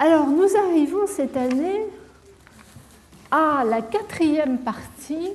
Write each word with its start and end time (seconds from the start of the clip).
Alors, 0.00 0.26
nous 0.26 0.48
arrivons 0.56 1.06
cette 1.06 1.36
année 1.36 1.86
à 3.30 3.62
la 3.64 3.80
quatrième 3.80 4.58
partie 4.58 5.30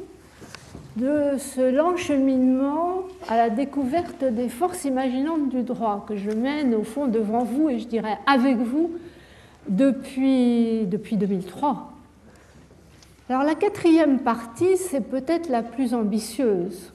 de 0.98 1.38
ce 1.38 1.74
lent 1.74 1.96
cheminement 1.96 3.04
à 3.30 3.38
la 3.38 3.50
découverte 3.50 4.26
des 4.26 4.50
forces 4.50 4.84
imaginantes 4.84 5.48
du 5.48 5.64
droit 5.64 6.04
que 6.06 6.18
je 6.18 6.32
mène 6.32 6.76
au 6.76 6.84
fond 6.84 7.08
devant 7.08 7.46
vous 7.46 7.70
et 7.70 7.80
je 7.80 7.88
dirais 7.88 8.18
avec 8.28 8.58
vous 8.58 8.92
depuis, 9.70 10.86
depuis 10.88 11.16
2003. 11.16 11.94
Alors 13.30 13.44
la 13.44 13.56
quatrième 13.56 14.20
partie, 14.20 14.76
c'est 14.76 15.10
peut-être 15.10 15.48
la 15.48 15.64
plus 15.64 15.94
ambitieuse, 15.94 16.92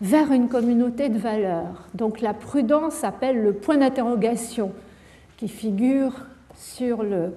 vers 0.00 0.32
une 0.32 0.48
communauté 0.48 1.08
de 1.08 1.18
valeurs. 1.18 1.86
Donc 1.94 2.20
la 2.20 2.34
prudence 2.34 3.04
appelle 3.04 3.40
le 3.40 3.52
point 3.52 3.76
d'interrogation 3.76 4.72
qui 5.36 5.46
figure 5.46 6.24
sur 6.60 7.02
le, 7.02 7.32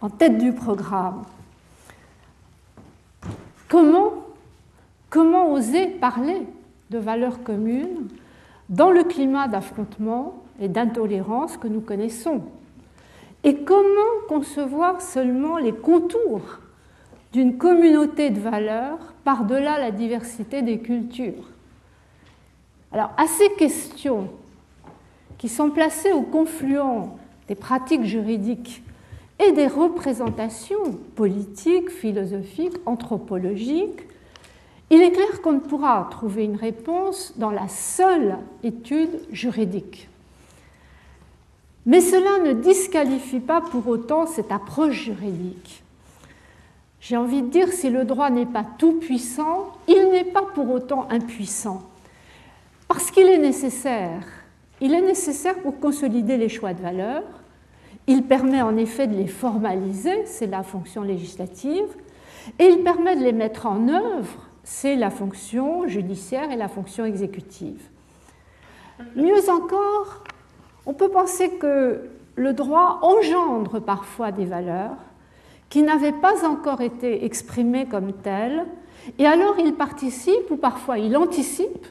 en 0.00 0.08
tête 0.08 0.38
du 0.38 0.52
programme. 0.52 1.22
Comment, 3.68 4.12
comment 5.10 5.52
oser 5.52 5.86
parler 5.86 6.42
de 6.90 6.98
valeurs 6.98 7.42
communes 7.42 8.08
dans 8.68 8.90
le 8.90 9.04
climat 9.04 9.46
d'affrontement 9.46 10.42
et 10.60 10.68
d'intolérance 10.68 11.56
que 11.56 11.68
nous 11.68 11.80
connaissons? 11.80 12.42
Et 13.44 13.62
comment 13.62 14.26
concevoir 14.28 15.02
seulement 15.02 15.58
les 15.58 15.72
contours 15.72 16.60
d'une 17.32 17.58
communauté 17.58 18.30
de 18.30 18.40
valeurs 18.40 18.98
par-delà 19.24 19.78
la 19.78 19.90
diversité 19.90 20.62
des 20.62 20.78
cultures? 20.78 21.50
Alors, 22.92 23.10
à 23.16 23.26
ces 23.26 23.50
questions 23.54 24.28
qui 25.38 25.48
sont 25.48 25.70
placées 25.70 26.12
au 26.12 26.22
confluent 26.22 26.78
des 27.48 27.54
pratiques 27.54 28.04
juridiques 28.04 28.82
et 29.38 29.52
des 29.52 29.66
représentations 29.66 30.98
politiques, 31.16 31.90
philosophiques, 31.90 32.76
anthropologiques, 32.86 34.06
il 34.90 35.00
est 35.00 35.12
clair 35.12 35.40
qu'on 35.40 35.52
ne 35.52 35.58
pourra 35.60 36.06
trouver 36.10 36.44
une 36.44 36.56
réponse 36.56 37.32
dans 37.36 37.50
la 37.50 37.66
seule 37.68 38.36
étude 38.62 39.20
juridique. 39.30 40.08
Mais 41.86 42.00
cela 42.00 42.44
ne 42.46 42.52
disqualifie 42.52 43.40
pas 43.40 43.60
pour 43.60 43.88
autant 43.88 44.26
cette 44.26 44.52
approche 44.52 45.04
juridique. 45.04 45.82
J'ai 47.00 47.16
envie 47.16 47.42
de 47.42 47.48
dire, 47.48 47.72
si 47.72 47.90
le 47.90 48.04
droit 48.04 48.30
n'est 48.30 48.46
pas 48.46 48.64
tout 48.78 48.92
puissant, 48.92 49.72
il 49.88 50.10
n'est 50.12 50.24
pas 50.24 50.42
pour 50.42 50.70
autant 50.70 51.08
impuissant, 51.10 51.82
parce 52.86 53.10
qu'il 53.10 53.26
est 53.26 53.38
nécessaire. 53.38 54.22
Il 54.82 54.94
est 54.94 55.00
nécessaire 55.00 55.60
pour 55.60 55.78
consolider 55.78 56.36
les 56.36 56.48
choix 56.48 56.74
de 56.74 56.82
valeur, 56.82 57.22
il 58.08 58.24
permet 58.24 58.62
en 58.62 58.76
effet 58.76 59.06
de 59.06 59.14
les 59.14 59.28
formaliser, 59.28 60.26
c'est 60.26 60.48
la 60.48 60.64
fonction 60.64 61.02
législative, 61.02 61.86
et 62.58 62.64
il 62.64 62.82
permet 62.82 63.14
de 63.14 63.22
les 63.22 63.30
mettre 63.30 63.66
en 63.66 63.88
œuvre, 63.88 64.48
c'est 64.64 64.96
la 64.96 65.10
fonction 65.10 65.86
judiciaire 65.86 66.50
et 66.50 66.56
la 66.56 66.66
fonction 66.66 67.04
exécutive. 67.04 67.80
Mieux 69.14 69.48
encore, 69.48 70.24
on 70.84 70.94
peut 70.94 71.10
penser 71.10 71.50
que 71.60 72.10
le 72.34 72.52
droit 72.52 72.98
engendre 73.02 73.78
parfois 73.78 74.32
des 74.32 74.46
valeurs 74.46 74.96
qui 75.68 75.84
n'avaient 75.84 76.10
pas 76.10 76.44
encore 76.44 76.80
été 76.80 77.24
exprimées 77.24 77.86
comme 77.86 78.12
telles, 78.14 78.66
et 79.20 79.26
alors 79.26 79.60
il 79.60 79.74
participe 79.74 80.50
ou 80.50 80.56
parfois 80.56 80.98
il 80.98 81.16
anticipe 81.16 81.86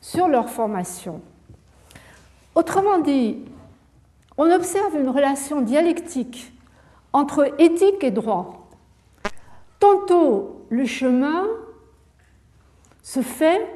sur 0.00 0.26
leur 0.26 0.50
formation. 0.50 1.20
Autrement 2.54 2.98
dit, 2.98 3.38
on 4.36 4.50
observe 4.50 4.94
une 4.96 5.08
relation 5.08 5.62
dialectique 5.62 6.52
entre 7.12 7.52
éthique 7.58 8.04
et 8.04 8.10
droit. 8.10 8.68
Tantôt, 9.78 10.64
le 10.68 10.84
chemin 10.84 11.46
se 13.02 13.20
fait 13.20 13.66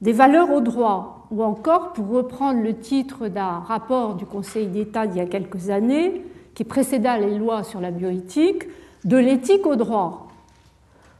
des 0.00 0.12
valeurs 0.12 0.50
au 0.50 0.60
droit, 0.60 1.26
ou 1.30 1.42
encore, 1.42 1.92
pour 1.92 2.08
reprendre 2.08 2.62
le 2.62 2.78
titre 2.78 3.28
d'un 3.28 3.60
rapport 3.60 4.14
du 4.14 4.24
Conseil 4.24 4.66
d'État 4.66 5.06
d'il 5.06 5.18
y 5.18 5.24
a 5.24 5.26
quelques 5.26 5.70
années, 5.70 6.24
qui 6.54 6.64
précéda 6.64 7.18
les 7.18 7.38
lois 7.38 7.64
sur 7.64 7.80
la 7.80 7.90
bioéthique, 7.90 8.64
de 9.04 9.16
l'éthique 9.16 9.66
au 9.66 9.76
droit. 9.76 10.28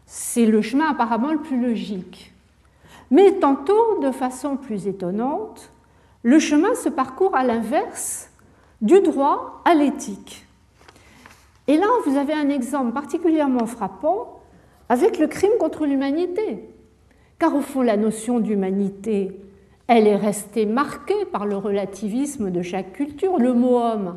C'est 0.06 0.46
le 0.46 0.60
chemin 0.62 0.90
apparemment 0.90 1.32
le 1.32 1.38
plus 1.38 1.60
logique. 1.60 2.32
Mais 3.10 3.32
tantôt, 3.32 4.00
de 4.02 4.10
façon 4.10 4.56
plus 4.56 4.86
étonnante, 4.86 5.70
le 6.22 6.38
chemin 6.38 6.74
se 6.74 6.88
parcourt 6.88 7.34
à 7.34 7.44
l'inverse 7.44 8.30
du 8.82 9.00
droit 9.00 9.62
à 9.64 9.74
l'éthique. 9.74 10.46
Et 11.66 11.76
là, 11.76 11.86
vous 12.06 12.16
avez 12.16 12.32
un 12.32 12.48
exemple 12.48 12.92
particulièrement 12.92 13.66
frappant 13.66 14.40
avec 14.88 15.18
le 15.18 15.28
crime 15.28 15.52
contre 15.58 15.86
l'humanité. 15.86 16.68
Car 17.38 17.54
au 17.54 17.60
fond, 17.60 17.82
la 17.82 17.96
notion 17.96 18.40
d'humanité, 18.40 19.40
elle 19.86 20.06
est 20.06 20.16
restée 20.16 20.66
marquée 20.66 21.24
par 21.32 21.46
le 21.46 21.56
relativisme 21.56 22.50
de 22.50 22.62
chaque 22.62 22.92
culture. 22.92 23.38
Le 23.38 23.54
mot 23.54 23.78
homme, 23.78 24.16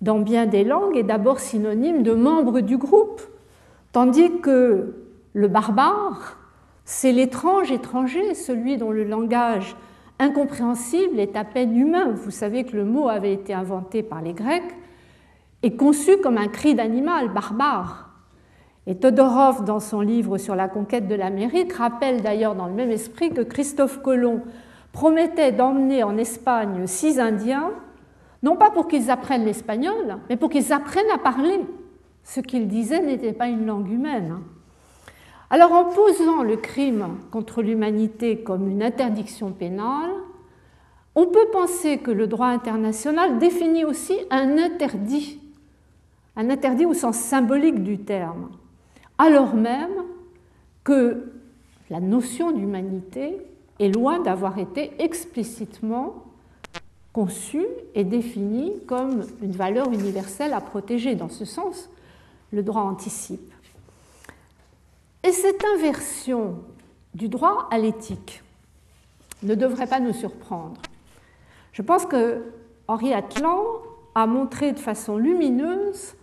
dans 0.00 0.18
bien 0.18 0.46
des 0.46 0.64
langues, 0.64 0.96
est 0.96 1.04
d'abord 1.04 1.38
synonyme 1.38 2.02
de 2.02 2.12
membre 2.12 2.60
du 2.60 2.76
groupe, 2.76 3.20
tandis 3.92 4.40
que 4.40 4.94
le 5.32 5.48
barbare, 5.48 6.38
c'est 6.84 7.12
l'étrange 7.12 7.70
étranger, 7.70 8.34
celui 8.34 8.78
dont 8.78 8.90
le 8.90 9.04
langage 9.04 9.76
incompréhensible 10.20 11.18
est 11.18 11.34
à 11.34 11.44
peine 11.44 11.76
humain. 11.76 12.12
Vous 12.14 12.30
savez 12.30 12.64
que 12.64 12.76
le 12.76 12.84
mot 12.84 13.08
avait 13.08 13.32
été 13.32 13.52
inventé 13.52 14.02
par 14.02 14.22
les 14.22 14.34
Grecs 14.34 14.76
et 15.62 15.74
conçu 15.74 16.18
comme 16.18 16.38
un 16.38 16.48
cri 16.48 16.74
d'animal 16.74 17.30
barbare. 17.30 18.10
Et 18.86 18.94
Todorov, 18.94 19.64
dans 19.64 19.80
son 19.80 20.00
livre 20.00 20.38
sur 20.38 20.54
la 20.54 20.68
conquête 20.68 21.08
de 21.08 21.14
l'Amérique, 21.14 21.72
rappelle 21.72 22.22
d'ailleurs 22.22 22.54
dans 22.54 22.66
le 22.66 22.72
même 22.72 22.90
esprit 22.90 23.30
que 23.30 23.42
Christophe 23.42 24.02
Colomb 24.02 24.42
promettait 24.92 25.52
d'emmener 25.52 26.02
en 26.02 26.16
Espagne 26.16 26.86
six 26.86 27.18
Indiens, 27.18 27.70
non 28.42 28.56
pas 28.56 28.70
pour 28.70 28.88
qu'ils 28.88 29.10
apprennent 29.10 29.44
l'espagnol, 29.44 30.18
mais 30.28 30.36
pour 30.36 30.50
qu'ils 30.50 30.72
apprennent 30.72 31.10
à 31.14 31.18
parler. 31.18 31.60
Ce 32.24 32.40
qu'il 32.40 32.68
disait 32.68 33.00
n'était 33.00 33.32
pas 33.32 33.48
une 33.48 33.66
langue 33.66 33.90
humaine. 33.90 34.38
Alors 35.52 35.72
en 35.72 35.84
posant 35.84 36.44
le 36.44 36.56
crime 36.56 37.18
contre 37.32 37.60
l'humanité 37.60 38.38
comme 38.38 38.70
une 38.70 38.84
interdiction 38.84 39.50
pénale, 39.50 40.12
on 41.16 41.26
peut 41.26 41.48
penser 41.52 41.98
que 41.98 42.12
le 42.12 42.28
droit 42.28 42.46
international 42.46 43.38
définit 43.38 43.84
aussi 43.84 44.16
un 44.30 44.58
interdit, 44.58 45.40
un 46.36 46.50
interdit 46.50 46.86
au 46.86 46.94
sens 46.94 47.16
symbolique 47.16 47.82
du 47.82 47.98
terme, 47.98 48.50
alors 49.18 49.56
même 49.56 50.04
que 50.84 51.32
la 51.90 51.98
notion 51.98 52.52
d'humanité 52.52 53.38
est 53.80 53.88
loin 53.88 54.20
d'avoir 54.20 54.58
été 54.58 54.92
explicitement 55.02 56.26
conçue 57.12 57.66
et 57.96 58.04
définie 58.04 58.74
comme 58.86 59.24
une 59.42 59.50
valeur 59.50 59.90
universelle 59.92 60.52
à 60.52 60.60
protéger. 60.60 61.16
Dans 61.16 61.28
ce 61.28 61.44
sens, 61.44 61.90
le 62.52 62.62
droit 62.62 62.82
anticipe. 62.82 63.49
Et 65.30 65.32
cette 65.32 65.64
inversion 65.76 66.56
du 67.14 67.28
droit 67.28 67.68
à 67.70 67.78
l'éthique 67.78 68.42
ne 69.44 69.54
devrait 69.54 69.86
pas 69.86 70.00
nous 70.00 70.12
surprendre. 70.12 70.82
Je 71.70 71.82
pense 71.82 72.04
que 72.04 72.42
Henri 72.88 73.14
Atlan 73.14 73.62
a 74.16 74.26
montré 74.26 74.72
de 74.72 74.80
façon 74.80 75.18
lumineuse 75.18 76.14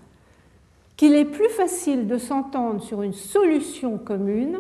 qu'il 0.97 1.15
est 1.15 1.23
plus 1.23 1.47
facile 1.47 2.07
de 2.07 2.17
s'entendre 2.17 2.83
sur 2.83 3.01
une 3.01 3.13
solution 3.13 3.97
commune 3.97 4.59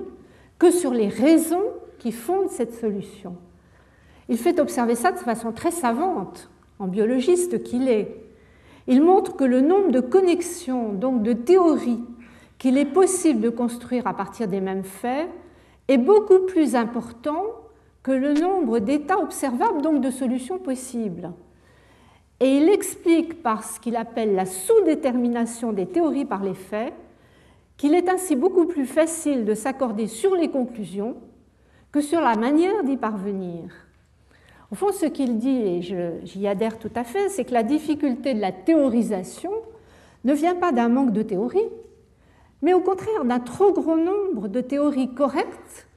que 0.59 0.71
sur 0.71 0.93
les 0.93 1.09
raisons 1.09 1.65
qui 1.99 2.13
fondent 2.13 2.49
cette 2.49 2.73
solution. 2.73 3.35
Il 4.29 4.37
fait 4.37 4.61
observer 4.61 4.95
ça 4.95 5.11
de 5.11 5.19
façon 5.19 5.51
très 5.51 5.71
savante, 5.71 6.49
en 6.79 6.87
biologiste 6.87 7.63
qu'il 7.63 7.89
est. 7.89 8.15
Il 8.87 9.01
montre 9.01 9.35
que 9.35 9.43
le 9.43 9.59
nombre 9.59 9.91
de 9.91 9.99
connexions, 9.99 10.93
donc 10.93 11.21
de 11.21 11.33
théories 11.33 11.99
qu'il 12.57 12.77
est 12.77 12.85
possible 12.85 13.41
de 13.41 13.49
construire 13.49 14.07
à 14.07 14.13
partir 14.13 14.47
des 14.47 14.61
mêmes 14.61 14.83
faits 14.83 15.29
est 15.87 15.97
beaucoup 15.97 16.39
plus 16.47 16.75
important 16.75 17.43
que 18.03 18.11
le 18.11 18.33
nombre 18.33 18.79
d'états 18.79 19.19
observables, 19.19 19.81
donc 19.81 20.01
de 20.01 20.11
solutions 20.11 20.59
possibles. 20.59 21.31
Et 22.39 22.57
il 22.57 22.69
explique 22.69 23.41
par 23.41 23.63
ce 23.63 23.79
qu'il 23.79 23.95
appelle 23.95 24.35
la 24.35 24.45
sous-détermination 24.45 25.73
des 25.73 25.87
théories 25.87 26.25
par 26.25 26.43
les 26.43 26.53
faits 26.53 26.93
qu'il 27.77 27.93
est 27.93 28.09
ainsi 28.09 28.35
beaucoup 28.35 28.65
plus 28.65 28.85
facile 28.85 29.45
de 29.45 29.53
s'accorder 29.53 30.07
sur 30.07 30.35
les 30.35 30.49
conclusions 30.49 31.15
que 31.91 32.01
sur 32.01 32.21
la 32.21 32.35
manière 32.35 32.83
d'y 32.83 32.97
parvenir. 32.97 33.71
Au 34.71 34.75
fond, 34.75 34.91
ce 34.91 35.05
qu'il 35.05 35.37
dit, 35.37 35.61
et 35.61 35.81
j'y 35.81 36.47
adhère 36.47 36.77
tout 36.77 36.91
à 36.95 37.03
fait, 37.03 37.29
c'est 37.29 37.45
que 37.45 37.53
la 37.53 37.63
difficulté 37.63 38.33
de 38.33 38.41
la 38.41 38.51
théorisation 38.51 39.51
ne 40.25 40.33
vient 40.33 40.55
pas 40.55 40.71
d'un 40.71 40.89
manque 40.89 41.13
de 41.13 41.21
théorie, 41.21 41.69
mais 42.61 42.73
au 42.73 42.81
contraire 42.81 43.25
d'un 43.25 43.39
trop 43.39 43.71
grand 43.71 43.97
nombre 43.97 44.47
de 44.47 44.61
théories 44.61 45.13
correctes 45.13 45.87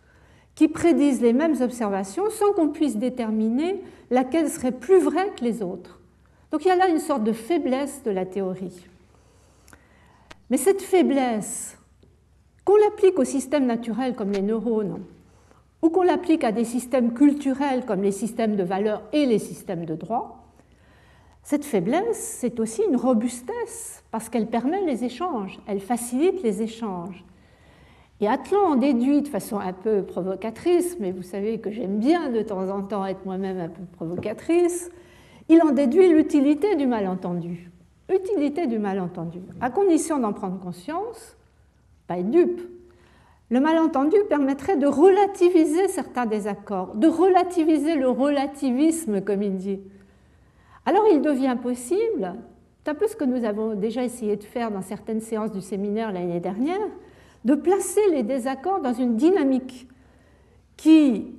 qui 0.54 0.68
prédisent 0.68 1.22
les 1.22 1.32
mêmes 1.32 1.60
observations 1.62 2.28
sans 2.30 2.52
qu'on 2.52 2.68
puisse 2.68 2.96
déterminer 2.96 3.82
laquelle 4.10 4.50
serait 4.50 4.72
plus 4.72 4.98
vraie 4.98 5.30
que 5.36 5.44
les 5.44 5.62
autres. 5.62 6.00
Donc 6.50 6.64
il 6.64 6.68
y 6.68 6.72
a 6.72 6.76
là 6.76 6.88
une 6.88 6.98
sorte 6.98 7.24
de 7.24 7.32
faiblesse 7.32 8.02
de 8.04 8.10
la 8.10 8.26
théorie. 8.26 8.86
Mais 10.50 10.56
cette 10.56 10.82
faiblesse, 10.82 11.78
qu'on 12.64 12.76
l'applique 12.76 13.18
aux 13.18 13.24
systèmes 13.24 13.66
naturels 13.66 14.14
comme 14.14 14.32
les 14.32 14.42
neurones, 14.42 15.00
ou 15.82 15.88
qu'on 15.88 16.02
l'applique 16.02 16.44
à 16.44 16.52
des 16.52 16.64
systèmes 16.64 17.14
culturels 17.14 17.86
comme 17.86 18.02
les 18.02 18.12
systèmes 18.12 18.56
de 18.56 18.64
valeurs 18.64 19.02
et 19.12 19.26
les 19.26 19.38
systèmes 19.38 19.86
de 19.86 19.94
droit, 19.94 20.39
cette 21.42 21.64
faiblesse, 21.64 22.36
c'est 22.40 22.60
aussi 22.60 22.82
une 22.88 22.96
robustesse 22.96 24.04
parce 24.10 24.28
qu'elle 24.28 24.46
permet 24.46 24.84
les 24.84 25.04
échanges, 25.04 25.58
elle 25.66 25.80
facilite 25.80 26.42
les 26.42 26.62
échanges. 26.62 27.24
Et 28.20 28.28
Atlan 28.28 28.72
en 28.72 28.76
déduit 28.76 29.22
de 29.22 29.28
façon 29.28 29.58
un 29.58 29.72
peu 29.72 30.02
provocatrice, 30.02 30.98
mais 31.00 31.10
vous 31.10 31.22
savez 31.22 31.58
que 31.58 31.70
j'aime 31.70 31.98
bien 31.98 32.28
de 32.28 32.42
temps 32.42 32.68
en 32.68 32.82
temps 32.82 33.06
être 33.06 33.24
moi-même 33.24 33.58
un 33.58 33.68
peu 33.68 33.82
provocatrice, 33.92 34.90
il 35.48 35.62
en 35.62 35.70
déduit 35.70 36.08
l'utilité 36.08 36.76
du 36.76 36.86
malentendu. 36.86 37.70
Utilité 38.12 38.66
du 38.66 38.78
malentendu. 38.78 39.40
À 39.60 39.70
condition 39.70 40.18
d'en 40.18 40.32
prendre 40.32 40.60
conscience, 40.60 41.36
pas 42.06 42.18
être 42.18 42.30
dupe. 42.30 42.60
Le 43.48 43.58
malentendu 43.58 44.16
permettrait 44.28 44.76
de 44.76 44.86
relativiser 44.86 45.88
certains 45.88 46.26
désaccords, 46.26 46.94
de 46.94 47.08
relativiser 47.08 47.96
le 47.96 48.08
relativisme, 48.08 49.22
comme 49.22 49.42
il 49.42 49.56
dit. 49.56 49.80
Alors 50.90 51.04
il 51.06 51.22
devient 51.22 51.56
possible, 51.62 52.34
c'est 52.82 52.90
un 52.90 52.96
peu 52.96 53.06
ce 53.06 53.14
que 53.14 53.22
nous 53.22 53.44
avons 53.44 53.76
déjà 53.76 54.02
essayé 54.02 54.34
de 54.34 54.42
faire 54.42 54.72
dans 54.72 54.82
certaines 54.82 55.20
séances 55.20 55.52
du 55.52 55.60
séminaire 55.60 56.10
l'année 56.10 56.40
dernière, 56.40 56.80
de 57.44 57.54
placer 57.54 58.00
les 58.10 58.24
désaccords 58.24 58.80
dans 58.80 58.92
une 58.92 59.14
dynamique 59.14 59.86
qui 60.76 61.32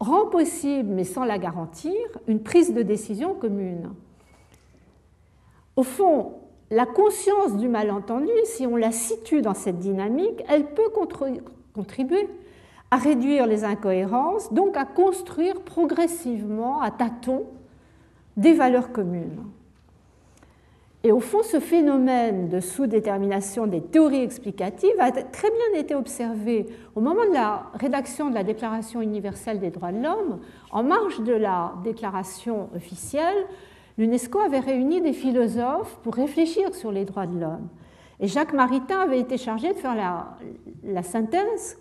rend 0.00 0.26
possible, 0.26 0.88
mais 0.88 1.04
sans 1.04 1.22
la 1.22 1.38
garantir, 1.38 1.94
une 2.26 2.42
prise 2.42 2.74
de 2.74 2.82
décision 2.82 3.34
commune. 3.34 3.90
Au 5.76 5.84
fond, 5.84 6.32
la 6.72 6.86
conscience 6.86 7.56
du 7.56 7.68
malentendu, 7.68 8.32
si 8.46 8.66
on 8.66 8.74
la 8.74 8.90
situe 8.90 9.42
dans 9.42 9.54
cette 9.54 9.78
dynamique, 9.78 10.42
elle 10.48 10.66
peut 10.74 10.90
contribuer 11.72 12.28
à 12.90 12.96
réduire 12.96 13.46
les 13.46 13.62
incohérences, 13.62 14.52
donc 14.52 14.76
à 14.76 14.86
construire 14.86 15.60
progressivement, 15.60 16.80
à 16.80 16.90
tâtons, 16.90 17.44
des 18.36 18.52
valeurs 18.52 18.92
communes. 18.92 19.44
Et 21.06 21.12
au 21.12 21.20
fond, 21.20 21.42
ce 21.42 21.60
phénomène 21.60 22.48
de 22.48 22.60
sous-détermination 22.60 23.66
des 23.66 23.82
théories 23.82 24.22
explicatives 24.22 24.98
a 24.98 25.12
très 25.12 25.50
bien 25.50 25.78
été 25.78 25.94
observé 25.94 26.64
au 26.94 27.02
moment 27.02 27.26
de 27.26 27.34
la 27.34 27.66
rédaction 27.74 28.30
de 28.30 28.34
la 28.34 28.42
Déclaration 28.42 29.02
universelle 29.02 29.60
des 29.60 29.70
droits 29.70 29.92
de 29.92 30.02
l'homme. 30.02 30.40
En 30.72 30.82
marge 30.82 31.20
de 31.20 31.34
la 31.34 31.74
déclaration 31.84 32.70
officielle, 32.74 33.36
l'UNESCO 33.98 34.40
avait 34.40 34.60
réuni 34.60 35.02
des 35.02 35.12
philosophes 35.12 35.98
pour 36.02 36.14
réfléchir 36.14 36.74
sur 36.74 36.90
les 36.90 37.04
droits 37.04 37.26
de 37.26 37.38
l'homme. 37.38 37.68
Et 38.18 38.26
Jacques 38.26 38.54
Maritain 38.54 39.00
avait 39.00 39.20
été 39.20 39.36
chargé 39.36 39.74
de 39.74 39.78
faire 39.78 39.94
la, 39.94 41.02
synthèse, 41.02 41.76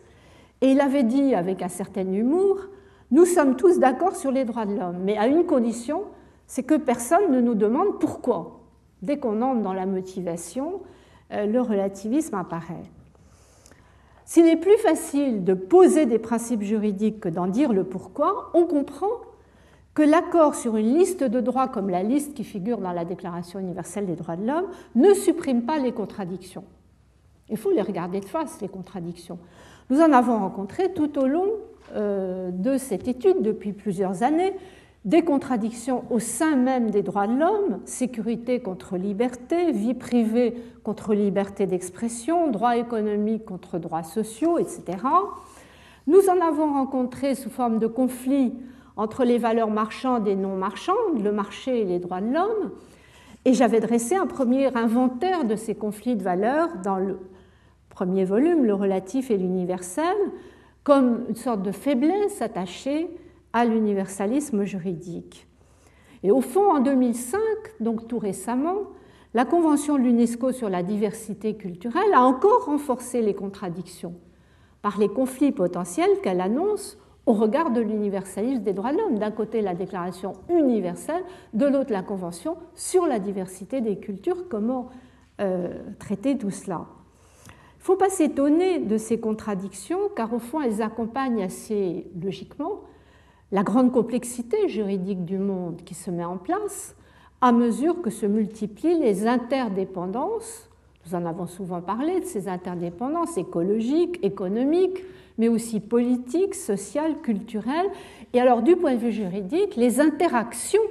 et 0.59 0.71
il 0.71 0.81
avait 0.81 1.03
dit 1.03 1.33
avec 1.33 1.61
un 1.61 1.69
certain 1.69 2.11
humour, 2.11 2.57
nous 3.11 3.25
sommes 3.25 3.55
tous 3.55 3.79
d'accord 3.79 4.17
sur 4.17 4.31
les 4.31 4.43
droits 4.43 4.65
de 4.65 4.75
l'homme, 4.75 4.97
mais 5.03 5.17
à 5.17 5.27
une 5.27 5.45
condition, 5.45 6.03
c'est 6.53 6.61
que 6.61 6.75
personne 6.75 7.31
ne 7.31 7.41
nous 7.41 7.55
demande 7.55 7.99
pourquoi. 7.99 8.59
Dès 9.01 9.17
qu'on 9.17 9.41
entre 9.41 9.63
dans 9.63 9.73
la 9.73 9.87
motivation, 9.87 10.81
euh, 11.31 11.47
le 11.47 11.59
relativisme 11.59 12.35
apparaît. 12.35 12.83
S'il 14.23 14.45
est 14.45 14.57
plus 14.57 14.77
facile 14.77 15.43
de 15.43 15.55
poser 15.55 16.05
des 16.05 16.19
principes 16.19 16.61
juridiques 16.61 17.21
que 17.21 17.27
d'en 17.27 17.47
dire 17.47 17.73
le 17.73 17.83
pourquoi, 17.83 18.51
on 18.53 18.67
comprend 18.67 19.09
que 19.95 20.03
l'accord 20.03 20.53
sur 20.53 20.77
une 20.77 20.95
liste 20.95 21.23
de 21.23 21.39
droits 21.39 21.69
comme 21.69 21.89
la 21.89 22.03
liste 22.03 22.35
qui 22.35 22.43
figure 22.43 22.77
dans 22.77 22.93
la 22.93 23.03
Déclaration 23.03 23.57
universelle 23.57 24.05
des 24.05 24.15
droits 24.15 24.35
de 24.35 24.45
l'homme 24.45 24.67
ne 24.93 25.11
supprime 25.15 25.63
pas 25.63 25.79
les 25.79 25.91
contradictions. 25.91 26.65
Il 27.49 27.57
faut 27.57 27.71
les 27.71 27.81
regarder 27.81 28.19
de 28.19 28.25
face, 28.25 28.61
les 28.61 28.69
contradictions. 28.69 29.39
Nous 29.89 30.01
en 30.01 30.11
avons 30.13 30.37
rencontré 30.37 30.93
tout 30.93 31.17
au 31.17 31.25
long 31.25 31.47
euh, 31.95 32.51
de 32.51 32.77
cette 32.77 33.07
étude 33.07 33.41
depuis 33.41 33.73
plusieurs 33.73 34.21
années, 34.21 34.53
des 35.05 35.21
contradictions 35.21 36.05
au 36.09 36.19
sein 36.19 36.55
même 36.55 36.89
des 36.89 37.01
droits 37.01 37.27
de 37.27 37.37
l'homme, 37.37 37.79
sécurité 37.85 38.61
contre 38.61 38.95
liberté, 38.95 39.71
vie 39.71 39.93
privée 39.93 40.55
contre 40.83 41.13
liberté 41.13 41.65
d'expression, 41.65 42.49
droits 42.49 42.77
économiques 42.77 43.45
contre 43.45 43.79
droits 43.79 44.03
sociaux, 44.03 44.59
etc. 44.59 44.97
Nous 46.07 46.29
en 46.29 46.39
avons 46.45 46.73
rencontré 46.73 47.35
sous 47.35 47.49
forme 47.49 47.79
de 47.79 47.87
conflits 47.87 48.53
entre 48.95 49.25
les 49.25 49.37
valeurs 49.37 49.71
marchandes 49.71 50.27
et 50.27 50.35
non 50.35 50.55
marchandes, 50.55 51.21
le 51.21 51.31
marché 51.31 51.81
et 51.81 51.85
les 51.85 51.99
droits 51.99 52.21
de 52.21 52.33
l'homme, 52.33 52.71
et 53.45 53.53
j'avais 53.53 53.81
dressé 53.81 54.15
un 54.15 54.27
premier 54.27 54.73
inventaire 54.77 55.43
de 55.43 55.57
ces 55.57 55.75
conflits 55.75 56.15
de 56.15 56.23
valeurs 56.23 56.69
dans 56.83 56.97
le 56.97 57.19
premier 57.89 58.23
volume, 58.23 58.63
le 58.63 58.73
relatif 58.73 59.31
et 59.31 59.37
l'universel, 59.37 60.15
comme 60.83 61.25
une 61.27 61.35
sorte 61.35 61.61
de 61.61 61.71
faiblesse 61.71 62.41
attachée 62.41 63.09
à 63.53 63.65
l'universalisme 63.65 64.63
juridique. 64.65 65.47
Et 66.23 66.31
au 66.31 66.41
fond, 66.41 66.71
en 66.71 66.79
2005, 66.79 67.39
donc 67.79 68.07
tout 68.07 68.19
récemment, 68.19 68.77
la 69.33 69.45
Convention 69.45 69.97
de 69.97 70.03
l'UNESCO 70.03 70.51
sur 70.51 70.69
la 70.69 70.83
diversité 70.83 71.55
culturelle 71.55 72.13
a 72.13 72.21
encore 72.21 72.65
renforcé 72.65 73.21
les 73.21 73.33
contradictions 73.33 74.15
par 74.81 74.99
les 74.99 75.07
conflits 75.07 75.51
potentiels 75.51 76.19
qu'elle 76.21 76.41
annonce 76.41 76.97
au 77.25 77.33
regard 77.33 77.71
de 77.71 77.81
l'universalisme 77.81 78.63
des 78.63 78.73
droits 78.73 78.91
de 78.91 78.97
l'homme. 78.97 79.17
D'un 79.17 79.31
côté, 79.31 79.61
la 79.61 79.73
Déclaration 79.73 80.33
universelle, 80.49 81.23
de 81.53 81.65
l'autre, 81.65 81.91
la 81.91 82.03
Convention 82.03 82.57
sur 82.75 83.05
la 83.07 83.19
diversité 83.19 83.81
des 83.81 83.97
cultures. 83.97 84.49
Comment 84.49 84.89
euh, 85.41 85.73
traiter 85.99 86.37
tout 86.37 86.51
cela 86.51 86.85
Il 87.47 87.79
ne 87.79 87.83
faut 87.83 87.95
pas 87.95 88.09
s'étonner 88.09 88.79
de 88.79 88.97
ces 88.97 89.19
contradictions, 89.19 89.99
car 90.15 90.33
au 90.33 90.39
fond, 90.39 90.61
elles 90.61 90.81
accompagnent 90.81 91.43
assez 91.43 92.11
logiquement 92.21 92.81
la 93.53 93.61
grande 93.61 93.91
complexité 93.91 94.67
juridique 94.67 95.25
du 95.25 95.37
monde 95.37 95.83
qui 95.85 95.93
se 95.93 96.09
met 96.09 96.25
en 96.25 96.37
place 96.37 96.95
à 97.39 97.51
mesure 97.51 98.01
que 98.01 98.09
se 98.09 98.25
multiplient 98.25 98.99
les 98.99 99.27
interdépendances. 99.27 100.67
Nous 101.05 101.13
en 101.13 101.23
avons 101.25 101.45
souvent 101.45 101.79
parlé 101.79 102.19
de 102.19 102.25
ces 102.25 102.47
interdépendances 102.47 103.37
écologiques, 103.37 104.17
économiques, 104.23 105.03
mais 105.37 105.49
aussi 105.49 105.79
politiques, 105.79 106.55
sociales, 106.55 107.21
culturelles. 107.21 107.91
Et 108.33 108.41
alors, 108.41 108.63
du 108.63 108.75
point 108.75 108.95
de 108.95 108.99
vue 108.99 109.11
juridique, 109.11 109.75
les 109.75 109.99
interactions 109.99 110.81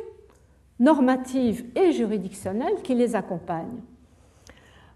normatives 0.78 1.64
et 1.74 1.90
juridictionnelles 1.90 2.80
qui 2.84 2.94
les 2.94 3.16
accompagnent. 3.16 3.82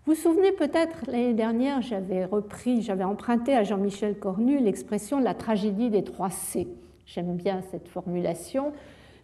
Vous 0.05 0.15
vous 0.15 0.21
souvenez 0.21 0.53
peut-être, 0.53 0.99
l'année 1.09 1.35
dernière, 1.35 1.83
j'avais 1.83 2.27
repris, 2.27 2.83
j'avais 2.83 3.03
emprunté 3.03 3.57
à 3.57 3.65
Jean-Michel 3.65 4.17
Cornu 4.21 4.61
l'expression 4.61 5.19
de 5.19 5.25
la 5.25 5.35
tragédie 5.35 5.91
des 5.91 6.05
trois 6.05 6.31
C. 6.31 6.69
J'aime 7.07 7.37
bien 7.37 7.63
cette 7.71 7.89
formulation. 7.89 8.73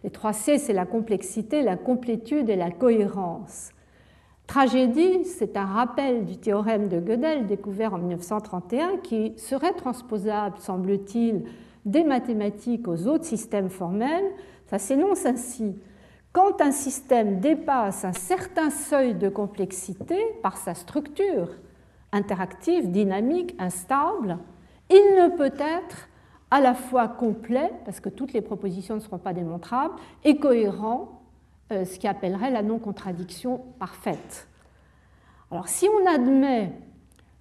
Les 0.03 0.09
trois 0.09 0.33
C, 0.33 0.57
c'est 0.57 0.73
la 0.73 0.85
complexité, 0.85 1.61
la 1.61 1.75
complétude 1.75 2.49
et 2.49 2.55
la 2.55 2.71
cohérence. 2.71 3.71
Tragédie, 4.47 5.25
c'est 5.25 5.57
un 5.57 5.65
rappel 5.65 6.25
du 6.25 6.37
théorème 6.37 6.87
de 6.87 6.99
Gödel 6.99 7.45
découvert 7.45 7.93
en 7.93 7.97
1931 7.97 8.97
qui 8.97 9.33
serait 9.37 9.73
transposable, 9.73 10.57
semble-t-il, 10.59 11.43
des 11.85 12.03
mathématiques 12.03 12.87
aux 12.87 13.07
autres 13.07 13.25
systèmes 13.25 13.69
formels. 13.69 14.31
Ça 14.67 14.79
s'énonce 14.79 15.25
ainsi. 15.25 15.75
Quand 16.31 16.61
un 16.61 16.71
système 16.71 17.39
dépasse 17.39 18.05
un 18.05 18.13
certain 18.13 18.69
seuil 18.69 19.13
de 19.13 19.29
complexité 19.29 20.17
par 20.41 20.57
sa 20.57 20.73
structure 20.73 21.49
interactive, 22.11 22.91
dynamique, 22.91 23.55
instable, 23.59 24.37
il 24.89 25.15
ne 25.17 25.35
peut 25.35 25.53
être 25.57 26.09
à 26.53 26.61
la 26.61 26.75
fois 26.75 27.07
complet, 27.07 27.71
parce 27.83 27.99
que 27.99 28.09
toutes 28.09 28.31
les 28.31 28.41
propositions 28.41 28.93
ne 28.93 28.99
seront 28.99 29.17
pas 29.17 29.33
démontrables, 29.33 29.95
et 30.23 30.37
cohérent, 30.37 31.23
euh, 31.71 31.83
ce 31.83 31.97
qui 31.97 32.07
appellerait 32.07 32.51
la 32.51 32.61
non-contradiction 32.61 33.61
parfaite. 33.79 34.47
Alors 35.49 35.67
si 35.67 35.87
on 35.89 36.05
admet 36.07 36.71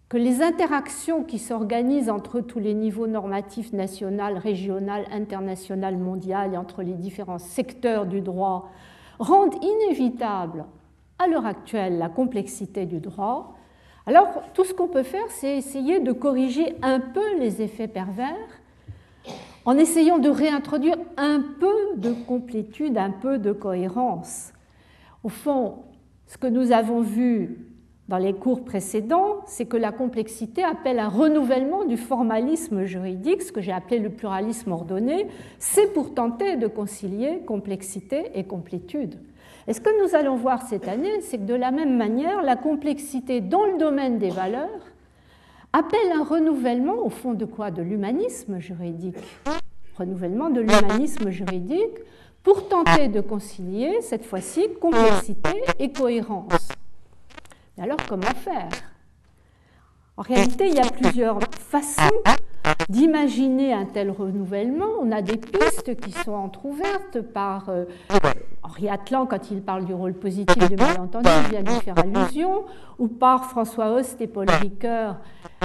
que 0.08 0.16
les 0.16 0.40
interactions 0.40 1.24
qui 1.24 1.38
s'organisent 1.38 2.08
entre 2.08 2.40
tous 2.40 2.58
les 2.58 2.72
niveaux 2.72 3.06
normatifs 3.06 3.74
national, 3.74 4.38
régional, 4.38 5.04
international, 5.12 5.98
mondial 5.98 6.54
et 6.54 6.56
entre 6.56 6.82
les 6.82 6.94
différents 6.94 7.38
secteurs 7.38 8.06
du 8.06 8.22
droit 8.22 8.70
rendent 9.18 9.62
inévitable 9.62 10.64
à 11.18 11.26
l'heure 11.26 11.44
actuelle 11.44 11.98
la 11.98 12.08
complexité 12.08 12.86
du 12.86 12.98
droit, 12.98 13.58
alors 14.06 14.42
tout 14.54 14.64
ce 14.64 14.72
qu'on 14.72 14.88
peut 14.88 15.02
faire, 15.02 15.28
c'est 15.28 15.58
essayer 15.58 16.00
de 16.00 16.12
corriger 16.12 16.76
un 16.80 16.98
peu 16.98 17.38
les 17.38 17.60
effets 17.60 17.88
pervers 17.88 18.61
en 19.64 19.76
essayant 19.78 20.18
de 20.18 20.28
réintroduire 20.28 20.96
un 21.16 21.40
peu 21.60 21.96
de 21.96 22.12
complétude, 22.26 22.98
un 22.98 23.10
peu 23.10 23.38
de 23.38 23.52
cohérence. 23.52 24.52
Au 25.22 25.28
fond, 25.28 25.84
ce 26.26 26.36
que 26.36 26.46
nous 26.46 26.72
avons 26.72 27.00
vu 27.00 27.68
dans 28.08 28.18
les 28.18 28.32
cours 28.32 28.64
précédents, 28.64 29.40
c'est 29.46 29.66
que 29.66 29.76
la 29.76 29.92
complexité 29.92 30.64
appelle 30.64 30.98
un 30.98 31.08
renouvellement 31.08 31.84
du 31.84 31.96
formalisme 31.96 32.84
juridique, 32.84 33.42
ce 33.42 33.52
que 33.52 33.60
j'ai 33.60 33.72
appelé 33.72 34.00
le 34.00 34.10
pluralisme 34.10 34.72
ordonné, 34.72 35.28
c'est 35.58 35.92
pour 35.92 36.12
tenter 36.12 36.56
de 36.56 36.66
concilier 36.66 37.40
complexité 37.46 38.30
et 38.34 38.44
complétude. 38.44 39.20
Et 39.68 39.72
ce 39.72 39.80
que 39.80 40.02
nous 40.02 40.16
allons 40.16 40.36
voir 40.36 40.62
cette 40.62 40.88
année, 40.88 41.20
c'est 41.20 41.38
que 41.38 41.44
de 41.44 41.54
la 41.54 41.70
même 41.70 41.96
manière, 41.96 42.42
la 42.42 42.56
complexité 42.56 43.40
dans 43.40 43.64
le 43.64 43.78
domaine 43.78 44.18
des 44.18 44.30
valeurs 44.30 44.91
appelle 45.72 46.12
un 46.14 46.24
renouvellement, 46.24 46.98
au 47.04 47.10
fond 47.10 47.34
de 47.34 47.44
quoi? 47.44 47.70
De 47.70 47.82
l'humanisme 47.82 48.58
juridique. 48.58 49.16
Renouvellement 49.96 50.50
de 50.50 50.60
l'humanisme 50.60 51.30
juridique 51.30 51.98
pour 52.42 52.68
tenter 52.68 53.08
de 53.08 53.20
concilier, 53.20 54.00
cette 54.02 54.24
fois-ci, 54.24 54.66
complexité 54.80 55.62
et 55.78 55.92
cohérence. 55.92 56.68
Mais 57.76 57.84
alors, 57.84 57.98
comment 58.08 58.22
faire? 58.22 58.68
En 60.16 60.22
réalité, 60.22 60.68
il 60.68 60.74
y 60.74 60.80
a 60.80 60.90
plusieurs 60.90 61.38
façons 61.52 62.20
d'imaginer 62.88 63.72
un 63.72 63.84
tel 63.84 64.10
renouvellement. 64.10 64.86
On 65.00 65.12
a 65.12 65.22
des 65.22 65.36
pistes 65.36 65.96
qui 66.00 66.12
sont 66.12 66.32
entrouvertes 66.32 67.20
par 67.20 67.68
euh, 67.68 67.84
Henri 68.62 68.88
Atlan, 68.88 69.26
quand 69.26 69.50
il 69.50 69.62
parle 69.62 69.84
du 69.84 69.94
rôle 69.94 70.14
positif 70.14 70.68
du 70.68 70.76
malentendu, 70.76 71.28
vient 71.50 71.62
lui 71.62 71.80
faire 71.80 71.98
allusion, 71.98 72.64
ou 72.98 73.08
par 73.08 73.46
François 73.46 73.92
Host 73.92 74.20
et 74.20 74.26
Paul 74.26 74.48
Ricoeur. 74.48 75.16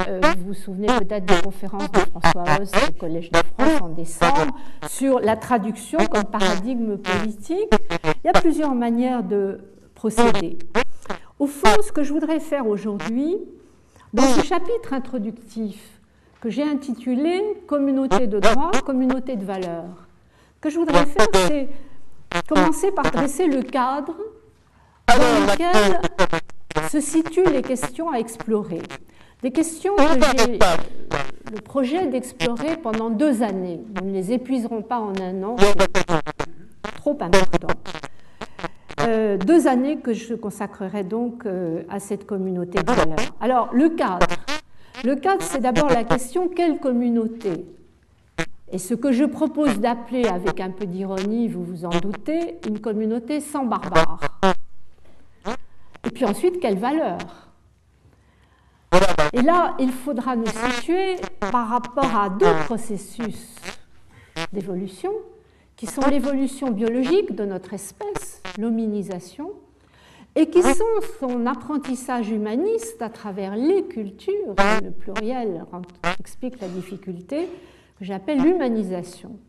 Euh, 0.07 0.21
vous 0.37 0.47
vous 0.47 0.53
souvenez 0.53 0.87
peut-être 0.87 1.25
des 1.25 1.41
conférences 1.41 1.91
de 1.91 1.99
François 1.99 2.61
Host 2.61 2.75
au 2.89 2.99
Collège 2.99 3.31
de 3.31 3.39
France 3.57 3.81
en 3.81 3.89
décembre 3.89 4.55
sur 4.89 5.19
la 5.19 5.35
traduction 5.35 5.99
comme 6.11 6.25
paradigme 6.25 6.97
politique. 6.97 7.69
Il 8.23 8.27
y 8.27 8.29
a 8.29 8.33
plusieurs 8.33 8.73
manières 8.73 9.23
de 9.23 9.59
procéder. 9.95 10.57
Au 11.39 11.47
fond, 11.47 11.81
ce 11.81 11.91
que 11.91 12.03
je 12.03 12.13
voudrais 12.13 12.39
faire 12.39 12.67
aujourd'hui, 12.67 13.37
dans 14.13 14.23
ce 14.23 14.43
chapitre 14.43 14.93
introductif, 14.93 15.96
que 16.41 16.50
j'ai 16.50 16.63
intitulé 16.63 17.41
Communauté 17.67 18.27
de 18.27 18.39
droit, 18.39 18.72
communauté 18.86 19.36
de 19.36 19.46
valeurs. 19.46 20.08
Ce 20.56 20.62
que 20.62 20.70
je 20.70 20.77
voudrais 20.79 21.06
faire, 21.06 21.27
c'est 21.34 21.67
commencer 22.48 22.91
par 22.91 23.12
dresser 23.12 23.48
le 23.48 23.62
cadre 23.62 24.15
dans 25.08 25.51
lequel 25.51 26.00
se 26.89 27.00
situent 27.00 27.50
les 27.51 27.62
questions 27.62 28.12
à 28.12 28.17
explorer. 28.17 28.82
Des 29.44 29.51
questions 29.51 29.96
que 29.96 30.03
j'ai 30.03 30.60
le 31.53 31.62
projet 31.62 32.08
d'explorer 32.08 32.77
pendant 32.77 33.10
deux 33.10 33.44
années. 33.44 33.79
Nous 33.96 34.10
ne 34.10 34.13
les 34.13 34.32
épuiserons 34.32 34.82
pas 34.82 35.00
en 35.00 35.13
un 35.22 35.44
an, 35.44 35.56
c'est 35.58 36.96
trop 36.98 37.17
important. 37.22 37.67
Euh, 39.01 39.38
deux 39.38 39.67
années 39.67 39.98
que 39.98 40.13
je 40.13 40.34
consacrerai 40.34 41.03
donc 41.03 41.46
euh, 41.46 41.84
à 41.89 42.00
cette 42.00 42.25
communauté 42.25 42.82
de 42.82 42.91
valeurs. 42.91 43.20
Alors, 43.39 43.70
le 43.72 43.89
cadre. 43.89 44.25
Le 45.03 45.15
cadre, 45.15 45.43
c'est 45.43 45.59
d'abord 45.59 45.89
la 45.89 46.03
question 46.03 46.47
quelle 46.47 46.79
communauté? 46.79 47.65
Et 48.71 48.79
ce 48.79 48.93
que 48.93 49.11
je 49.11 49.23
propose 49.23 49.79
d'appeler, 49.79 50.25
avec 50.27 50.59
un 50.59 50.71
peu 50.71 50.85
d'ironie, 50.85 51.47
vous 51.47 51.63
vous 51.63 51.85
en 51.85 51.89
doutez, 51.89 52.57
une 52.67 52.79
communauté 52.79 53.39
sans 53.39 53.65
barbares. 53.65 54.19
Et 56.05 56.09
puis 56.09 56.25
ensuite, 56.25 56.59
quelle 56.59 56.77
valeur? 56.77 57.17
Et 59.33 59.41
là, 59.41 59.75
il 59.79 59.91
faudra 59.91 60.35
nous 60.35 60.47
situer 60.47 61.15
par 61.39 61.67
rapport 61.69 62.15
à 62.15 62.29
deux 62.29 62.53
processus 62.65 63.55
d'évolution, 64.51 65.11
qui 65.75 65.85
sont 65.85 66.01
l'évolution 66.09 66.71
biologique 66.71 67.35
de 67.35 67.45
notre 67.45 67.73
espèce, 67.73 68.41
l'hominisation, 68.57 69.51
et 70.38 70.51
qui 70.51 70.62
sont 70.62 70.86
son 71.20 71.48
apprentissage 71.48 72.29
humaniste 72.29 73.01
à 73.01 73.10
travers 73.10 73.56
les 73.56 73.84
cultures, 73.86 74.53
le 74.84 74.91
pluriel 74.91 75.65
explique 76.20 76.62
la 76.62 76.67
difficulté, 76.67 77.50
que 77.98 78.06
j'appelle 78.06 78.44
l'humanisation. 78.44 79.39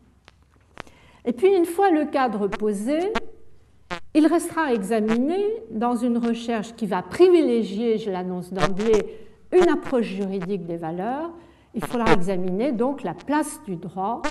Et 1.25 1.31
puis 1.31 1.55
une 1.55 1.65
fois 1.65 1.91
le 1.91 2.05
cadre 2.05 2.47
posé, 2.47 3.13
il 4.15 4.25
restera 4.25 4.63
à 4.63 4.73
examiner 4.73 5.45
dans 5.69 5.95
une 5.95 6.17
recherche 6.17 6.73
qui 6.73 6.87
va 6.87 7.03
privilégier, 7.03 7.99
je 7.99 8.09
l'annonce 8.09 8.51
d'emblée, 8.51 9.27
une 9.51 9.69
approche 9.69 10.07
juridique 10.07 10.65
des 10.65 10.77
valeurs. 10.77 11.29
Il 11.75 11.85
faudra 11.85 12.11
examiner 12.13 12.71
donc 12.71 13.03
la 13.03 13.13
place 13.13 13.61
du 13.67 13.75
droit 13.75 14.23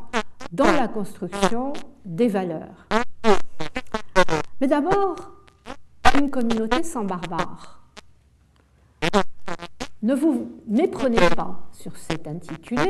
dans 0.51 0.73
la 0.73 0.89
construction 0.89 1.73
des 2.05 2.27
valeurs. 2.27 2.89
Mais 4.61 4.67
d'abord, 4.67 5.38
communauté 6.27 6.83
sans 6.83 7.05
barbares. 7.05 7.81
Ne 10.03 10.15
vous 10.15 10.51
méprenez 10.67 11.29
pas 11.31 11.61
sur 11.73 11.97
cet 11.97 12.27
intitulé, 12.27 12.87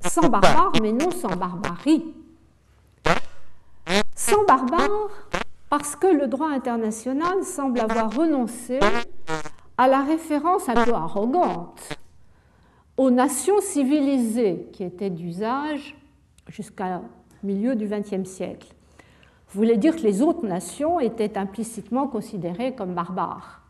sans 0.00 0.28
barbares, 0.28 0.72
mais 0.80 0.92
non 0.92 1.10
sans 1.10 1.36
barbarie. 1.36 2.14
Sans 4.14 4.44
barbares, 4.44 5.10
parce 5.70 5.96
que 5.96 6.06
le 6.06 6.28
droit 6.28 6.48
international 6.48 7.44
semble 7.44 7.80
avoir 7.80 8.14
renoncé 8.14 8.80
à 9.78 9.88
la 9.88 10.02
référence 10.02 10.68
un 10.68 10.84
peu 10.84 10.94
arrogante 10.94 11.96
aux 12.96 13.10
nations 13.10 13.60
civilisées 13.60 14.68
qui 14.72 14.84
étaient 14.84 15.10
d'usage 15.10 15.96
jusqu'au 16.48 16.84
milieu 17.42 17.74
du 17.74 17.86
XXe 17.86 18.28
siècle 18.28 18.68
voulait 19.52 19.76
dire 19.76 19.96
que 19.96 20.02
les 20.02 20.22
autres 20.22 20.46
nations 20.46 21.00
étaient 21.00 21.36
implicitement 21.38 22.06
considérées 22.06 22.74
comme 22.74 22.94
barbares. 22.94 23.62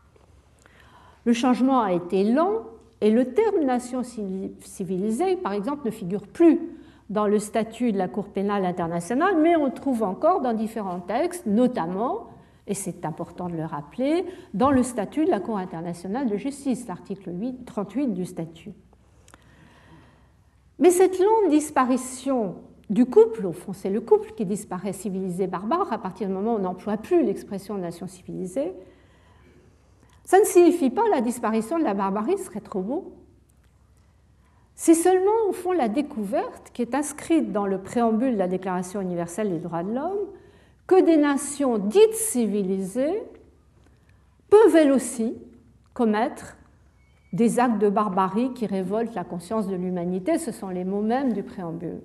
Le 1.25 1.33
changement 1.33 1.81
a 1.81 1.93
été 1.93 2.23
lent 2.23 2.63
et 3.01 3.11
le 3.11 3.33
terme 3.33 3.63
nation 3.65 4.01
civilisée, 4.03 5.35
par 5.35 5.53
exemple, 5.53 5.85
ne 5.85 5.91
figure 5.91 6.27
plus 6.27 6.59
dans 7.09 7.27
le 7.27 7.39
statut 7.39 7.91
de 7.91 7.97
la 7.97 8.07
Cour 8.07 8.29
pénale 8.29 8.65
internationale, 8.65 9.35
mais 9.41 9.55
on 9.55 9.65
le 9.65 9.73
trouve 9.73 10.03
encore 10.03 10.41
dans 10.41 10.53
différents 10.53 11.01
textes, 11.01 11.45
notamment, 11.45 12.27
et 12.65 12.73
c'est 12.73 13.05
important 13.05 13.49
de 13.49 13.55
le 13.55 13.65
rappeler, 13.65 14.25
dans 14.53 14.71
le 14.71 14.83
statut 14.83 15.25
de 15.25 15.29
la 15.29 15.39
Cour 15.39 15.57
internationale 15.57 16.29
de 16.29 16.37
justice, 16.37 16.87
l'article 16.87 17.31
38 17.65 18.13
du 18.13 18.25
statut. 18.25 18.71
Mais 20.79 20.91
cette 20.91 21.19
longue 21.19 21.49
disparition 21.49 22.55
du 22.93 23.05
couple, 23.05 23.45
au 23.45 23.53
fond, 23.53 23.73
c'est 23.73 23.89
le 23.89 24.01
couple 24.01 24.31
qui 24.33 24.45
disparaît 24.45 24.93
civilisé 24.93 25.47
barbare 25.47 25.91
à 25.91 25.97
partir 25.97 26.27
du 26.27 26.33
moment 26.33 26.53
où 26.53 26.57
on 26.57 26.59
n'emploie 26.59 26.97
plus 26.97 27.23
l'expression 27.23 27.75
nation 27.77 28.07
civilisée. 28.07 28.71
Ça 30.25 30.39
ne 30.39 30.45
signifie 30.45 30.89
pas 30.89 31.03
la 31.09 31.21
disparition 31.21 31.79
de 31.79 31.83
la 31.83 31.95
barbarie, 31.95 32.37
ce 32.37 32.45
serait 32.45 32.61
trop 32.61 32.81
beau. 32.81 33.13
C'est 34.75 34.93
seulement, 34.93 35.49
au 35.49 35.53
fond, 35.53 35.71
la 35.71 35.89
découverte 35.89 36.71
qui 36.71 36.81
est 36.81 36.95
inscrite 36.95 37.51
dans 37.51 37.65
le 37.65 37.81
préambule 37.81 38.33
de 38.33 38.39
la 38.39 38.47
Déclaration 38.47 39.01
universelle 39.01 39.49
des 39.49 39.59
droits 39.59 39.83
de 39.83 39.93
l'homme 39.93 40.27
que 40.87 41.03
des 41.03 41.17
nations 41.17 41.77
dites 41.77 42.13
civilisées 42.13 43.23
peuvent 44.49 44.75
elles 44.75 44.91
aussi 44.91 45.35
commettre 45.93 46.57
des 47.33 47.59
actes 47.59 47.79
de 47.79 47.89
barbarie 47.89 48.53
qui 48.53 48.67
révoltent 48.67 49.15
la 49.15 49.23
conscience 49.23 49.67
de 49.67 49.75
l'humanité. 49.75 50.37
Ce 50.37 50.51
sont 50.51 50.69
les 50.69 50.83
mots 50.83 51.01
mêmes 51.01 51.33
du 51.33 51.43
préambule. 51.43 52.01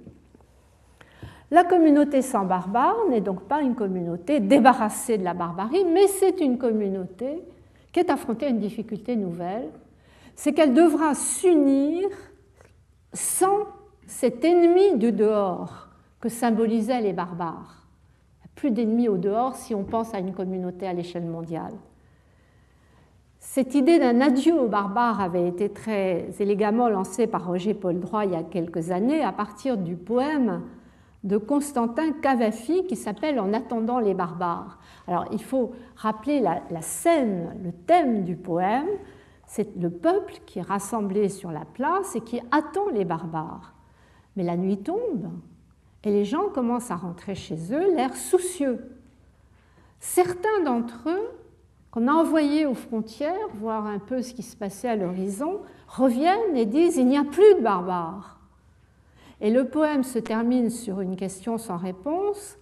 La 1.50 1.64
communauté 1.64 2.20
sans 2.20 2.44
barbare 2.44 2.96
n'est 3.08 3.22
donc 3.22 3.42
pas 3.44 3.62
une 3.62 3.74
communauté 3.74 4.38
débarrassée 4.40 5.16
de 5.16 5.24
la 5.24 5.32
barbarie, 5.32 5.84
mais 5.84 6.06
c'est 6.06 6.40
une 6.40 6.58
communauté 6.58 7.42
qui 7.92 8.00
est 8.00 8.10
affrontée 8.10 8.46
à 8.46 8.50
une 8.50 8.58
difficulté 8.58 9.16
nouvelle, 9.16 9.70
c'est 10.34 10.52
qu'elle 10.52 10.74
devra 10.74 11.14
s'unir 11.14 12.08
sans 13.14 13.66
cet 14.06 14.44
ennemi 14.44 14.98
du 14.98 15.10
dehors 15.10 15.88
que 16.20 16.28
symbolisaient 16.28 17.00
les 17.00 17.14
barbares. 17.14 17.86
Il 18.34 18.40
n'y 18.40 18.44
a 18.44 18.50
plus 18.54 18.70
d'ennemis 18.70 19.08
au 19.08 19.16
dehors 19.16 19.56
si 19.56 19.74
on 19.74 19.84
pense 19.84 20.12
à 20.12 20.18
une 20.18 20.34
communauté 20.34 20.86
à 20.86 20.92
l'échelle 20.92 21.24
mondiale. 21.24 21.72
Cette 23.40 23.74
idée 23.74 23.98
d'un 23.98 24.20
adieu 24.20 24.60
aux 24.60 24.68
barbares 24.68 25.20
avait 25.20 25.48
été 25.48 25.70
très 25.70 26.28
élégamment 26.40 26.88
lancée 26.88 27.26
par 27.26 27.46
Roger 27.46 27.72
Paul 27.72 27.98
Droit 27.98 28.26
il 28.26 28.32
y 28.32 28.36
a 28.36 28.42
quelques 28.42 28.90
années 28.90 29.22
à 29.22 29.32
partir 29.32 29.78
du 29.78 29.96
poème 29.96 30.62
de 31.24 31.36
Constantin 31.36 32.12
Cavafi 32.12 32.86
qui 32.86 32.96
s'appelle 32.96 33.40
En 33.40 33.52
attendant 33.52 33.98
les 33.98 34.14
barbares. 34.14 34.78
Alors 35.06 35.26
il 35.32 35.42
faut 35.42 35.72
rappeler 35.96 36.40
la, 36.40 36.82
scène, 36.82 37.56
le 37.62 37.72
thème 37.72 38.24
du 38.24 38.36
poème, 38.36 38.88
c'est 39.46 39.76
le 39.76 39.90
peuple 39.90 40.34
qui 40.46 40.58
est 40.58 40.62
rassemblé 40.62 41.28
sur 41.28 41.50
la 41.50 41.64
place 41.64 42.14
et 42.14 42.20
qui 42.20 42.40
attend 42.50 42.88
les 42.92 43.04
barbares. 43.04 43.74
Mais 44.36 44.44
la 44.44 44.56
nuit 44.56 44.78
tombe 44.78 45.30
et 46.04 46.10
les 46.10 46.24
gens 46.24 46.48
commencent 46.48 46.90
à 46.90 46.96
rentrer 46.96 47.34
chez 47.34 47.56
eux, 47.72 47.94
l'air 47.94 48.14
soucieux. 48.16 48.96
Certains 49.98 50.62
d'entre 50.64 51.08
eux, 51.08 51.28
qu'on 51.90 52.06
a 52.06 52.12
envoyés 52.12 52.66
aux 52.66 52.74
frontières, 52.74 53.48
voir 53.54 53.86
un 53.86 53.98
peu 53.98 54.22
ce 54.22 54.34
qui 54.34 54.42
se 54.42 54.56
passait 54.56 54.88
à 54.88 54.96
l'horizon, 54.96 55.62
reviennent 55.88 56.56
et 56.56 56.66
disent 56.66 56.96
Il 56.96 57.06
n'y 57.06 57.18
a 57.18 57.24
plus 57.24 57.54
de 57.56 57.62
barbares. 57.62 58.37
Et 59.40 59.50
le 59.50 59.68
poème 59.68 60.02
se 60.02 60.18
termine 60.18 60.70
sur 60.70 61.00
une 61.00 61.16
question 61.16 61.58
sans 61.58 61.76
réponse. 61.76 62.56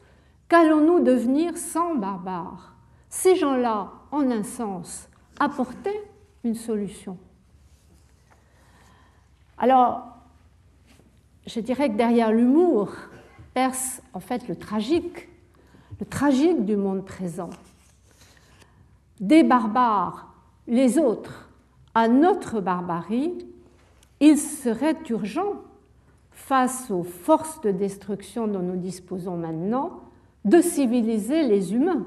Qu'allons-nous 0.49 1.00
devenir 1.00 1.56
sans 1.56 1.95
barbares? 1.95 2.75
Ces 3.09 3.37
gens-là, 3.37 3.92
en 4.11 4.30
un 4.30 4.42
sens, 4.42 5.09
apportaient 5.38 6.02
une 6.45 6.54
solution. 6.54 7.18
Alors, 9.59 10.06
je 11.47 11.61
dirais 11.61 11.90
que 11.90 11.97
derrière 11.97 12.33
l'humour 12.33 12.92
perce 13.54 14.02
en 14.12 14.21
fait 14.21 14.49
le 14.49 14.56
tragique, 14.56 15.28
le 15.99 16.06
tragique 16.06 16.64
du 16.64 16.76
monde 16.76 17.04
présent. 17.04 17.50
des 19.18 19.42
barbares, 19.42 20.35
les 20.66 20.99
autres, 20.99 21.49
à 21.95 22.09
notre 22.09 22.61
barbarie, 22.61 23.47
il 24.21 24.37
serait 24.37 24.97
urgent, 25.09 25.54
face 26.47 26.93
aux 26.93 27.03
forces 27.03 27.61
de 27.62 27.73
destruction 27.73 28.47
dont 28.47 28.61
nous 28.61 28.76
disposons 28.76 29.37
maintenant, 29.37 30.03
de 30.45 30.61
civiliser 30.61 31.43
les 31.43 31.75
humains, 31.75 32.07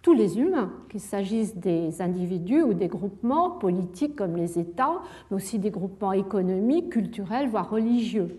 tous 0.00 0.12
les 0.12 0.38
humains, 0.38 0.70
qu'il 0.88 1.00
s'agisse 1.00 1.56
des 1.56 2.00
individus 2.00 2.62
ou 2.62 2.72
des 2.72 2.86
groupements 2.86 3.50
politiques 3.50 4.14
comme 4.14 4.36
les 4.36 4.60
États, 4.60 5.00
mais 5.28 5.38
aussi 5.38 5.58
des 5.58 5.72
groupements 5.72 6.12
économiques, 6.12 6.90
culturels, 6.90 7.48
voire 7.48 7.68
religieux. 7.68 8.38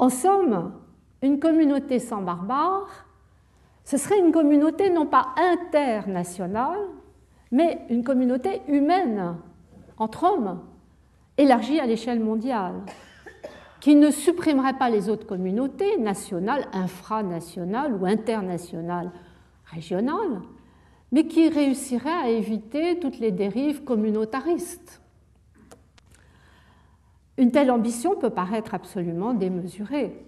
En 0.00 0.08
somme, 0.08 0.72
une 1.22 1.38
communauté 1.38 2.00
sans 2.00 2.20
barbares, 2.20 3.06
ce 3.84 3.96
serait 3.96 4.18
une 4.18 4.32
communauté 4.32 4.90
non 4.90 5.06
pas 5.06 5.36
internationale, 5.36 6.80
mais 7.52 7.78
une 7.90 8.02
communauté 8.02 8.62
humaine, 8.66 9.36
entre 9.98 10.24
hommes, 10.24 10.58
élargie 11.38 11.78
à 11.78 11.86
l'échelle 11.86 12.18
mondiale, 12.18 12.82
qui 13.80 13.94
ne 13.94 14.10
supprimerait 14.10 14.78
pas 14.78 14.90
les 14.90 15.08
autres 15.08 15.26
communautés 15.26 15.98
nationales, 15.98 16.66
infranationales 16.72 17.94
ou 17.94 18.06
internationales 18.06 19.12
régionales, 19.64 20.40
mais 21.12 21.26
qui 21.26 21.48
réussirait 21.48 22.10
à 22.10 22.30
éviter 22.30 22.98
toutes 22.98 23.18
les 23.18 23.32
dérives 23.32 23.84
communautaristes. 23.84 25.00
Une 27.38 27.50
telle 27.50 27.70
ambition 27.70 28.16
peut 28.16 28.30
paraître 28.30 28.74
absolument 28.74 29.34
démesurée, 29.34 30.24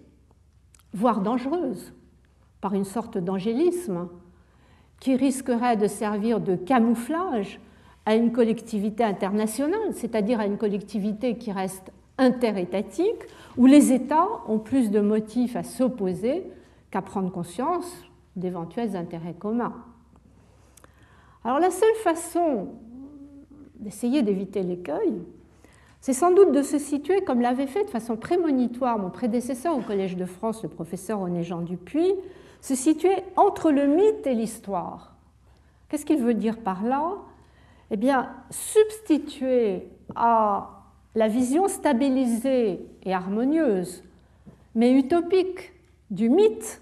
voire 0.92 1.20
dangereuse, 1.20 1.94
par 2.60 2.74
une 2.74 2.84
sorte 2.84 3.18
d'angélisme 3.18 4.08
qui 5.00 5.16
risquerait 5.16 5.76
de 5.76 5.86
servir 5.86 6.40
de 6.40 6.56
camouflage 6.56 7.60
à 8.04 8.14
une 8.14 8.32
collectivité 8.32 9.04
internationale, 9.04 9.92
c'est-à-dire 9.92 10.40
à 10.40 10.46
une 10.46 10.58
collectivité 10.58 11.38
qui 11.38 11.52
reste 11.52 11.92
interétatique, 12.18 13.22
où 13.56 13.66
les 13.66 13.92
États 13.92 14.28
ont 14.46 14.58
plus 14.58 14.90
de 14.90 15.00
motifs 15.00 15.56
à 15.56 15.62
s'opposer 15.62 16.44
qu'à 16.90 17.02
prendre 17.02 17.30
conscience 17.30 18.04
d'éventuels 18.36 18.96
intérêts 18.96 19.34
communs. 19.34 19.74
Alors 21.44 21.58
la 21.58 21.70
seule 21.70 21.94
façon 22.02 22.68
d'essayer 23.76 24.22
d'éviter 24.22 24.62
l'écueil, 24.62 25.22
c'est 26.00 26.12
sans 26.12 26.32
doute 26.32 26.52
de 26.52 26.62
se 26.62 26.78
situer, 26.78 27.22
comme 27.22 27.40
l'avait 27.40 27.66
fait 27.66 27.84
de 27.84 27.90
façon 27.90 28.16
prémonitoire 28.16 28.98
mon 28.98 29.10
prédécesseur 29.10 29.76
au 29.76 29.80
Collège 29.80 30.16
de 30.16 30.26
France, 30.26 30.62
le 30.62 30.68
professeur 30.68 31.20
René-Jean 31.20 31.62
Dupuis, 31.62 32.14
se 32.60 32.74
situer 32.74 33.14
entre 33.36 33.70
le 33.70 33.86
mythe 33.86 34.26
et 34.26 34.34
l'histoire. 34.34 35.16
Qu'est-ce 35.88 36.04
qu'il 36.04 36.22
veut 36.22 36.34
dire 36.34 36.58
par 36.58 36.84
là? 36.84 37.12
Eh 37.90 37.96
bien, 37.96 38.30
substituer 38.50 39.88
à 40.14 40.77
la 41.18 41.26
vision 41.26 41.66
stabilisée 41.66 42.78
et 43.02 43.12
harmonieuse, 43.12 44.04
mais 44.76 44.92
utopique 44.92 45.72
du 46.12 46.28
mythe, 46.30 46.80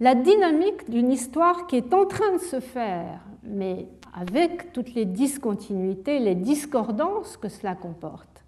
la 0.00 0.16
dynamique 0.16 0.90
d'une 0.90 1.12
histoire 1.12 1.68
qui 1.68 1.76
est 1.76 1.94
en 1.94 2.04
train 2.04 2.32
de 2.32 2.40
se 2.40 2.58
faire, 2.58 3.20
mais 3.44 3.86
avec 4.12 4.72
toutes 4.72 4.94
les 4.94 5.04
discontinuités, 5.04 6.18
les 6.18 6.34
discordances 6.34 7.36
que 7.36 7.48
cela 7.48 7.76
comporte. 7.76 8.42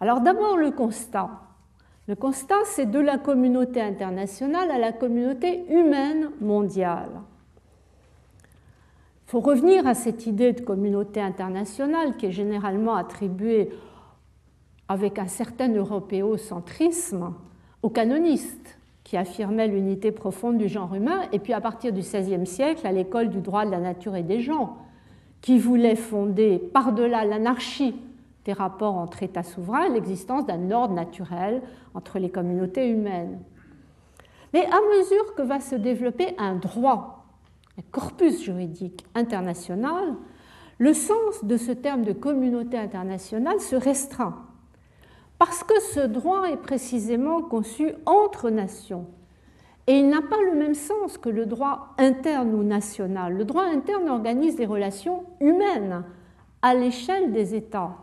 Alors 0.00 0.22
d'abord 0.22 0.56
le 0.56 0.72
constat. 0.72 1.30
Le 2.08 2.16
constat, 2.16 2.64
c'est 2.64 2.90
de 2.90 2.98
la 2.98 3.16
communauté 3.16 3.80
internationale 3.80 4.72
à 4.72 4.78
la 4.78 4.92
communauté 4.92 5.72
humaine 5.72 6.30
mondiale. 6.40 7.20
Il 9.26 9.30
faut 9.30 9.40
revenir 9.40 9.88
à 9.88 9.94
cette 9.94 10.26
idée 10.26 10.52
de 10.52 10.60
communauté 10.60 11.20
internationale 11.20 12.16
qui 12.16 12.26
est 12.26 12.32
généralement 12.32 12.94
attribuée 12.94 13.70
avec 14.86 15.18
un 15.18 15.26
certain 15.26 15.68
européocentrisme 15.74 17.34
aux 17.82 17.90
canonistes 17.90 18.78
qui 19.02 19.16
affirmaient 19.16 19.66
l'unité 19.66 20.12
profonde 20.12 20.58
du 20.58 20.68
genre 20.68 20.94
humain, 20.94 21.22
et 21.32 21.40
puis 21.40 21.52
à 21.52 21.60
partir 21.60 21.92
du 21.92 22.00
XVIe 22.00 22.46
siècle, 22.46 22.86
à 22.86 22.92
l'école 22.92 23.28
du 23.28 23.40
droit 23.40 23.64
de 23.66 23.70
la 23.72 23.80
nature 23.80 24.14
et 24.14 24.22
des 24.22 24.40
gens, 24.40 24.76
qui 25.40 25.58
voulait 25.58 25.96
fonder 25.96 26.58
par-delà 26.58 27.24
l'anarchie 27.24 27.96
des 28.44 28.52
rapports 28.52 28.94
entre 28.94 29.24
États 29.24 29.42
souverains 29.42 29.88
l'existence 29.88 30.46
d'un 30.46 30.70
ordre 30.70 30.94
naturel 30.94 31.62
entre 31.94 32.20
les 32.20 32.30
communautés 32.30 32.88
humaines. 32.88 33.40
Mais 34.52 34.64
à 34.66 34.98
mesure 34.98 35.34
que 35.34 35.42
va 35.42 35.58
se 35.58 35.74
développer 35.74 36.34
un 36.38 36.54
droit, 36.54 37.15
un 37.78 37.82
corpus 37.90 38.42
juridique 38.42 39.04
international, 39.14 40.14
le 40.78 40.94
sens 40.94 41.44
de 41.44 41.56
ce 41.56 41.72
terme 41.72 42.02
de 42.02 42.12
communauté 42.12 42.78
internationale 42.78 43.60
se 43.60 43.76
restreint, 43.76 44.44
parce 45.38 45.64
que 45.64 45.80
ce 45.80 46.00
droit 46.00 46.48
est 46.50 46.56
précisément 46.56 47.42
conçu 47.42 47.92
entre 48.06 48.50
nations. 48.50 49.06
Et 49.86 49.98
il 49.98 50.08
n'a 50.08 50.22
pas 50.22 50.42
le 50.42 50.56
même 50.56 50.74
sens 50.74 51.16
que 51.16 51.28
le 51.28 51.46
droit 51.46 51.94
interne 51.98 52.54
ou 52.54 52.64
national. 52.64 53.34
Le 53.34 53.44
droit 53.44 53.62
interne 53.62 54.08
organise 54.08 54.56
des 54.56 54.66
relations 54.66 55.24
humaines 55.40 56.02
à 56.62 56.74
l'échelle 56.74 57.32
des 57.32 57.54
États 57.54 57.96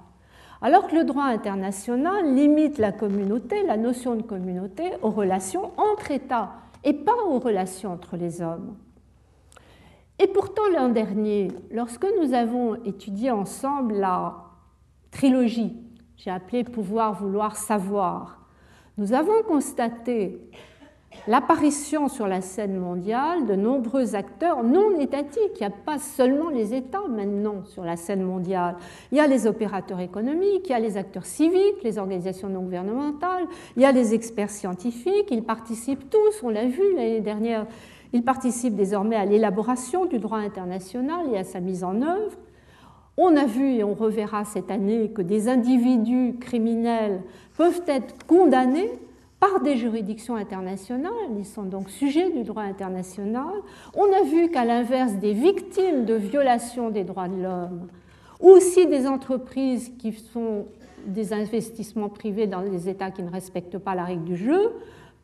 alors 0.63 0.87
que 0.87 0.95
le 0.95 1.03
droit 1.03 1.25
international 1.25 2.33
limite 2.33 2.77
la 2.77 2.93
communauté, 2.93 3.63
la 3.63 3.75
notion 3.75 4.15
de 4.15 4.21
communauté, 4.21 4.93
aux 5.01 5.09
relations 5.09 5.71
entre 5.75 6.11
États 6.11 6.53
et 6.85 6.93
pas 6.93 7.17
aux 7.27 7.37
relations 7.37 7.91
entre 7.91 8.15
les 8.15 8.41
hommes. 8.41 8.77
Et 10.19 10.27
pourtant, 10.27 10.67
l'an 10.73 10.89
dernier, 10.89 11.49
lorsque 11.71 12.05
nous 12.19 12.33
avons 12.33 12.75
étudié 12.83 13.31
ensemble 13.31 13.95
la 13.95 14.35
trilogie, 15.11 15.75
j'ai 16.17 16.31
appelé 16.31 16.63
Pouvoir, 16.63 17.13
vouloir, 17.13 17.57
savoir, 17.57 18.39
nous 18.97 19.13
avons 19.13 19.41
constaté 19.47 20.39
l'apparition 21.27 22.09
sur 22.09 22.27
la 22.27 22.41
scène 22.41 22.77
mondiale 22.77 23.45
de 23.45 23.55
nombreux 23.55 24.15
acteurs 24.15 24.63
non 24.63 24.99
étatiques. 24.99 25.51
Il 25.55 25.61
n'y 25.61 25.67
a 25.67 25.69
pas 25.69 25.97
seulement 25.97 26.49
les 26.49 26.73
États 26.73 27.07
maintenant 27.07 27.63
sur 27.65 27.83
la 27.83 27.95
scène 27.95 28.23
mondiale. 28.23 28.75
Il 29.11 29.17
y 29.17 29.21
a 29.21 29.27
les 29.27 29.47
opérateurs 29.47 29.99
économiques, 29.99 30.63
il 30.65 30.71
y 30.71 30.75
a 30.75 30.79
les 30.79 30.97
acteurs 30.97 31.25
civiques, 31.25 31.83
les 31.83 31.97
organisations 31.97 32.49
non 32.49 32.61
gouvernementales, 32.61 33.45
il 33.75 33.81
y 33.81 33.85
a 33.85 33.91
les 33.91 34.13
experts 34.13 34.49
scientifiques. 34.49 35.29
Ils 35.31 35.43
participent 35.43 36.09
tous, 36.09 36.43
on 36.43 36.49
l'a 36.49 36.65
vu 36.65 36.93
l'année 36.95 37.21
dernière, 37.21 37.65
ils 38.13 38.23
participent 38.23 38.75
désormais 38.75 39.15
à 39.15 39.25
l'élaboration 39.25 40.05
du 40.05 40.19
droit 40.19 40.37
international 40.37 41.27
et 41.33 41.37
à 41.37 41.43
sa 41.43 41.59
mise 41.59 41.83
en 41.83 42.01
œuvre. 42.01 42.37
On 43.17 43.35
a 43.35 43.45
vu 43.45 43.73
et 43.73 43.83
on 43.83 43.93
reverra 43.93 44.45
cette 44.45 44.71
année 44.71 45.11
que 45.11 45.21
des 45.21 45.49
individus 45.49 46.35
criminels 46.39 47.21
peuvent 47.57 47.83
être 47.87 48.25
condamnés 48.25 48.89
par 49.39 49.59
des 49.59 49.75
juridictions 49.75 50.37
internationales, 50.37 51.11
ils 51.37 51.45
sont 51.45 51.63
donc 51.63 51.89
sujets 51.89 52.31
du 52.31 52.43
droit 52.43 52.63
international. 52.63 53.51
On 53.93 54.05
a 54.05 54.23
vu 54.23 54.49
qu'à 54.49 54.63
l'inverse 54.63 55.15
des 55.15 55.33
victimes 55.33 56.05
de 56.05 56.13
violations 56.13 56.89
des 56.89 57.03
droits 57.03 57.27
de 57.27 57.43
l'homme, 57.43 57.89
aussi 58.39 58.87
des 58.87 59.05
entreprises 59.05 59.91
qui 59.99 60.13
font 60.13 60.65
des 61.05 61.33
investissements 61.33 62.07
privés 62.07 62.47
dans 62.47 62.61
des 62.61 62.87
États 62.87 63.11
qui 63.11 63.21
ne 63.21 63.29
respectent 63.29 63.79
pas 63.79 63.95
la 63.95 64.05
règle 64.05 64.23
du 64.23 64.37
jeu, 64.37 64.71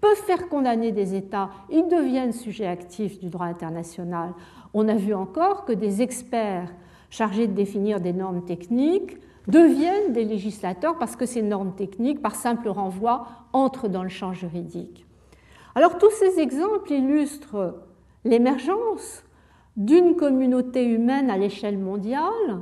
peuvent 0.01 0.15
faire 0.25 0.47
condamner 0.47 0.91
des 0.91 1.15
États, 1.15 1.49
ils 1.69 1.87
deviennent 1.87 2.31
sujets 2.31 2.67
actifs 2.67 3.19
du 3.19 3.29
droit 3.29 3.45
international. 3.45 4.33
On 4.73 4.87
a 4.87 4.95
vu 4.95 5.13
encore 5.13 5.65
que 5.65 5.73
des 5.73 6.01
experts 6.01 6.71
chargés 7.09 7.47
de 7.47 7.53
définir 7.53 7.99
des 7.99 8.13
normes 8.13 8.45
techniques 8.45 9.17
deviennent 9.47 10.13
des 10.13 10.25
législateurs 10.25 10.97
parce 10.97 11.15
que 11.15 11.25
ces 11.25 11.41
normes 11.41 11.73
techniques, 11.75 12.21
par 12.21 12.35
simple 12.35 12.69
renvoi, 12.69 13.27
entrent 13.51 13.89
dans 13.89 14.03
le 14.03 14.09
champ 14.09 14.31
juridique. 14.31 15.05
Alors 15.75 15.97
tous 15.97 16.11
ces 16.11 16.39
exemples 16.39 16.91
illustrent 16.91 17.81
l'émergence 18.25 19.23
d'une 19.75 20.15
communauté 20.15 20.85
humaine 20.85 21.29
à 21.29 21.37
l'échelle 21.37 21.77
mondiale 21.77 22.61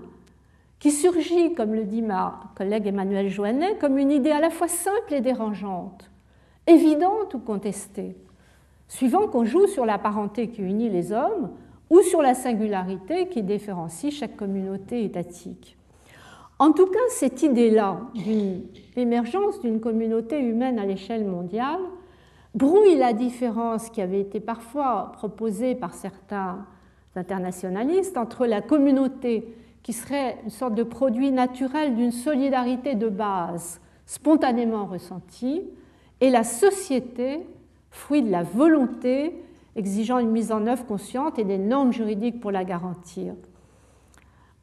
qui 0.79 0.91
surgit, 0.91 1.53
comme 1.55 1.73
le 1.73 1.83
dit 1.83 2.03
ma 2.03 2.39
collègue 2.55 2.87
Emmanuel 2.87 3.29
Joannet, 3.29 3.77
comme 3.79 3.97
une 3.97 4.11
idée 4.11 4.31
à 4.31 4.39
la 4.39 4.51
fois 4.51 4.67
simple 4.67 5.13
et 5.13 5.21
dérangeante, 5.21 6.09
évidente 6.67 7.33
ou 7.33 7.39
contestée, 7.39 8.15
suivant 8.87 9.27
qu'on 9.27 9.45
joue 9.45 9.67
sur 9.67 9.85
la 9.85 9.97
parenté 9.97 10.49
qui 10.49 10.61
unit 10.61 10.89
les 10.89 11.11
hommes 11.11 11.51
ou 11.89 12.01
sur 12.01 12.21
la 12.21 12.33
singularité 12.33 13.27
qui 13.27 13.43
différencie 13.43 14.13
chaque 14.13 14.35
communauté 14.35 15.03
étatique. 15.03 15.77
En 16.59 16.71
tout 16.71 16.87
cas, 16.87 16.99
cette 17.09 17.43
idée-là 17.43 17.99
d'une 18.15 18.63
émergence 18.95 19.61
d'une 19.61 19.79
communauté 19.79 20.39
humaine 20.39 20.79
à 20.79 20.85
l'échelle 20.85 21.25
mondiale 21.25 21.79
brouille 22.55 22.95
la 22.95 23.13
différence 23.13 23.89
qui 23.89 24.01
avait 24.01 24.21
été 24.21 24.39
parfois 24.39 25.11
proposée 25.13 25.75
par 25.75 25.93
certains 25.93 26.65
internationalistes 27.15 28.17
entre 28.17 28.45
la 28.45 28.61
communauté 28.61 29.53
qui 29.83 29.93
serait 29.93 30.37
une 30.43 30.49
sorte 30.49 30.75
de 30.75 30.83
produit 30.83 31.31
naturel 31.31 31.95
d'une 31.95 32.11
solidarité 32.11 32.95
de 32.95 33.09
base 33.09 33.79
spontanément 34.05 34.85
ressentie 34.85 35.63
et 36.21 36.29
la 36.29 36.43
société, 36.43 37.45
fruit 37.89 38.23
de 38.23 38.31
la 38.31 38.43
volonté 38.43 39.33
exigeant 39.75 40.17
une 40.17 40.31
mise 40.31 40.51
en 40.51 40.65
œuvre 40.65 40.85
consciente 40.85 41.39
et 41.39 41.43
des 41.43 41.59
normes 41.59 41.93
juridiques 41.93 42.41
pour 42.41 42.51
la 42.51 42.63
garantir. 42.63 43.35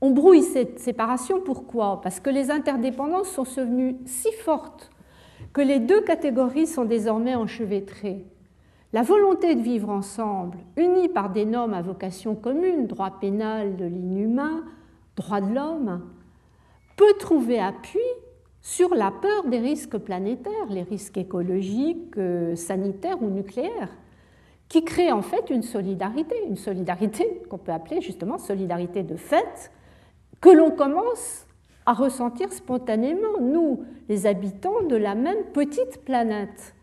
On 0.01 0.11
brouille 0.11 0.43
cette 0.43 0.81
séparation, 0.81 1.41
pourquoi? 1.41 2.01
Parce 2.03 2.21
que 2.21 2.31
les 2.31 2.51
interdépendances 2.51 3.31
sont 3.31 3.45
devenues 3.45 3.97
si 4.05 4.31
fortes 4.33 4.91
que 5.53 5.61
les 5.61 5.79
deux 5.79 6.01
catégories 6.03 6.67
sont 6.67 6.85
désormais 6.85 7.37
enchevêtrées. 7.37 8.27
La 8.93 9.03
volonté 9.03 9.55
de 9.55 9.61
vivre 9.61 9.89
ensemble, 9.89 10.59
unie 10.77 11.09
par 11.09 11.31
des 11.31 11.45
normes 11.45 11.75
à 11.75 11.83
vocation 11.83 12.35
commune, 12.35 12.87
droit 12.87 13.19
pénal 13.21 13.77
de 13.77 13.85
l'inhumain, 13.85 14.65
droit 15.17 15.41
de 15.41 15.55
l'homme, 15.55 16.03
peut 16.97 17.15
trouver 17.19 17.61
appui 17.61 17.99
sur 18.65 18.95
la 18.95 19.11
peur 19.11 19.45
des 19.45 19.59
risques 19.59 19.99
planétaires, 19.99 20.67
les 20.71 20.83
risques 20.83 21.19
écologiques, 21.19 22.17
euh, 22.17 22.57
sanitaires 22.57 23.23
ou 23.23 23.29
nucléaires, 23.29 23.91
qui 24.69 24.83
créent 24.83 25.13
en 25.13 25.21
fait 25.21 25.51
une 25.51 25.63
solidarité, 25.63 26.35
une 26.49 26.57
solidarité 26.57 27.43
qu'on 27.51 27.59
peut 27.59 27.73
appeler 27.73 28.01
justement 28.01 28.39
solidarité 28.39 29.03
de 29.03 29.17
fait, 29.17 29.71
que 30.41 30.49
l'on 30.49 30.71
commence 30.71 31.47
à 31.85 31.93
ressentir 31.93 32.55
spontanément, 32.55 33.39
nous, 33.39 33.85
les 34.09 34.27
habitants 34.27 34.83
de 34.89 34.97
la 34.97 35.15
même 35.15 35.45
petite 35.53 36.03
planète. 36.03 36.75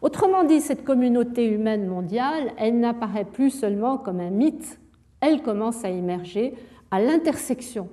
Autrement 0.00 0.44
dit, 0.44 0.62
cette 0.62 0.82
communauté 0.82 1.46
humaine 1.46 1.86
mondiale, 1.86 2.52
elle 2.56 2.80
n'apparaît 2.80 3.26
plus 3.26 3.50
seulement 3.50 3.98
comme 3.98 4.20
un 4.20 4.30
mythe, 4.30 4.80
elle 5.20 5.42
commence 5.42 5.84
à 5.84 5.90
émerger 5.90 6.54
à 6.90 7.02
l'intersection 7.02 7.90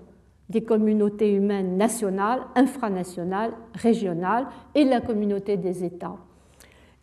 des 0.50 0.64
communautés 0.64 1.32
humaines 1.32 1.78
nationales, 1.78 2.42
infranationales, 2.56 3.54
régionales 3.74 4.48
et 4.76 4.86
de 4.86 4.90
la 4.90 5.02
communauté 5.02 5.58
des 5.58 5.84
États. 5.84 6.18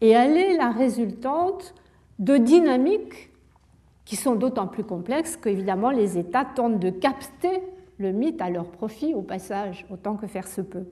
Et 0.00 0.10
elle 0.10 0.36
est 0.36 0.56
la 0.56 0.70
résultante 0.70 1.74
de 2.18 2.36
dynamiques 2.36 3.30
qui 4.04 4.16
sont 4.16 4.34
d'autant 4.34 4.66
plus 4.66 4.84
complexes 4.84 5.36
qu'évidemment 5.36 5.90
les 5.90 6.18
États 6.18 6.44
tentent 6.44 6.78
de 6.78 6.90
capter 6.90 7.62
le 7.98 8.12
mythe 8.12 8.40
à 8.40 8.50
leur 8.50 8.66
profit 8.66 9.14
au 9.14 9.22
passage, 9.22 9.86
autant 9.90 10.16
que 10.16 10.26
faire 10.26 10.48
se 10.48 10.60
peut. 10.60 10.86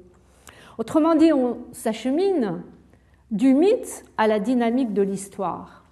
Autrement 0.79 1.15
dit, 1.15 1.33
on 1.33 1.59
s'achemine 1.73 2.63
du 3.31 3.55
mythe 3.55 4.05
à 4.17 4.27
la 4.27 4.39
dynamique 4.39 4.93
de 4.93 5.03
l'histoire. 5.03 5.85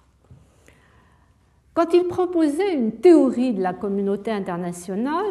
Quand 1.73 1.93
il 1.93 2.07
proposait 2.07 2.73
une 2.73 2.93
théorie 2.93 3.53
de 3.53 3.61
la 3.61 3.73
communauté 3.73 4.31
internationale, 4.31 5.25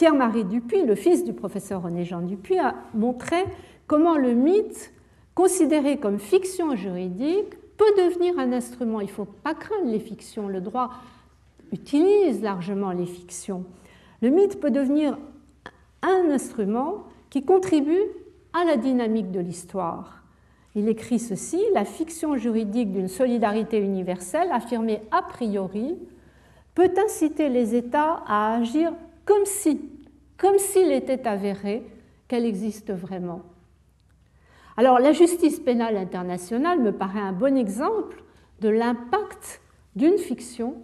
Pierre-Marie 0.00 0.46
Dupuis, 0.46 0.86
le 0.86 0.94
fils 0.94 1.24
du 1.24 1.34
professeur 1.34 1.82
René-Jean 1.82 2.22
Dupuis, 2.22 2.58
a 2.58 2.74
montré 2.94 3.44
comment 3.86 4.16
le 4.16 4.32
mythe, 4.32 4.94
considéré 5.34 5.98
comme 5.98 6.18
fiction 6.18 6.74
juridique, 6.74 7.50
peut 7.76 7.92
devenir 7.98 8.38
un 8.38 8.50
instrument. 8.54 9.02
Il 9.02 9.08
ne 9.08 9.12
faut 9.12 9.26
pas 9.26 9.52
craindre 9.52 9.90
les 9.90 10.00
fictions. 10.00 10.48
Le 10.48 10.62
droit 10.62 10.88
utilise 11.70 12.40
largement 12.40 12.92
les 12.92 13.04
fictions. 13.04 13.64
Le 14.22 14.30
mythe 14.30 14.58
peut 14.58 14.70
devenir 14.70 15.18
un 16.00 16.30
instrument 16.30 17.04
qui 17.28 17.44
contribue 17.44 18.00
à 18.54 18.64
la 18.64 18.78
dynamique 18.78 19.30
de 19.30 19.40
l'histoire. 19.40 20.22
Il 20.74 20.88
écrit 20.88 21.18
ceci, 21.18 21.60
la 21.74 21.84
fiction 21.84 22.38
juridique 22.38 22.90
d'une 22.90 23.08
solidarité 23.08 23.76
universelle 23.76 24.48
affirmée 24.50 25.02
a 25.10 25.20
priori 25.20 25.98
peut 26.74 26.90
inciter 27.04 27.50
les 27.50 27.74
États 27.74 28.22
à 28.26 28.54
agir 28.54 28.94
comme 29.30 29.46
si, 29.46 29.80
comme 30.36 30.58
s'il 30.58 30.90
était 30.90 31.28
avéré 31.28 31.84
qu'elle 32.26 32.44
existe 32.44 32.92
vraiment. 32.92 33.42
Alors 34.76 34.98
la 34.98 35.12
justice 35.12 35.60
pénale 35.60 35.96
internationale 35.96 36.80
me 36.80 36.90
paraît 36.90 37.20
un 37.20 37.32
bon 37.32 37.56
exemple 37.56 38.24
de 38.60 38.68
l'impact 38.68 39.60
d'une 39.94 40.18
fiction 40.18 40.74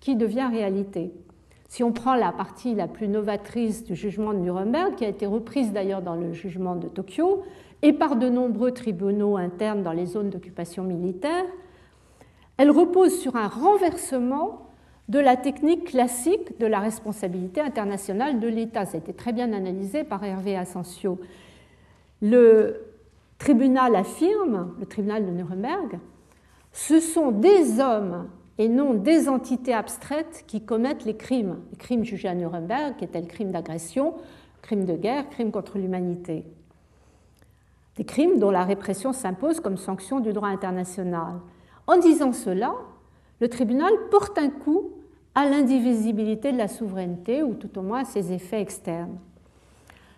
qui 0.00 0.16
devient 0.16 0.48
réalité. 0.50 1.12
Si 1.68 1.84
on 1.84 1.92
prend 1.92 2.16
la 2.16 2.32
partie 2.32 2.74
la 2.74 2.88
plus 2.88 3.06
novatrice 3.06 3.84
du 3.84 3.94
jugement 3.94 4.32
de 4.32 4.38
Nuremberg, 4.38 4.96
qui 4.96 5.04
a 5.04 5.08
été 5.08 5.26
reprise 5.26 5.72
d'ailleurs 5.72 6.02
dans 6.02 6.16
le 6.16 6.32
jugement 6.32 6.74
de 6.74 6.88
Tokyo 6.88 7.44
et 7.82 7.92
par 7.92 8.16
de 8.16 8.28
nombreux 8.28 8.72
tribunaux 8.72 9.36
internes 9.36 9.84
dans 9.84 9.92
les 9.92 10.06
zones 10.06 10.30
d'occupation 10.30 10.82
militaire, 10.82 11.44
elle 12.56 12.72
repose 12.72 13.16
sur 13.16 13.36
un 13.36 13.46
renversement 13.46 14.61
de 15.08 15.18
la 15.18 15.36
technique 15.36 15.84
classique 15.84 16.58
de 16.58 16.66
la 16.66 16.78
responsabilité 16.80 17.60
internationale 17.60 18.40
de 18.40 18.48
l'État. 18.48 18.86
Ça 18.86 18.96
a 18.96 19.00
été 19.00 19.12
très 19.12 19.32
bien 19.32 19.52
analysé 19.52 20.04
par 20.04 20.22
Hervé 20.24 20.56
Asensio. 20.56 21.18
Le 22.20 22.80
tribunal 23.38 23.96
affirme, 23.96 24.74
le 24.78 24.86
tribunal 24.86 25.26
de 25.26 25.30
Nuremberg, 25.30 25.98
ce 26.72 27.00
sont 27.00 27.32
des 27.32 27.80
hommes 27.80 28.28
et 28.58 28.68
non 28.68 28.94
des 28.94 29.28
entités 29.28 29.74
abstraites 29.74 30.44
qui 30.46 30.64
commettent 30.64 31.04
les 31.04 31.16
crimes. 31.16 31.58
Les 31.72 31.76
crimes 31.76 32.04
jugés 32.04 32.28
à 32.28 32.34
Nuremberg, 32.34 32.96
qui 32.96 33.04
étaient 33.04 33.20
le 33.20 33.26
crime 33.26 33.50
d'agression, 33.50 34.14
crime 34.62 34.84
de 34.84 34.94
guerre, 34.94 35.28
crime 35.28 35.50
contre 35.50 35.78
l'humanité. 35.78 36.44
Des 37.96 38.04
crimes 38.04 38.38
dont 38.38 38.50
la 38.50 38.64
répression 38.64 39.12
s'impose 39.12 39.60
comme 39.60 39.76
sanction 39.76 40.20
du 40.20 40.32
droit 40.32 40.48
international. 40.48 41.40
En 41.86 41.98
disant 41.98 42.32
cela, 42.32 42.72
le 43.42 43.48
tribunal 43.48 43.92
porte 44.08 44.38
un 44.38 44.50
coup 44.50 44.92
à 45.34 45.48
l'indivisibilité 45.50 46.52
de 46.52 46.58
la 46.58 46.68
souveraineté, 46.68 47.42
ou 47.42 47.54
tout 47.54 47.76
au 47.76 47.82
moins 47.82 48.02
à 48.02 48.04
ses 48.04 48.32
effets 48.32 48.60
externes. 48.60 49.18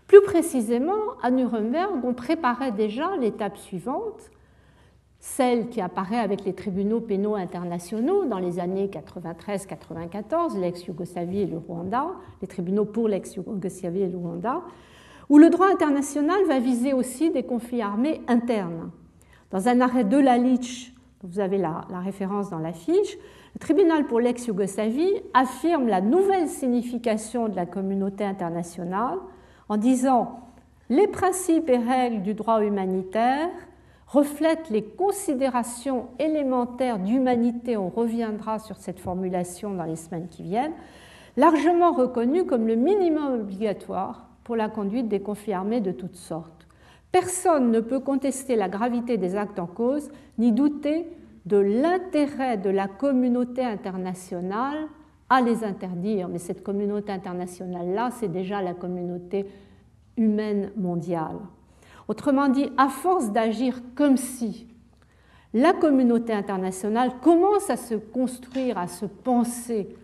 Plus 0.06 0.20
précisément, 0.20 1.16
à 1.22 1.30
Nuremberg, 1.30 2.04
on 2.04 2.12
préparait 2.12 2.72
déjà 2.72 3.16
l'étape 3.16 3.56
suivante, 3.56 4.30
celle 5.20 5.70
qui 5.70 5.80
apparaît 5.80 6.18
avec 6.18 6.44
les 6.44 6.52
tribunaux 6.52 7.00
pénaux 7.00 7.34
internationaux 7.34 8.26
dans 8.26 8.40
les 8.40 8.58
années 8.58 8.88
93-94, 8.88 10.60
l'ex-Yougoslavie 10.60 11.40
et 11.40 11.46
le 11.46 11.56
Rwanda, 11.56 12.08
les 12.42 12.46
tribunaux 12.46 12.84
pour 12.84 13.08
l'ex-Yougoslavie 13.08 14.02
et 14.02 14.08
le 14.08 14.18
Rwanda, 14.18 14.60
où 15.30 15.38
le 15.38 15.48
droit 15.48 15.68
international 15.68 16.44
va 16.46 16.58
viser 16.58 16.92
aussi 16.92 17.30
des 17.30 17.44
conflits 17.44 17.80
armés 17.80 18.20
internes. 18.28 18.90
Dans 19.50 19.66
un 19.66 19.80
arrêt 19.80 20.04
de 20.04 20.18
la 20.18 20.36
vous 21.24 21.40
avez 21.40 21.56
la, 21.56 21.86
référence 22.04 22.50
dans 22.50 22.58
la 22.58 22.72
fiche, 22.72 23.16
le 23.54 23.58
tribunal 23.58 24.06
pour 24.06 24.20
l'ex-Yougoslavie 24.20 25.22
affirme 25.32 25.88
la 25.88 26.02
nouvelle 26.02 26.48
signification 26.48 27.48
de 27.48 27.56
la 27.56 27.64
communauté 27.64 28.24
internationale 28.24 29.18
en 29.70 29.78
disant 29.78 30.40
les 30.90 31.06
principes 31.06 31.70
et 31.70 31.78
règles 31.78 32.22
du 32.22 32.34
droit 32.34 32.62
humanitaire 32.62 33.48
reflètent 34.06 34.68
les 34.68 34.84
considérations 34.84 36.08
élémentaires 36.18 36.98
d'humanité, 36.98 37.78
on 37.78 37.88
reviendra 37.88 38.58
sur 38.58 38.76
cette 38.76 39.00
formulation 39.00 39.72
dans 39.72 39.84
les 39.84 39.96
semaines 39.96 40.28
qui 40.28 40.42
viennent, 40.42 40.74
largement 41.38 41.92
reconnues 41.92 42.44
comme 42.44 42.66
le 42.66 42.76
minimum 42.76 43.40
obligatoire 43.40 44.28
pour 44.44 44.56
la 44.56 44.68
conduite 44.68 45.08
des 45.08 45.20
conflits 45.20 45.54
armés 45.54 45.80
de 45.80 45.90
toutes 45.90 46.16
sortes. 46.16 46.63
Personne 47.14 47.70
ne 47.70 47.78
peut 47.78 48.00
contester 48.00 48.56
la 48.56 48.68
gravité 48.68 49.18
des 49.18 49.36
actes 49.36 49.60
en 49.60 49.68
cause, 49.68 50.10
ni 50.36 50.50
douter 50.50 51.06
de 51.46 51.58
l'intérêt 51.58 52.56
de 52.56 52.70
la 52.70 52.88
communauté 52.88 53.64
internationale 53.64 54.88
à 55.30 55.40
les 55.40 55.62
interdire. 55.62 56.26
Mais 56.26 56.38
cette 56.38 56.64
communauté 56.64 57.12
internationale-là, 57.12 58.10
c'est 58.18 58.32
déjà 58.32 58.60
la 58.62 58.74
communauté 58.74 59.46
humaine 60.16 60.72
mondiale. 60.76 61.36
Autrement 62.08 62.48
dit, 62.48 62.72
à 62.76 62.88
force 62.88 63.30
d'agir 63.30 63.80
comme 63.94 64.16
si 64.16 64.66
la 65.52 65.72
communauté 65.72 66.32
internationale 66.32 67.12
commence 67.22 67.70
à 67.70 67.76
se 67.76 67.94
construire, 67.94 68.76
à 68.76 68.88
se 68.88 69.06
penser 69.06 69.94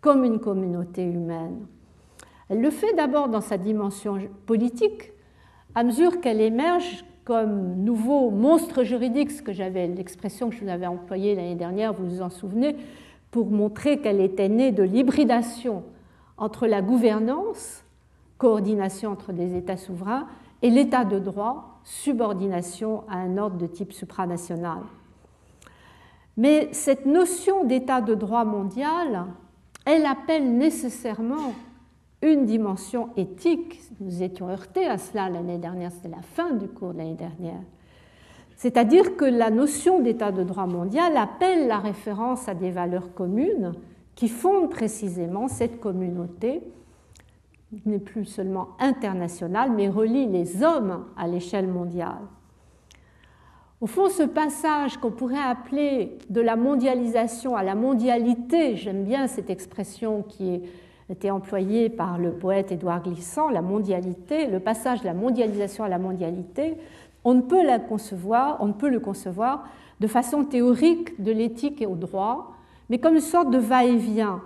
comme 0.00 0.22
une 0.22 0.38
communauté 0.38 1.02
humaine. 1.02 1.66
Elle 2.48 2.60
le 2.60 2.70
fait 2.70 2.94
d'abord 2.94 3.28
dans 3.28 3.40
sa 3.40 3.58
dimension 3.58 4.20
politique, 4.46 5.12
à 5.74 5.84
mesure 5.84 6.20
qu'elle 6.20 6.40
émerge 6.40 7.04
comme 7.24 7.76
nouveau 7.76 8.30
monstre 8.30 8.82
juridique, 8.82 9.30
ce 9.30 9.42
que 9.42 9.52
j'avais 9.52 9.86
l'expression 9.86 10.50
que 10.50 10.56
je 10.56 10.64
vous 10.64 10.70
avais 10.70 10.86
employée 10.86 11.34
l'année 11.34 11.54
dernière, 11.54 11.92
vous 11.92 12.08
vous 12.08 12.22
en 12.22 12.30
souvenez, 12.30 12.76
pour 13.30 13.50
montrer 13.50 13.98
qu'elle 13.98 14.20
était 14.20 14.48
née 14.48 14.72
de 14.72 14.82
l'hybridation 14.82 15.84
entre 16.36 16.66
la 16.66 16.82
gouvernance, 16.82 17.84
coordination 18.38 19.12
entre 19.12 19.32
des 19.32 19.56
États 19.56 19.76
souverains, 19.76 20.26
et 20.62 20.70
l'état 20.70 21.04
de 21.04 21.18
droit, 21.18 21.80
subordination 21.84 23.04
à 23.08 23.18
un 23.18 23.38
ordre 23.38 23.56
de 23.56 23.66
type 23.66 23.92
supranational. 23.92 24.80
Mais 26.36 26.68
cette 26.72 27.06
notion 27.06 27.64
d'état 27.64 28.00
de 28.00 28.14
droit 28.14 28.44
mondial, 28.44 29.26
elle 29.84 30.06
appelle 30.06 30.56
nécessairement 30.56 31.54
une 32.22 32.44
dimension 32.44 33.10
éthique. 33.16 33.80
Nous 34.00 34.22
étions 34.22 34.48
heurtés 34.48 34.86
à 34.86 34.98
cela 34.98 35.28
l'année 35.28 35.58
dernière, 35.58 35.90
c'était 35.92 36.08
la 36.08 36.22
fin 36.22 36.52
du 36.52 36.68
cours 36.68 36.92
de 36.92 36.98
l'année 36.98 37.14
dernière. 37.14 37.60
C'est-à-dire 38.56 39.16
que 39.16 39.24
la 39.24 39.50
notion 39.50 40.00
d'état 40.00 40.32
de 40.32 40.42
droit 40.42 40.66
mondial 40.66 41.16
appelle 41.16 41.66
la 41.66 41.78
référence 41.78 42.48
à 42.48 42.54
des 42.54 42.70
valeurs 42.70 43.14
communes 43.14 43.72
qui 44.14 44.28
fondent 44.28 44.70
précisément 44.70 45.48
cette 45.48 45.80
communauté 45.80 46.60
n'est 47.86 47.98
plus 47.98 48.26
seulement 48.26 48.68
internationale, 48.78 49.70
mais 49.74 49.88
relie 49.88 50.26
les 50.26 50.62
hommes 50.62 51.06
à 51.16 51.26
l'échelle 51.26 51.68
mondiale. 51.68 52.20
Au 53.80 53.86
fond, 53.86 54.10
ce 54.10 54.24
passage 54.24 54.98
qu'on 54.98 55.10
pourrait 55.10 55.38
appeler 55.38 56.18
de 56.28 56.42
la 56.42 56.56
mondialisation 56.56 57.56
à 57.56 57.62
la 57.62 57.74
mondialité, 57.74 58.76
j'aime 58.76 59.04
bien 59.04 59.26
cette 59.26 59.48
expression 59.48 60.22
qui 60.22 60.56
a 60.56 60.58
été 61.10 61.30
employée 61.30 61.88
par 61.88 62.18
le 62.18 62.30
poète 62.32 62.72
Édouard 62.72 63.02
Glissant, 63.02 63.50
la 63.50 63.62
mondialité, 63.62 64.46
le 64.46 64.60
passage 64.60 65.00
de 65.00 65.06
la 65.06 65.14
mondialisation 65.14 65.84
à 65.84 65.88
la 65.88 65.98
mondialité, 65.98 66.76
on 67.24 67.34
ne 67.34 67.42
peut 67.42 67.64
la 67.64 67.78
concevoir, 67.78 68.58
on 68.60 68.66
ne 68.66 68.72
peut 68.72 68.88
le 68.88 69.00
concevoir 69.00 69.64
de 69.98 70.06
façon 70.06 70.44
théorique 70.44 71.22
de 71.22 71.32
l'éthique 71.32 71.82
et 71.82 71.86
au 71.86 71.96
droit, 71.96 72.52
mais 72.88 72.98
comme 72.98 73.14
une 73.14 73.20
sorte 73.20 73.50
de 73.50 73.58
va-et-vient. 73.58 74.40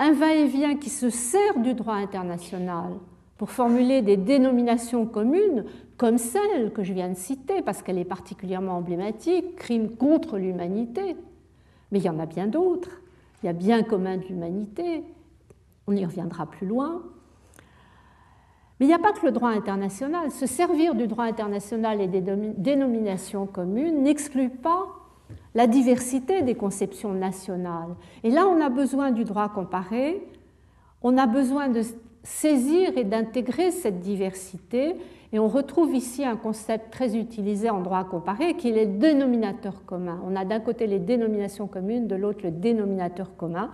Un 0.00 0.12
va-et-vient 0.12 0.76
qui 0.76 0.90
se 0.90 1.10
sert 1.10 1.58
du 1.58 1.74
droit 1.74 1.94
international 1.94 2.94
pour 3.36 3.50
formuler 3.50 4.02
des 4.02 4.16
dénominations 4.16 5.06
communes 5.06 5.64
comme 5.96 6.18
celle 6.18 6.72
que 6.72 6.82
je 6.82 6.92
viens 6.92 7.08
de 7.08 7.16
citer, 7.16 7.62
parce 7.62 7.82
qu'elle 7.82 7.98
est 7.98 8.04
particulièrement 8.04 8.76
emblématique, 8.76 9.56
crime 9.56 9.90
contre 9.96 10.38
l'humanité. 10.38 11.16
Mais 11.90 11.98
il 11.98 12.04
y 12.04 12.08
en 12.08 12.20
a 12.20 12.26
bien 12.26 12.46
d'autres. 12.46 13.00
Il 13.42 13.46
y 13.46 13.48
a 13.48 13.52
bien 13.52 13.82
commun 13.82 14.16
de 14.16 14.24
l'humanité. 14.24 15.02
On 15.88 15.96
y 15.96 16.04
reviendra 16.04 16.46
plus 16.46 16.66
loin. 16.66 17.02
Mais 18.78 18.86
il 18.86 18.88
n'y 18.88 18.94
a 18.94 18.98
pas 18.98 19.12
que 19.12 19.26
le 19.26 19.32
droit 19.32 19.48
international. 19.48 20.30
Se 20.30 20.46
servir 20.46 20.94
du 20.94 21.08
droit 21.08 21.24
international 21.24 22.00
et 22.00 22.06
des 22.06 22.20
dénominations 22.20 23.46
communes 23.46 24.02
n'exclut 24.02 24.50
pas 24.50 24.86
la 25.54 25.66
diversité 25.66 26.42
des 26.42 26.54
conceptions 26.54 27.12
nationales. 27.14 27.96
Et 28.22 28.30
là, 28.30 28.46
on 28.46 28.60
a 28.60 28.68
besoin 28.68 29.10
du 29.10 29.24
droit 29.24 29.48
comparé, 29.48 30.22
on 31.02 31.16
a 31.16 31.26
besoin 31.26 31.68
de 31.68 31.82
saisir 32.22 32.96
et 32.96 33.04
d'intégrer 33.04 33.70
cette 33.70 34.00
diversité, 34.00 34.94
et 35.32 35.38
on 35.38 35.48
retrouve 35.48 35.94
ici 35.94 36.24
un 36.24 36.36
concept 36.36 36.90
très 36.92 37.16
utilisé 37.16 37.70
en 37.70 37.80
droit 37.80 38.04
comparé 38.04 38.54
qui 38.54 38.70
est 38.70 38.84
le 38.84 38.98
dénominateur 38.98 39.84
commun. 39.84 40.20
On 40.26 40.36
a 40.36 40.44
d'un 40.44 40.60
côté 40.60 40.86
les 40.86 40.98
dénominations 40.98 41.66
communes, 41.66 42.06
de 42.06 42.14
l'autre 42.14 42.40
le 42.44 42.50
dénominateur 42.50 43.36
commun, 43.36 43.70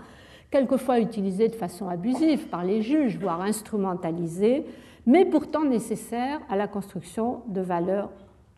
quelquefois 0.51 1.01
utilisé 1.01 1.49
de 1.49 1.55
façon 1.55 1.89
abusive 1.89 2.49
par 2.49 2.65
les 2.65 2.83
juges, 2.83 3.19
voire 3.19 3.41
instrumentalisé, 3.41 4.65
mais 5.07 5.25
pourtant 5.25 5.65
nécessaire 5.65 6.41
à 6.49 6.57
la 6.57 6.69
construction 6.69 7.43
de 7.49 7.61
valeurs 7.61 8.11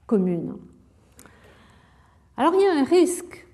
communes. 0.07 0.57
Alors 2.37 2.55
il 2.55 2.61
y 2.61 2.67
a 2.67 2.81
un 2.81 2.85
risque 2.85 3.47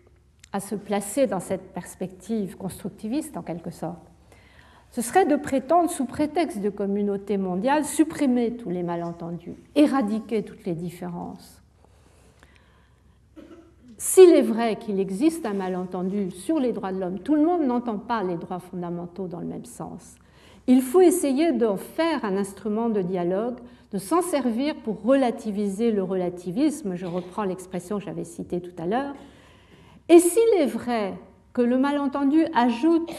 à 0.52 0.60
se 0.60 0.74
placer 0.74 1.26
dans 1.26 1.40
cette 1.40 1.72
perspective 1.72 2.56
constructiviste 2.56 3.36
en 3.36 3.42
quelque 3.42 3.70
sorte. 3.70 4.12
Ce 4.90 5.00
serait 5.00 5.24
de 5.24 5.36
prétendre, 5.36 5.88
sous 5.88 6.04
prétexte 6.04 6.60
de 6.60 6.68
communauté 6.68 7.38
mondiale, 7.38 7.84
supprimer 7.84 8.56
tous 8.56 8.68
les 8.68 8.82
malentendus, 8.82 9.56
éradiquer 9.74 10.42
toutes 10.42 10.66
les 10.66 10.74
différences. 10.74 11.61
S'il 14.04 14.30
est 14.30 14.42
vrai 14.42 14.74
qu'il 14.74 14.98
existe 14.98 15.46
un 15.46 15.52
malentendu 15.52 16.32
sur 16.32 16.58
les 16.58 16.72
droits 16.72 16.90
de 16.90 16.98
l'homme, 16.98 17.20
tout 17.20 17.36
le 17.36 17.44
monde 17.44 17.62
n'entend 17.62 17.98
pas 17.98 18.24
les 18.24 18.34
droits 18.34 18.58
fondamentaux 18.58 19.28
dans 19.28 19.38
le 19.38 19.46
même 19.46 19.64
sens. 19.64 20.16
Il 20.66 20.82
faut 20.82 21.00
essayer 21.00 21.52
d'en 21.52 21.76
faire 21.76 22.24
un 22.24 22.36
instrument 22.36 22.88
de 22.88 23.00
dialogue, 23.00 23.58
de 23.92 23.98
s'en 23.98 24.20
servir 24.20 24.74
pour 24.82 25.00
relativiser 25.04 25.92
le 25.92 26.02
relativisme, 26.02 26.96
je 26.96 27.06
reprends 27.06 27.44
l'expression 27.44 27.98
que 28.00 28.04
j'avais 28.04 28.24
citée 28.24 28.60
tout 28.60 28.74
à 28.82 28.86
l'heure. 28.86 29.14
Et 30.08 30.18
s'il 30.18 30.58
est 30.58 30.66
vrai 30.66 31.14
que 31.52 31.62
le 31.62 31.78
malentendu 31.78 32.44
ajoute 32.56 33.12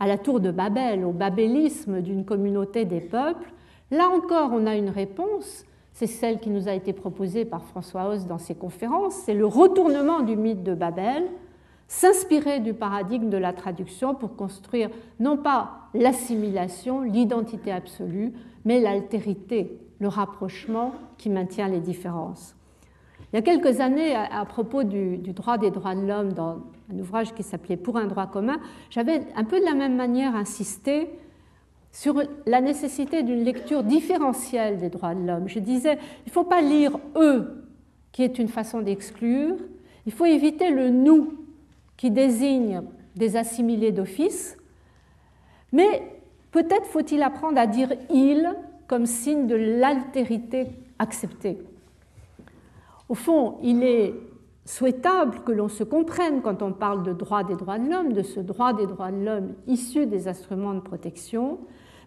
à 0.00 0.08
la 0.08 0.18
tour 0.18 0.40
de 0.40 0.50
Babel, 0.50 1.04
au 1.04 1.12
babélisme 1.12 2.00
d'une 2.00 2.24
communauté 2.24 2.84
des 2.84 3.00
peuples, 3.00 3.52
là 3.92 4.08
encore 4.08 4.50
on 4.52 4.66
a 4.66 4.74
une 4.74 4.90
réponse, 4.90 5.64
c'est 5.96 6.06
celle 6.06 6.40
qui 6.40 6.50
nous 6.50 6.68
a 6.68 6.74
été 6.74 6.92
proposée 6.92 7.46
par 7.46 7.64
François 7.64 8.10
Hauss 8.10 8.26
dans 8.26 8.36
ses 8.36 8.54
conférences, 8.54 9.14
c'est 9.14 9.32
le 9.32 9.46
retournement 9.46 10.20
du 10.20 10.36
mythe 10.36 10.62
de 10.62 10.74
Babel, 10.74 11.24
s'inspirer 11.88 12.60
du 12.60 12.74
paradigme 12.74 13.30
de 13.30 13.38
la 13.38 13.54
traduction 13.54 14.14
pour 14.14 14.36
construire 14.36 14.90
non 15.20 15.38
pas 15.38 15.88
l'assimilation, 15.94 17.00
l'identité 17.00 17.72
absolue, 17.72 18.34
mais 18.66 18.78
l'altérité, 18.78 19.80
le 19.98 20.08
rapprochement 20.08 20.92
qui 21.16 21.30
maintient 21.30 21.68
les 21.68 21.80
différences. 21.80 22.54
Il 23.32 23.36
y 23.36 23.38
a 23.38 23.42
quelques 23.42 23.80
années, 23.80 24.14
à 24.14 24.44
propos 24.44 24.84
du, 24.84 25.16
droit 25.16 25.56
des 25.56 25.70
droits 25.70 25.94
de 25.94 26.06
l'homme, 26.06 26.34
dans 26.34 26.58
un 26.92 26.98
ouvrage 26.98 27.32
qui 27.32 27.42
s'appelait 27.42 27.78
Pour 27.78 27.96
un 27.96 28.04
droit 28.04 28.26
commun, 28.26 28.58
j'avais 28.90 29.22
un 29.34 29.44
peu 29.44 29.60
de 29.60 29.64
la 29.64 29.74
même 29.74 29.96
manière 29.96 30.36
insisté 30.36 31.08
sur 31.96 32.22
la 32.44 32.60
nécessité 32.60 33.22
d'une 33.22 33.42
lecture 33.42 33.82
différentielle 33.82 34.76
des 34.76 34.90
droits 34.90 35.14
de 35.14 35.26
l'homme. 35.26 35.48
Je 35.48 35.60
disais, 35.60 35.94
il 36.26 36.28
ne 36.28 36.30
faut 36.30 36.44
pas 36.44 36.60
lire 36.60 36.98
eux, 37.16 37.64
qui 38.12 38.22
est 38.22 38.38
une 38.38 38.48
façon 38.48 38.82
d'exclure, 38.82 39.56
il 40.04 40.12
faut 40.12 40.26
éviter 40.26 40.70
le 40.70 40.90
nous, 40.90 41.32
qui 41.96 42.10
désigne 42.10 42.82
des 43.14 43.38
assimilés 43.38 43.92
d'office, 43.92 44.58
mais 45.72 46.02
peut-être 46.50 46.84
faut-il 46.84 47.22
apprendre 47.22 47.58
à 47.58 47.66
dire 47.66 47.88
il 48.12 48.54
comme 48.88 49.06
signe 49.06 49.46
de 49.46 49.56
l'altérité 49.56 50.66
acceptée. 50.98 51.56
Au 53.08 53.14
fond, 53.14 53.56
il 53.62 53.82
est 53.82 54.12
souhaitable 54.66 55.40
que 55.46 55.52
l'on 55.52 55.68
se 55.68 55.82
comprenne 55.82 56.42
quand 56.42 56.60
on 56.60 56.74
parle 56.74 57.04
de 57.04 57.14
droit 57.14 57.42
des 57.42 57.56
droits 57.56 57.78
de 57.78 57.88
l'homme, 57.88 58.12
de 58.12 58.22
ce 58.22 58.40
droit 58.40 58.74
des 58.74 58.86
droits 58.86 59.12
de 59.12 59.24
l'homme 59.24 59.54
issu 59.66 60.04
des 60.04 60.28
instruments 60.28 60.74
de 60.74 60.80
protection, 60.80 61.58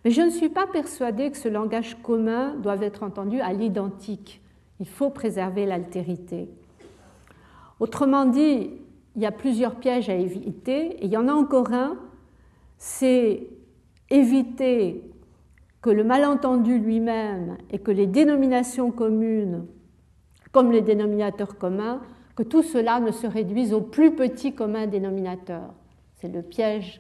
mais 0.03 0.11
je 0.11 0.21
ne 0.21 0.29
suis 0.29 0.49
pas 0.49 0.67
persuadée 0.67 1.29
que 1.31 1.37
ce 1.37 1.49
langage 1.49 1.97
commun 2.01 2.55
doive 2.55 2.83
être 2.83 3.03
entendu 3.03 3.39
à 3.41 3.53
l'identique. 3.53 4.41
Il 4.79 4.87
faut 4.87 5.09
préserver 5.09 5.65
l'altérité. 5.65 6.49
Autrement 7.79 8.25
dit, 8.25 8.71
il 9.15 9.21
y 9.21 9.25
a 9.25 9.31
plusieurs 9.31 9.75
pièges 9.75 10.09
à 10.09 10.15
éviter, 10.15 10.95
et 10.97 11.05
il 11.05 11.11
y 11.11 11.17
en 11.17 11.27
a 11.27 11.33
encore 11.33 11.73
un, 11.73 11.97
c'est 12.77 13.47
éviter 14.09 15.03
que 15.81 15.89
le 15.89 16.03
malentendu 16.03 16.77
lui-même 16.77 17.57
et 17.69 17.79
que 17.79 17.91
les 17.91 18.07
dénominations 18.07 18.91
communes, 18.91 19.65
comme 20.51 20.71
les 20.71 20.81
dénominateurs 20.81 21.57
communs, 21.57 22.01
que 22.35 22.43
tout 22.43 22.63
cela 22.63 22.99
ne 22.99 23.11
se 23.11 23.27
réduise 23.27 23.73
au 23.73 23.81
plus 23.81 24.15
petit 24.15 24.53
commun 24.53 24.87
dénominateur. 24.87 25.73
C'est 26.15 26.29
le 26.29 26.41
piège 26.41 26.99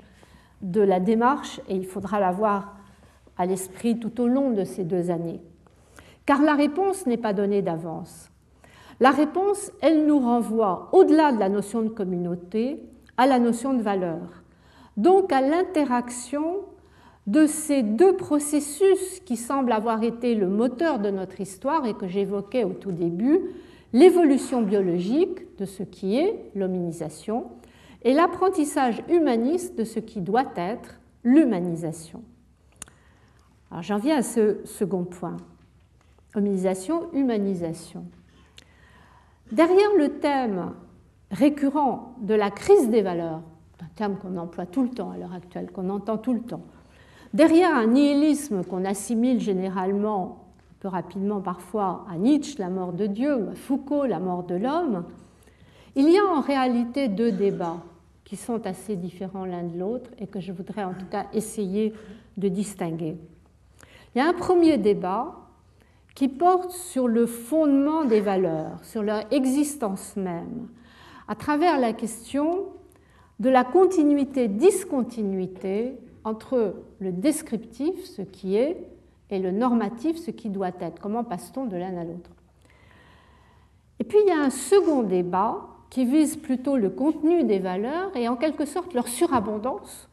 de 0.61 0.81
la 0.81 0.99
démarche 0.99 1.61
et 1.69 1.75
il 1.75 1.85
faudra 1.85 2.19
l'avoir 2.19 2.78
à 3.39 3.47
l'esprit 3.47 3.97
tout 3.97 4.21
au 4.21 4.27
long 4.27 4.51
de 4.51 4.63
ces 4.63 4.83
deux 4.83 5.09
années. 5.09 5.41
Car 6.27 6.43
la 6.43 6.53
réponse 6.53 7.07
n'est 7.07 7.17
pas 7.17 7.33
donnée 7.33 7.63
d'avance. 7.63 8.29
La 8.99 9.11
réponse, 9.11 9.71
elle 9.81 10.05
nous 10.05 10.19
renvoie 10.19 10.89
au-delà 10.91 11.31
de 11.31 11.39
la 11.39 11.49
notion 11.49 11.81
de 11.81 11.89
communauté 11.89 12.83
à 13.17 13.25
la 13.25 13.39
notion 13.39 13.73
de 13.73 13.81
valeur, 13.81 14.43
donc 14.97 15.31
à 15.31 15.41
l'interaction 15.41 16.57
de 17.27 17.45
ces 17.45 17.81
deux 17.81 18.15
processus 18.15 19.21
qui 19.25 19.37
semblent 19.37 19.71
avoir 19.71 20.03
été 20.03 20.35
le 20.35 20.47
moteur 20.47 20.99
de 20.99 21.09
notre 21.09 21.39
histoire 21.39 21.85
et 21.85 21.93
que 21.93 22.07
j'évoquais 22.07 22.63
au 22.63 22.73
tout 22.73 22.91
début, 22.91 23.39
l'évolution 23.93 24.61
biologique 24.61 25.57
de 25.57 25.65
ce 25.65 25.83
qui 25.83 26.17
est 26.17 26.51
l'hominisation 26.55 27.45
et 28.03 28.13
l'apprentissage 28.13 29.01
humaniste 29.09 29.77
de 29.77 29.83
ce 29.83 29.99
qui 29.99 30.21
doit 30.21 30.51
être 30.55 30.99
l'humanisation. 31.23 32.21
Alors 33.71 33.83
j'en 33.83 33.97
viens 33.97 34.17
à 34.17 34.23
ce 34.23 34.57
second 34.65 35.03
point. 35.03 35.37
Hominisation, 36.35 37.11
humanisation. 37.13 38.05
Derrière 39.51 39.89
le 39.97 40.19
thème 40.19 40.73
récurrent 41.31 42.15
de 42.21 42.33
la 42.33 42.51
crise 42.51 42.89
des 42.89 43.01
valeurs, 43.01 43.41
un 43.81 43.89
terme 43.95 44.17
qu'on 44.17 44.37
emploie 44.37 44.65
tout 44.65 44.83
le 44.83 44.89
temps 44.89 45.11
à 45.11 45.17
l'heure 45.17 45.33
actuelle, 45.33 45.71
qu'on 45.71 45.89
entend 45.89 46.17
tout 46.17 46.33
le 46.33 46.41
temps, 46.41 46.63
derrière 47.33 47.75
un 47.75 47.87
nihilisme 47.87 48.63
qu'on 48.63 48.85
assimile 48.85 49.39
généralement, 49.39 50.45
un 50.71 50.75
peu 50.81 50.87
rapidement 50.87 51.41
parfois, 51.41 52.05
à 52.11 52.17
Nietzsche, 52.17 52.55
la 52.59 52.69
mort 52.69 52.93
de 52.93 53.07
Dieu, 53.07 53.35
ou 53.35 53.49
à 53.49 53.55
Foucault, 53.55 54.05
la 54.05 54.19
mort 54.19 54.43
de 54.43 54.55
l'homme, 54.55 55.05
il 55.95 56.09
y 56.09 56.17
a 56.17 56.25
en 56.25 56.41
réalité 56.41 57.07
deux 57.07 57.31
débats 57.31 57.77
qui 58.23 58.35
sont 58.35 58.65
assez 58.67 58.95
différents 58.95 59.45
l'un 59.45 59.63
de 59.63 59.77
l'autre 59.77 60.11
et 60.19 60.27
que 60.27 60.39
je 60.39 60.51
voudrais 60.51 60.83
en 60.83 60.93
tout 60.93 61.07
cas 61.07 61.25
essayer 61.33 61.93
de 62.37 62.47
distinguer. 62.47 63.17
Il 64.13 64.19
y 64.19 64.21
a 64.21 64.27
un 64.27 64.33
premier 64.33 64.77
débat 64.77 65.35
qui 66.15 66.27
porte 66.27 66.71
sur 66.71 67.07
le 67.07 67.25
fondement 67.25 68.03
des 68.03 68.21
valeurs, 68.21 68.83
sur 68.83 69.01
leur 69.03 69.23
existence 69.31 70.15
même, 70.15 70.67
à 71.27 71.35
travers 71.35 71.79
la 71.79 71.93
question 71.93 72.65
de 73.39 73.49
la 73.49 73.63
continuité-discontinuité 73.63 75.93
entre 76.23 76.75
le 76.99 77.11
descriptif, 77.11 78.03
ce 78.03 78.23
qui 78.23 78.55
est, 78.57 78.83
et 79.29 79.37
le 79.39 79.51
normatif, 79.51 80.17
ce 80.17 80.31
qui 80.31 80.49
doit 80.49 80.71
être. 80.81 80.99
Comment 80.99 81.23
passe-t-on 81.23 81.65
de 81.65 81.77
l'un 81.77 81.95
à 81.95 82.03
l'autre? 82.03 82.31
Et 83.99 84.03
puis 84.03 84.17
il 84.25 84.27
y 84.27 84.31
a 84.31 84.41
un 84.41 84.49
second 84.49 85.03
débat 85.03 85.67
qui 85.89 86.03
vise 86.05 86.35
plutôt 86.35 86.75
le 86.77 86.89
contenu 86.89 87.43
des 87.43 87.59
valeurs 87.59 88.15
et 88.15 88.27
en 88.27 88.35
quelque 88.35 88.65
sorte 88.65 88.93
leur 88.93 89.07
surabondance 89.07 90.08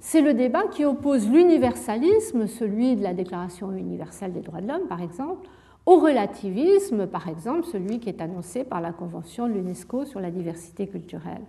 c'est 0.00 0.20
le 0.20 0.34
débat 0.34 0.64
qui 0.68 0.84
oppose 0.84 1.28
l'universalisme, 1.28 2.46
celui 2.46 2.96
de 2.96 3.02
la 3.02 3.14
Déclaration 3.14 3.72
universelle 3.72 4.32
des 4.32 4.40
droits 4.40 4.60
de 4.60 4.68
l'homme 4.68 4.86
par 4.88 5.02
exemple, 5.02 5.48
au 5.88 6.00
relativisme, 6.00 7.06
par 7.06 7.28
exemple, 7.28 7.64
celui 7.64 7.98
qui 7.98 8.10
est 8.10 8.20
annoncé 8.20 8.62
par 8.62 8.82
la 8.82 8.92
Convention 8.92 9.48
de 9.48 9.54
l'UNESCO 9.54 10.04
sur 10.04 10.20
la 10.20 10.30
diversité 10.30 10.86
culturelle. 10.86 11.40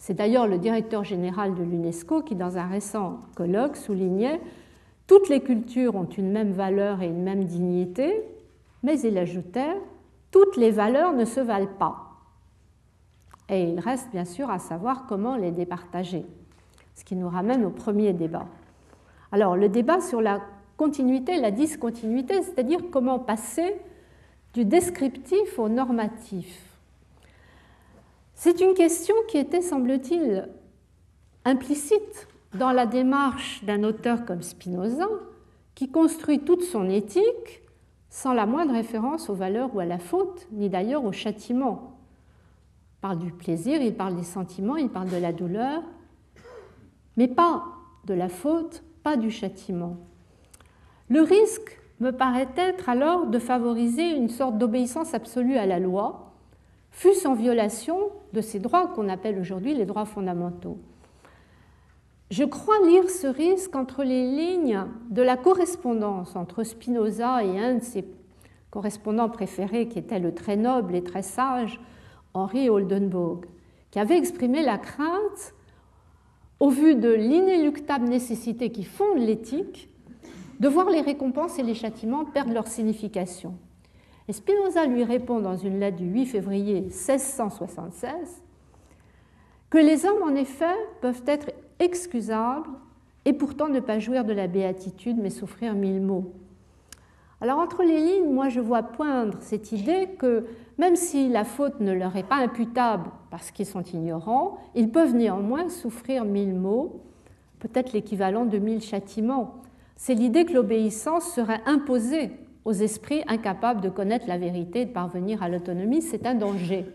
C'est 0.00 0.14
d'ailleurs 0.14 0.48
le 0.48 0.58
directeur 0.58 1.04
général 1.04 1.54
de 1.54 1.62
l'UNESCO 1.62 2.22
qui, 2.22 2.34
dans 2.34 2.58
un 2.58 2.66
récent 2.66 3.20
colloque, 3.36 3.76
soulignait 3.76 4.40
Toutes 5.06 5.28
les 5.28 5.42
cultures 5.42 5.94
ont 5.94 6.08
une 6.08 6.32
même 6.32 6.50
valeur 6.50 7.02
et 7.02 7.06
une 7.06 7.22
même 7.22 7.44
dignité, 7.44 8.24
mais 8.82 8.98
il 8.98 9.16
ajoutait 9.16 9.76
Toutes 10.32 10.56
les 10.56 10.72
valeurs 10.72 11.12
ne 11.12 11.24
se 11.24 11.38
valent 11.38 11.76
pas. 11.78 12.10
Et 13.48 13.62
il 13.62 13.78
reste 13.78 14.10
bien 14.10 14.24
sûr 14.24 14.50
à 14.50 14.58
savoir 14.58 15.06
comment 15.06 15.36
les 15.36 15.52
départager, 15.52 16.24
ce 17.00 17.04
qui 17.06 17.16
nous 17.16 17.30
ramène 17.30 17.64
au 17.64 17.70
premier 17.70 18.12
débat. 18.12 18.46
Alors, 19.32 19.56
le 19.56 19.70
débat 19.70 20.02
sur 20.02 20.20
la 20.20 20.42
continuité, 20.76 21.40
la 21.40 21.50
discontinuité, 21.50 22.42
c'est-à-dire 22.42 22.78
comment 22.92 23.18
passer 23.18 23.74
du 24.52 24.66
descriptif 24.66 25.58
au 25.58 25.70
normatif. 25.70 26.62
C'est 28.34 28.60
une 28.60 28.74
question 28.74 29.14
qui 29.28 29.38
était, 29.38 29.62
semble-t-il, 29.62 30.46
implicite 31.46 32.28
dans 32.54 32.70
la 32.70 32.84
démarche 32.84 33.64
d'un 33.64 33.82
auteur 33.82 34.26
comme 34.26 34.42
Spinoza, 34.42 35.08
qui 35.74 35.90
construit 35.90 36.40
toute 36.40 36.64
son 36.64 36.90
éthique 36.90 37.62
sans 38.10 38.34
la 38.34 38.44
moindre 38.44 38.74
référence 38.74 39.30
aux 39.30 39.34
valeurs 39.34 39.74
ou 39.74 39.80
à 39.80 39.86
la 39.86 39.98
faute, 39.98 40.48
ni 40.52 40.68
d'ailleurs 40.68 41.04
au 41.06 41.12
châtiment. 41.12 41.96
Il 42.98 43.00
parle 43.00 43.18
du 43.18 43.32
plaisir, 43.32 43.80
il 43.80 43.94
parle 43.94 44.16
des 44.16 44.22
sentiments, 44.22 44.76
il 44.76 44.90
parle 44.90 45.08
de 45.08 45.16
la 45.16 45.32
douleur, 45.32 45.82
mais 47.20 47.28
pas 47.28 47.64
de 48.06 48.14
la 48.14 48.30
faute, 48.30 48.82
pas 49.02 49.18
du 49.18 49.30
châtiment. 49.30 49.98
Le 51.10 51.20
risque 51.20 51.78
me 52.00 52.12
paraît 52.12 52.48
être 52.56 52.88
alors 52.88 53.26
de 53.26 53.38
favoriser 53.38 54.16
une 54.16 54.30
sorte 54.30 54.56
d'obéissance 54.56 55.12
absolue 55.12 55.58
à 55.58 55.66
la 55.66 55.78
loi, 55.78 56.32
fût-ce 56.90 57.28
en 57.28 57.34
violation 57.34 57.98
de 58.32 58.40
ces 58.40 58.58
droits 58.58 58.86
qu'on 58.86 59.10
appelle 59.10 59.38
aujourd'hui 59.38 59.74
les 59.74 59.84
droits 59.84 60.06
fondamentaux. 60.06 60.78
Je 62.30 62.44
crois 62.44 62.78
lire 62.86 63.10
ce 63.10 63.26
risque 63.26 63.76
entre 63.76 64.02
les 64.02 64.24
lignes 64.24 64.86
de 65.10 65.20
la 65.20 65.36
correspondance 65.36 66.36
entre 66.36 66.64
Spinoza 66.64 67.44
et 67.44 67.60
un 67.60 67.74
de 67.74 67.82
ses 67.82 68.06
correspondants 68.70 69.28
préférés, 69.28 69.88
qui 69.88 69.98
était 69.98 70.20
le 70.20 70.34
très 70.34 70.56
noble 70.56 70.94
et 70.94 71.04
très 71.04 71.20
sage 71.20 71.82
Henri 72.32 72.70
Oldenburg, 72.70 73.44
qui 73.90 73.98
avait 73.98 74.16
exprimé 74.16 74.62
la 74.62 74.78
crainte, 74.78 75.52
au 76.60 76.68
vu 76.68 76.94
de 76.94 77.10
l'inéluctable 77.10 78.06
nécessité 78.06 78.70
qui 78.70 78.84
fonde 78.84 79.18
l'éthique, 79.18 79.88
de 80.60 80.68
voir 80.68 80.90
les 80.90 81.00
récompenses 81.00 81.58
et 81.58 81.62
les 81.62 81.74
châtiments 81.74 82.26
perdre 82.26 82.52
leur 82.52 82.68
signification. 82.68 83.54
Et 84.28 84.32
Spinoza 84.32 84.86
lui 84.86 85.02
répond 85.02 85.40
dans 85.40 85.56
une 85.56 85.80
lettre 85.80 85.96
du 85.96 86.06
8 86.06 86.26
février 86.26 86.82
1676 86.82 88.12
que 89.70 89.78
les 89.78 90.04
hommes, 90.04 90.22
en 90.22 90.34
effet, 90.34 90.76
peuvent 91.00 91.22
être 91.26 91.50
excusables 91.78 92.68
et 93.24 93.32
pourtant 93.32 93.68
ne 93.68 93.80
pas 93.80 93.98
jouir 93.98 94.24
de 94.24 94.32
la 94.32 94.46
béatitude, 94.46 95.16
mais 95.18 95.30
souffrir 95.30 95.74
mille 95.74 96.00
maux. 96.00 96.32
Alors 97.40 97.58
entre 97.58 97.82
les 97.82 97.98
lignes, 97.98 98.32
moi 98.32 98.50
je 98.50 98.60
vois 98.60 98.82
poindre 98.82 99.38
cette 99.40 99.72
idée 99.72 100.10
que 100.18 100.44
même 100.80 100.96
si 100.96 101.28
la 101.28 101.44
faute 101.44 101.80
ne 101.80 101.92
leur 101.92 102.16
est 102.16 102.26
pas 102.26 102.36
imputable 102.36 103.10
parce 103.30 103.50
qu'ils 103.50 103.66
sont 103.66 103.82
ignorants, 103.82 104.56
ils 104.74 104.90
peuvent 104.90 105.14
néanmoins 105.14 105.68
souffrir 105.68 106.24
mille 106.24 106.54
maux, 106.54 107.02
peut-être 107.58 107.92
l'équivalent 107.92 108.46
de 108.46 108.56
mille 108.56 108.80
châtiments, 108.80 109.60
c'est 109.96 110.14
l'idée 110.14 110.46
que 110.46 110.54
l'obéissance 110.54 111.34
serait 111.34 111.60
imposée 111.66 112.30
aux 112.64 112.72
esprits 112.72 113.22
incapables 113.28 113.82
de 113.82 113.90
connaître 113.90 114.26
la 114.26 114.38
vérité 114.38 114.80
et 114.80 114.86
de 114.86 114.92
parvenir 114.92 115.42
à 115.42 115.50
l'autonomie. 115.50 116.00
C'est 116.00 116.24
un 116.24 116.34
danger. 116.34 116.86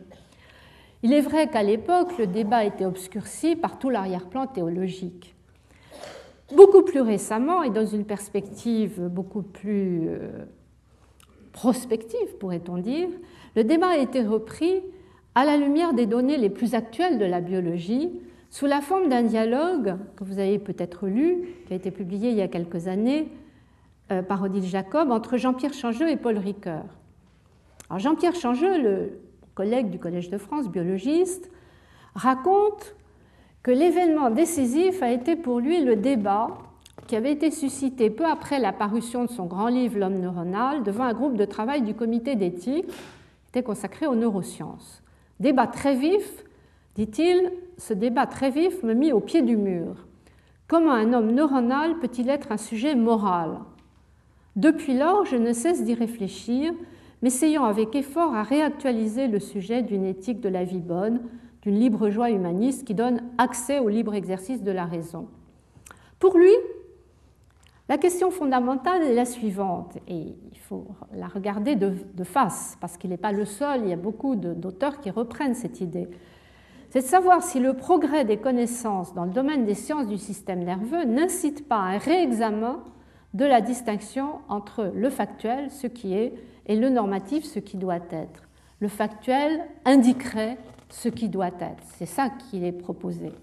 Il 1.04 1.14
est 1.14 1.22
vrai 1.22 1.48
qu'à 1.48 1.62
l'époque, 1.62 2.18
le 2.18 2.26
débat 2.26 2.66
était 2.66 2.86
obscurci 2.86 3.56
par 3.56 3.78
tout 3.78 3.92
l'arrière-plan 3.92 4.48
théologique. 4.48 5.36
Beaucoup 6.56 6.82
plus 6.82 7.02
récemment, 7.02 7.62
et 7.62 7.70
dans 7.70 7.86
une 7.86 8.06
perspective 8.06 9.00
beaucoup 9.00 9.44
plus 9.44 10.10
euh, 10.10 10.46
prospective, 11.52 12.38
pourrait-on 12.40 12.80
dire, 12.80 13.10
le 13.56 13.64
débat 13.64 13.90
a 13.90 13.98
été 13.98 14.22
repris 14.22 14.82
à 15.34 15.46
la 15.46 15.58
lumière 15.58 15.94
des 15.94 16.06
données 16.06 16.38
les 16.38 16.50
plus 16.50 16.76
actuelles 16.76 17.20
de 17.20 17.26
la 17.26 17.42
biologie, 17.42 18.10
sous 18.50 18.66
la 18.66 18.80
forme 18.82 19.10
d'un 19.10 19.24
dialogue 19.24 19.98
que 20.16 20.24
vous 20.24 20.40
avez 20.40 20.60
peut-être 20.60 21.08
lu, 21.08 21.50
qui 21.68 21.74
a 21.74 21.76
été 21.76 21.92
publié 21.92 22.30
il 22.30 22.38
y 22.38 22.42
a 22.42 22.48
quelques 22.48 22.88
années 22.88 23.28
euh, 24.12 24.22
par 24.22 24.42
Odile 24.44 24.64
Jacob, 24.64 25.12
entre 25.12 25.36
Jean-Pierre 25.38 25.74
Changeux 25.74 26.10
et 26.10 26.16
Paul 26.16 26.38
Ricoeur. 26.38 26.86
Jean-Pierre 27.98 28.36
Changeux, 28.36 28.82
le 28.82 29.20
collègue 29.56 29.90
du 29.90 30.00
Collège 30.00 30.30
de 30.30 30.38
France, 30.38 30.70
biologiste, 30.70 31.52
raconte 32.16 32.96
que 33.62 33.72
l'événement 33.72 34.30
décisif 34.30 35.02
a 35.02 35.12
été 35.12 35.36
pour 35.36 35.60
lui 35.60 35.84
le 35.84 35.96
débat 35.96 36.50
qui 37.08 37.16
avait 37.16 37.32
été 37.32 37.52
suscité 37.52 38.10
peu 38.10 38.26
après 38.26 38.60
la 38.60 38.72
parution 38.72 39.26
de 39.26 39.30
son 39.30 39.46
grand 39.46 39.68
livre 39.68 40.00
L'homme 40.00 40.20
neuronal 40.20 40.84
devant 40.84 41.04
un 41.04 41.14
groupe 41.14 41.36
de 41.36 41.46
travail 41.46 41.82
du 41.82 41.94
comité 41.94 42.36
d'éthique 42.36 42.86
consacré 43.64 44.08
aux 44.08 44.16
neurosciences. 44.16 45.04
Débat 45.40 45.68
très 45.68 45.96
vif 45.96 46.44
Dit-il, 46.96 47.52
ce 47.78 47.94
débat 47.94 48.26
très 48.26 48.50
vif 48.50 48.82
me 48.82 48.94
mit 48.94 49.12
au 49.12 49.20
pied 49.20 49.42
du 49.42 49.58
mur. 49.58 50.08
Comment 50.68 50.94
un 50.94 51.12
homme 51.12 51.32
neuronal 51.32 52.00
peut-il 52.00 52.30
être 52.30 52.54
un 52.54 52.58
sujet 52.58 52.96
moral? 52.96 53.60
Depuis 54.56 54.98
lors, 54.98 55.26
je 55.26 55.36
ne 55.36 55.52
cesse 55.52 55.84
d'y 55.84 55.94
réfléchir, 55.94 56.74
m'essayant 57.22 57.66
avec 57.66 57.96
effort 57.96 58.34
à 58.34 58.44
réactualiser 58.44 59.28
le 59.28 59.40
sujet 59.40 59.82
d'une 59.82 60.06
éthique 60.06 60.40
de 60.40 60.48
la 60.48 60.64
vie 60.64 60.80
bonne, 60.80 61.20
d'une 61.62 61.78
libre 61.78 62.10
joie 62.10 62.32
humaniste 62.32 62.88
qui 62.88 62.94
donne 62.94 63.22
accès 63.38 63.80
au 63.80 63.90
libre 63.90 64.14
exercice 64.14 64.64
de 64.64 64.72
la 64.72 64.86
raison. 64.86 65.28
Pour 66.20 66.38
lui, 66.38 66.52
la 67.88 67.98
question 67.98 68.32
fondamentale 68.32 69.04
est 69.04 69.14
la 69.14 69.26
suivante, 69.26 69.98
et 70.08 70.36
il 70.52 70.60
faut 70.60 70.88
la 71.14 71.28
regarder 71.28 71.76
de, 71.76 72.24
face, 72.24 72.78
parce 72.82 72.98
qu'il 72.98 73.12
n'est 73.12 73.18
pas 73.18 73.32
le 73.32 73.46
seul, 73.46 73.82
il 73.84 73.90
y 73.90 73.94
a 73.94 73.98
beaucoup 73.98 74.36
d'auteurs 74.36 75.00
qui 75.00 75.12
reprennent 75.12 75.56
cette 75.56 75.82
idée 75.82 76.10
c'est 76.96 77.02
de 77.02 77.08
savoir 77.08 77.44
si 77.44 77.60
le 77.60 77.74
progrès 77.74 78.24
des 78.24 78.38
connaissances 78.38 79.14
dans 79.14 79.26
le 79.26 79.32
domaine 79.32 79.66
des 79.66 79.74
sciences 79.74 80.08
du 80.08 80.18
système 80.18 80.64
nerveux 80.64 81.04
n'incite 81.04 81.68
pas 81.68 81.76
à 81.76 81.88
un 81.88 81.98
réexamen 81.98 82.82
de 83.34 83.44
la 83.44 83.60
distinction 83.60 84.40
entre 84.48 84.94
le 84.96 85.10
factuel, 85.10 85.70
ce 85.72 85.88
qui 85.88 86.14
est, 86.14 86.34
et 86.68 86.78
le 86.78 86.88
normatif, 86.88 87.44
ce 87.44 87.60
qui 87.60 87.76
doit 87.76 88.00
être. 88.12 88.44
Le 88.80 88.88
factuel 88.88 89.66
indiquerait 89.84 90.58
ce 90.88 91.10
qui 91.10 91.28
doit 91.28 91.48
être. 91.60 91.84
C'est 91.98 92.06
ça 92.06 92.30
qui 92.30 92.66
est 92.66 92.72
proposé. 92.72 93.34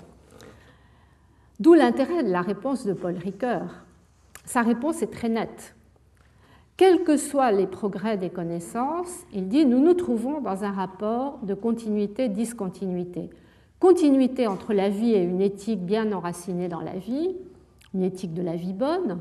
D'où 1.60 1.74
l'intérêt 1.74 2.22
de 2.22 2.30
la 2.30 2.40
réponse 2.40 2.86
de 2.86 2.94
Paul 2.94 3.18
Ricoeur. 3.18 3.84
Sa 4.44 4.62
réponse 4.62 5.02
est 5.02 5.12
très 5.12 5.28
nette. 5.28 5.74
Quels 6.76 7.04
que 7.04 7.16
soient 7.16 7.52
les 7.52 7.66
progrès 7.66 8.16
des 8.16 8.30
connaissances, 8.30 9.24
il 9.32 9.48
dit, 9.48 9.66
nous 9.66 9.80
nous 9.80 9.94
trouvons 9.94 10.40
dans 10.40 10.64
un 10.64 10.72
rapport 10.72 11.38
de 11.42 11.54
continuité-discontinuité 11.54 13.30
continuité 13.82 14.46
entre 14.46 14.74
la 14.74 14.88
vie 14.88 15.12
et 15.12 15.24
une 15.24 15.40
éthique 15.40 15.84
bien 15.84 16.12
enracinée 16.12 16.68
dans 16.68 16.82
la 16.82 16.98
vie, 16.98 17.34
une 17.94 18.04
éthique 18.04 18.32
de 18.32 18.40
la 18.40 18.54
vie 18.54 18.74
bonne, 18.74 19.18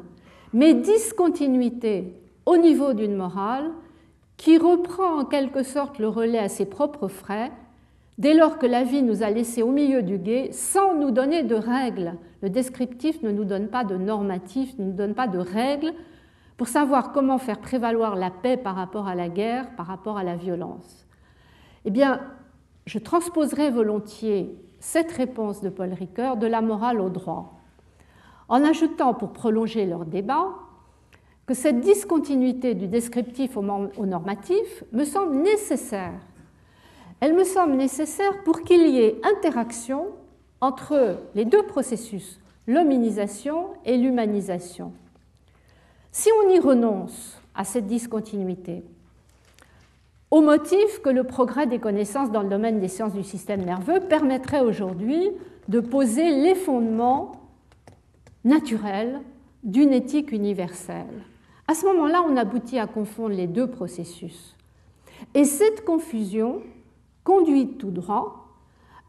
mais 0.53 0.75
discontinuité 0.75 2.13
au 2.45 2.57
niveau 2.57 2.93
d'une 2.93 3.15
morale 3.15 3.71
qui 4.37 4.59
reprend 4.59 5.19
en 5.19 5.25
quelque 5.25 5.63
sorte 5.63 5.97
le 5.97 6.07
relais 6.07 6.37
à 6.37 6.47
ses 6.47 6.67
propres 6.67 7.07
frais 7.07 7.51
dès 8.21 8.35
lors 8.35 8.59
que 8.59 8.67
la 8.67 8.83
vie 8.83 9.01
nous 9.01 9.23
a 9.23 9.31
laissés 9.31 9.63
au 9.63 9.71
milieu 9.71 10.03
du 10.03 10.19
guet 10.19 10.51
sans 10.51 10.93
nous 10.93 11.09
donner 11.09 11.41
de 11.41 11.55
règles. 11.55 12.13
Le 12.43 12.51
descriptif 12.51 13.23
ne 13.23 13.31
nous 13.31 13.45
donne 13.45 13.67
pas 13.67 13.83
de 13.83 13.97
normatif, 13.97 14.77
ne 14.77 14.85
nous 14.85 14.91
donne 14.91 15.15
pas 15.15 15.27
de 15.27 15.39
règles 15.39 15.91
pour 16.55 16.67
savoir 16.67 17.13
comment 17.13 17.39
faire 17.39 17.57
prévaloir 17.57 18.15
la 18.15 18.29
paix 18.29 18.57
par 18.57 18.75
rapport 18.75 19.07
à 19.07 19.15
la 19.15 19.27
guerre, 19.27 19.75
par 19.75 19.87
rapport 19.87 20.19
à 20.19 20.23
la 20.23 20.35
violence. 20.35 21.07
Eh 21.85 21.89
bien, 21.89 22.21
je 22.85 22.99
transposerai 22.99 23.71
volontiers 23.71 24.55
cette 24.79 25.11
réponse 25.11 25.61
de 25.61 25.69
Paul 25.69 25.91
Ricoeur 25.91 26.37
de 26.37 26.45
la 26.45 26.61
morale 26.61 27.01
au 27.01 27.09
droit, 27.09 27.59
en 28.49 28.63
ajoutant, 28.63 29.15
pour 29.15 29.33
prolonger 29.33 29.87
leur 29.87 30.05
débat, 30.05 30.49
que 31.47 31.55
cette 31.55 31.79
discontinuité 31.79 32.75
du 32.75 32.87
descriptif 32.87 33.57
au 33.57 34.05
normatif 34.05 34.83
me 34.91 35.05
semble 35.05 35.37
nécessaire. 35.37 36.19
Elle 37.21 37.35
me 37.35 37.43
semble 37.43 37.75
nécessaire 37.75 38.43
pour 38.43 38.61
qu'il 38.63 38.87
y 38.87 38.99
ait 38.99 39.21
interaction 39.23 40.07
entre 40.59 41.17
les 41.35 41.45
deux 41.45 41.63
processus, 41.63 42.39
l'hominisation 42.67 43.67
et 43.85 43.95
l'humanisation. 43.95 44.91
Si 46.11 46.29
on 46.43 46.49
y 46.49 46.59
renonce 46.59 47.39
à 47.53 47.63
cette 47.63 47.85
discontinuité, 47.85 48.83
au 50.31 50.41
motif 50.41 51.01
que 51.03 51.09
le 51.09 51.23
progrès 51.23 51.67
des 51.67 51.77
connaissances 51.77 52.31
dans 52.31 52.41
le 52.41 52.49
domaine 52.49 52.79
des 52.79 52.87
sciences 52.87 53.13
du 53.13 53.23
système 53.23 53.61
nerveux 53.61 53.99
permettrait 53.99 54.61
aujourd'hui 54.61 55.29
de 55.67 55.79
poser 55.79 56.31
les 56.31 56.55
fondements 56.55 57.33
naturels 58.43 59.21
d'une 59.63 59.93
éthique 59.93 60.31
universelle. 60.31 61.23
À 61.67 61.75
ce 61.75 61.85
moment-là, 61.85 62.23
on 62.27 62.35
aboutit 62.35 62.79
à 62.79 62.87
confondre 62.87 63.35
les 63.35 63.47
deux 63.47 63.67
processus. 63.67 64.55
Et 65.35 65.45
cette 65.45 65.85
confusion 65.85 66.61
conduit 67.23 67.77
tout 67.77 67.91
droit 67.91 68.47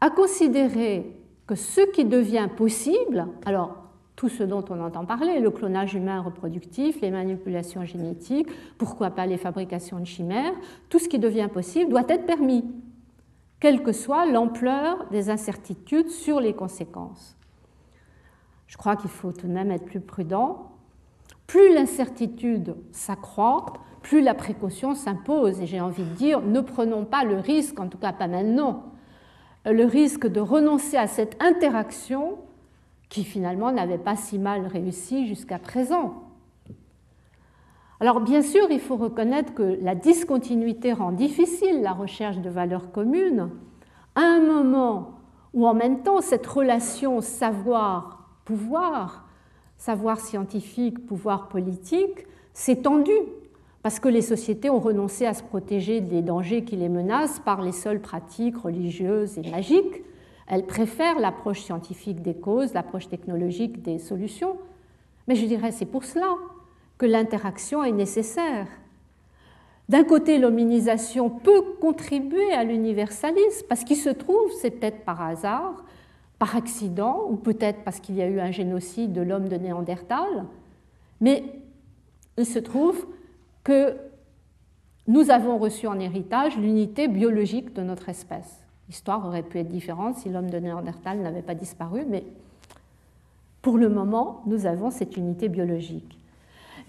à 0.01 0.09
considérer 0.09 1.17
que 1.47 1.55
ce 1.55 1.81
qui 1.91 2.05
devient 2.05 2.47
possible, 2.55 3.27
alors 3.45 3.77
tout 4.15 4.29
ce 4.29 4.43
dont 4.43 4.63
on 4.69 4.79
entend 4.79 5.05
parler, 5.05 5.39
le 5.39 5.49
clonage 5.49 5.95
humain 5.95 6.21
reproductif, 6.21 7.01
les 7.01 7.11
manipulations 7.11 7.83
génétiques, 7.83 8.47
pourquoi 8.77 9.09
pas 9.09 9.25
les 9.25 9.37
fabrications 9.37 9.99
de 9.99 10.05
chimères, 10.05 10.53
tout 10.89 10.99
ce 10.99 11.09
qui 11.09 11.19
devient 11.19 11.49
possible 11.51 11.89
doit 11.89 12.05
être 12.07 12.25
permis, 12.25 12.63
quelle 13.59 13.81
que 13.81 13.91
soit 13.91 14.25
l'ampleur 14.25 15.07
des 15.09 15.29
incertitudes 15.29 16.09
sur 16.09 16.39
les 16.39 16.53
conséquences. 16.53 17.37
Je 18.67 18.77
crois 18.77 18.95
qu'il 18.95 19.09
faut 19.09 19.31
tout 19.31 19.47
de 19.47 19.53
même 19.53 19.71
être 19.71 19.85
plus 19.85 20.01
prudent. 20.01 20.71
Plus 21.47 21.73
l'incertitude 21.73 22.75
s'accroît, 22.91 23.65
plus 24.03 24.21
la 24.21 24.35
précaution 24.35 24.93
s'impose. 24.93 25.59
Et 25.61 25.65
j'ai 25.65 25.81
envie 25.81 26.03
de 26.03 26.13
dire, 26.13 26.41
ne 26.41 26.61
prenons 26.61 27.05
pas 27.05 27.23
le 27.23 27.37
risque, 27.37 27.79
en 27.79 27.87
tout 27.87 27.97
cas 27.97 28.13
pas 28.13 28.27
maintenant, 28.27 28.83
le 29.65 29.85
risque 29.85 30.27
de 30.27 30.39
renoncer 30.39 30.97
à 30.97 31.07
cette 31.07 31.41
interaction 31.41 32.37
qui 33.09 33.23
finalement 33.23 33.71
n'avait 33.71 33.97
pas 33.97 34.15
si 34.15 34.37
mal 34.37 34.67
réussi 34.67 35.27
jusqu'à 35.27 35.57
présent. 35.57 36.23
Alors 37.99 38.19
bien 38.19 38.41
sûr, 38.41 38.67
il 38.69 38.81
faut 38.81 38.97
reconnaître 38.97 39.53
que 39.53 39.77
la 39.81 39.95
discontinuité 39.95 40.93
rend 40.93 41.11
difficile 41.11 41.81
la 41.81 41.93
recherche 41.93 42.39
de 42.39 42.49
valeurs 42.49 42.91
communes 42.91 43.49
à 44.15 44.21
un 44.21 44.41
moment 44.41 45.19
où 45.53 45.67
en 45.67 45.73
même 45.73 46.03
temps 46.03 46.21
cette 46.21 46.45
relation 46.45 47.21
savoir-pouvoir, 47.21 49.25
savoir 49.77 50.19
scientifique, 50.19 51.05
pouvoir 51.05 51.47
politique, 51.47 52.27
s'est 52.53 52.81
tendue 52.81 53.11
parce 53.83 53.99
que 53.99 54.07
les 54.07 54.21
sociétés 54.21 54.69
ont 54.69 54.79
renoncé 54.79 55.25
à 55.25 55.33
se 55.35 55.43
protéger 55.43 56.01
des 56.01 56.21
dangers 56.21 56.63
qui 56.63 56.75
les 56.75 56.89
menacent 56.89 57.39
par 57.39 57.61
les 57.61 57.73
seules 57.73 58.01
pratiques 58.01 58.57
religieuses 58.57 59.37
et 59.37 59.49
magiques 59.51 60.03
elle 60.47 60.65
préfère 60.65 61.19
l'approche 61.19 61.61
scientifique 61.61 62.21
des 62.21 62.35
causes, 62.35 62.73
l'approche 62.73 63.07
technologique 63.07 63.81
des 63.81 63.99
solutions. 63.99 64.57
Mais 65.27 65.35
je 65.35 65.45
dirais 65.45 65.71
c'est 65.71 65.85
pour 65.85 66.03
cela 66.03 66.35
que 66.97 67.05
l'interaction 67.05 67.83
est 67.83 67.91
nécessaire. 67.91 68.67
D'un 69.89 70.03
côté, 70.03 70.37
l'hominisation 70.37 71.29
peut 71.29 71.61
contribuer 71.81 72.53
à 72.53 72.63
l'universalisme 72.63 73.65
parce 73.67 73.83
qu'il 73.83 73.97
se 73.97 74.09
trouve, 74.09 74.51
c'est 74.61 74.71
peut-être 74.71 75.03
par 75.03 75.21
hasard, 75.21 75.83
par 76.39 76.55
accident, 76.55 77.27
ou 77.29 77.35
peut-être 77.35 77.83
parce 77.83 77.99
qu'il 77.99 78.15
y 78.15 78.21
a 78.21 78.27
eu 78.27 78.39
un 78.39 78.51
génocide 78.51 79.11
de 79.11 79.21
l'homme 79.21 79.49
de 79.49 79.55
Néandertal, 79.57 80.45
mais 81.19 81.43
il 82.37 82.45
se 82.45 82.59
trouve 82.59 83.05
que 83.63 83.95
nous 85.07 85.31
avons 85.31 85.57
reçu 85.57 85.87
en 85.87 85.99
héritage 85.99 86.57
l'unité 86.57 87.07
biologique 87.07 87.73
de 87.73 87.81
notre 87.81 88.09
espèce. 88.09 88.63
L'histoire 88.87 89.25
aurait 89.25 89.43
pu 89.43 89.59
être 89.59 89.69
différente 89.69 90.17
si 90.17 90.29
l'homme 90.29 90.49
de 90.49 90.57
Néandertal 90.57 91.19
n'avait 91.19 91.41
pas 91.41 91.55
disparu, 91.55 92.05
mais 92.07 92.23
pour 93.61 93.77
le 93.77 93.89
moment, 93.89 94.41
nous 94.45 94.65
avons 94.65 94.91
cette 94.91 95.15
unité 95.17 95.47
biologique. 95.47 96.19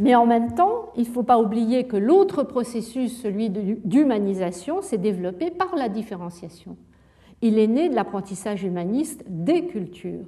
Mais 0.01 0.15
en 0.17 0.27
même 0.27 0.55
temps, 0.55 0.91
il 0.97 1.03
ne 1.03 1.13
faut 1.13 1.23
pas 1.23 1.39
oublier 1.39 1.85
que 1.85 1.97
l'autre 1.97 2.43
processus, 2.43 3.21
celui 3.21 3.49
d'humanisation, 3.49 4.83
s'est 4.83 4.99
développé 4.99 5.53
par 5.53 5.77
la 5.77 5.89
différenciation. 5.89 6.77
Il 7.43 7.59
est 7.59 7.69
né 7.69 7.89
de 7.89 7.95
l'apprentissage 7.95 8.65
humaniste 8.65 9.23
des 9.29 9.67
cultures. 9.67 10.27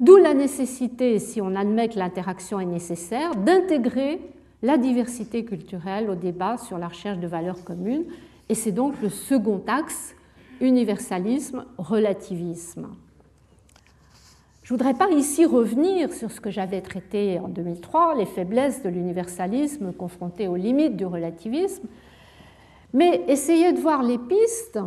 D'où 0.00 0.16
la 0.16 0.34
nécessité, 0.34 1.18
si 1.18 1.40
on 1.40 1.54
admet 1.54 1.88
que 1.88 1.98
l'interaction 1.98 2.60
est 2.60 2.66
nécessaire, 2.66 3.34
d'intégrer 3.34 4.20
la 4.64 4.78
diversité 4.78 5.44
culturelle 5.44 6.08
au 6.08 6.14
débat 6.14 6.56
sur 6.56 6.78
la 6.78 6.88
recherche 6.88 7.18
de 7.18 7.26
valeurs 7.26 7.62
communes. 7.64 8.06
Et 8.48 8.54
c'est 8.54 8.72
donc 8.72 9.00
le 9.02 9.10
second 9.10 9.62
axe 9.66 10.16
universalisme, 10.60 11.66
relativisme. 11.76 12.88
Je 14.62 14.72
ne 14.72 14.78
voudrais 14.78 14.94
pas 14.94 15.10
ici 15.10 15.44
revenir 15.44 16.10
sur 16.14 16.30
ce 16.30 16.40
que 16.40 16.50
j'avais 16.50 16.80
traité 16.80 17.38
en 17.38 17.48
2003, 17.48 18.14
les 18.14 18.24
faiblesses 18.24 18.82
de 18.82 18.88
l'universalisme 18.88 19.92
confronté 19.92 20.48
aux 20.48 20.56
limites 20.56 20.96
du 20.96 21.04
relativisme, 21.04 21.86
mais 22.94 23.22
essayer 23.28 23.74
de 23.74 23.80
voir 23.80 24.02
les 24.02 24.16
pistes 24.16 24.78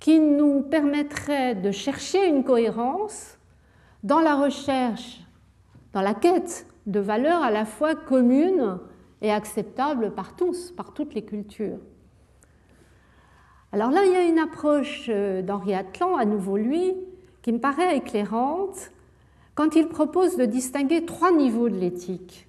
qui 0.00 0.18
nous 0.18 0.62
permettraient 0.62 1.54
de 1.54 1.70
chercher 1.70 2.26
une 2.26 2.42
cohérence 2.42 3.36
dans 4.02 4.20
la 4.20 4.36
recherche, 4.36 5.20
dans 5.92 6.00
la 6.00 6.14
quête 6.14 6.66
de 6.86 7.00
valeurs 7.00 7.42
à 7.42 7.50
la 7.50 7.64
fois 7.64 7.94
communes 7.94 8.78
et 9.20 9.30
acceptables 9.30 10.14
par 10.14 10.36
tous, 10.36 10.72
par 10.72 10.92
toutes 10.94 11.14
les 11.14 11.24
cultures. 11.24 11.78
Alors 13.72 13.90
là, 13.90 14.04
il 14.04 14.12
y 14.12 14.16
a 14.16 14.24
une 14.24 14.38
approche 14.38 15.06
euh, 15.08 15.40
d'Henri 15.40 15.74
Atlan, 15.74 16.16
à 16.16 16.24
nouveau 16.24 16.56
lui, 16.56 16.94
qui 17.40 17.52
me 17.52 17.58
paraît 17.58 17.96
éclairante 17.96 18.90
quand 19.54 19.74
il 19.76 19.88
propose 19.88 20.36
de 20.36 20.44
distinguer 20.44 21.04
trois 21.04 21.32
niveaux 21.32 21.68
de 21.68 21.76
l'éthique 21.76 22.48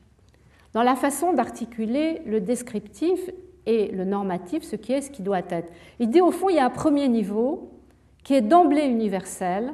dans 0.73 0.83
la 0.83 0.95
façon 0.95 1.33
d'articuler 1.33 2.21
le 2.25 2.41
descriptif 2.41 3.29
et 3.65 3.89
le 3.89 4.05
normatif, 4.05 4.63
ce 4.63 4.75
qui 4.75 4.91
est, 4.91 5.01
ce 5.01 5.11
qui 5.11 5.21
doit 5.21 5.41
être. 5.49 5.71
Il 5.99 6.09
dit 6.09 6.21
au 6.21 6.31
fond, 6.31 6.49
il 6.49 6.55
y 6.55 6.59
a 6.59 6.65
un 6.65 6.71
premier 6.71 7.07
niveau 7.07 7.71
qui 8.23 8.33
est 8.33 8.41
d'emblée 8.41 8.85
universel, 8.85 9.73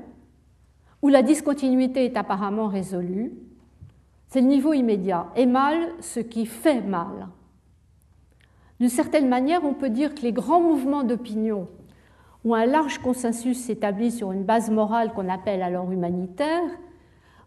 où 1.01 1.07
la 1.07 1.23
discontinuité 1.23 2.05
est 2.05 2.17
apparemment 2.17 2.67
résolue. 2.67 3.33
C'est 4.29 4.41
le 4.41 4.47
niveau 4.47 4.73
immédiat. 4.73 5.27
Et 5.35 5.45
mal 5.45 5.77
ce 5.99 6.19
qui 6.19 6.45
fait 6.45 6.81
mal. 6.81 7.27
D'une 8.79 8.89
certaine 8.89 9.27
manière, 9.27 9.65
on 9.65 9.73
peut 9.73 9.89
dire 9.89 10.15
que 10.15 10.21
les 10.21 10.31
grands 10.31 10.61
mouvements 10.61 11.03
d'opinion 11.03 11.67
où 12.45 12.55
un 12.55 12.65
large 12.65 12.99
consensus 12.99 13.59
s'établit 13.59 14.11
sur 14.11 14.31
une 14.31 14.43
base 14.43 14.69
morale 14.69 15.13
qu'on 15.13 15.27
appelle 15.27 15.61
alors 15.61 15.91
humanitaire, 15.91 16.63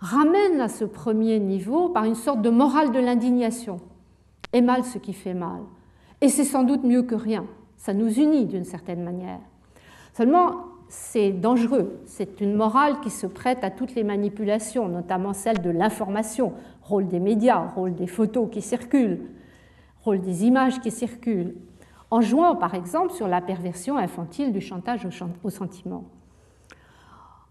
ramènent 0.01 0.61
à 0.61 0.69
ce 0.69 0.85
premier 0.85 1.39
niveau 1.39 1.89
par 1.89 2.05
une 2.05 2.15
sorte 2.15 2.43
de 2.43 2.51
morale 2.51 2.93
de 2.93 2.99
l'indignation. 2.99 3.81
Et 4.53 4.61
mal 4.61 4.85
ce 4.85 4.99
qui 4.99 5.15
fait 5.15 5.35
mal. 5.35 5.63
Et 6.21 6.29
c'est 6.29 6.45
sans 6.45 6.65
doute 6.65 6.85
mieux 6.85 7.03
que 7.03 7.15
rien. 7.15 7.47
Ça 7.77 7.95
nous 7.95 8.13
unit 8.13 8.45
d'une 8.45 8.65
certaine 8.65 9.03
manière. 9.03 9.41
Seulement, 10.13 10.67
c'est 10.89 11.31
dangereux. 11.31 12.01
C'est 12.05 12.43
une 12.43 12.55
morale 12.55 13.01
qui 13.01 13.09
se 13.09 13.27
prête 13.27 13.65
à 13.65 13.71
toutes 13.71 13.95
les 13.95 14.05
manipulations, 14.05 14.89
notamment 14.89 15.33
celle 15.33 15.63
de 15.63 15.71
l'information, 15.71 16.53
rôle 16.83 17.09
des 17.09 17.21
médias, 17.21 17.69
rôle 17.75 17.95
des 17.95 18.07
photos 18.07 18.49
qui 18.51 18.63
circulent, 18.63 19.21
rôle 20.05 20.21
des 20.21 20.45
images 20.45 20.81
qui 20.81 20.91
circulent, 20.91 21.55
en 22.11 22.21
jouant 22.21 22.57
par 22.57 22.75
exemple 22.75 23.13
sur 23.13 23.29
la 23.29 23.41
perversion 23.41 23.97
infantile 23.97 24.53
du 24.53 24.61
chantage 24.61 25.07
au 25.45 25.51
sentiment. 25.51 26.05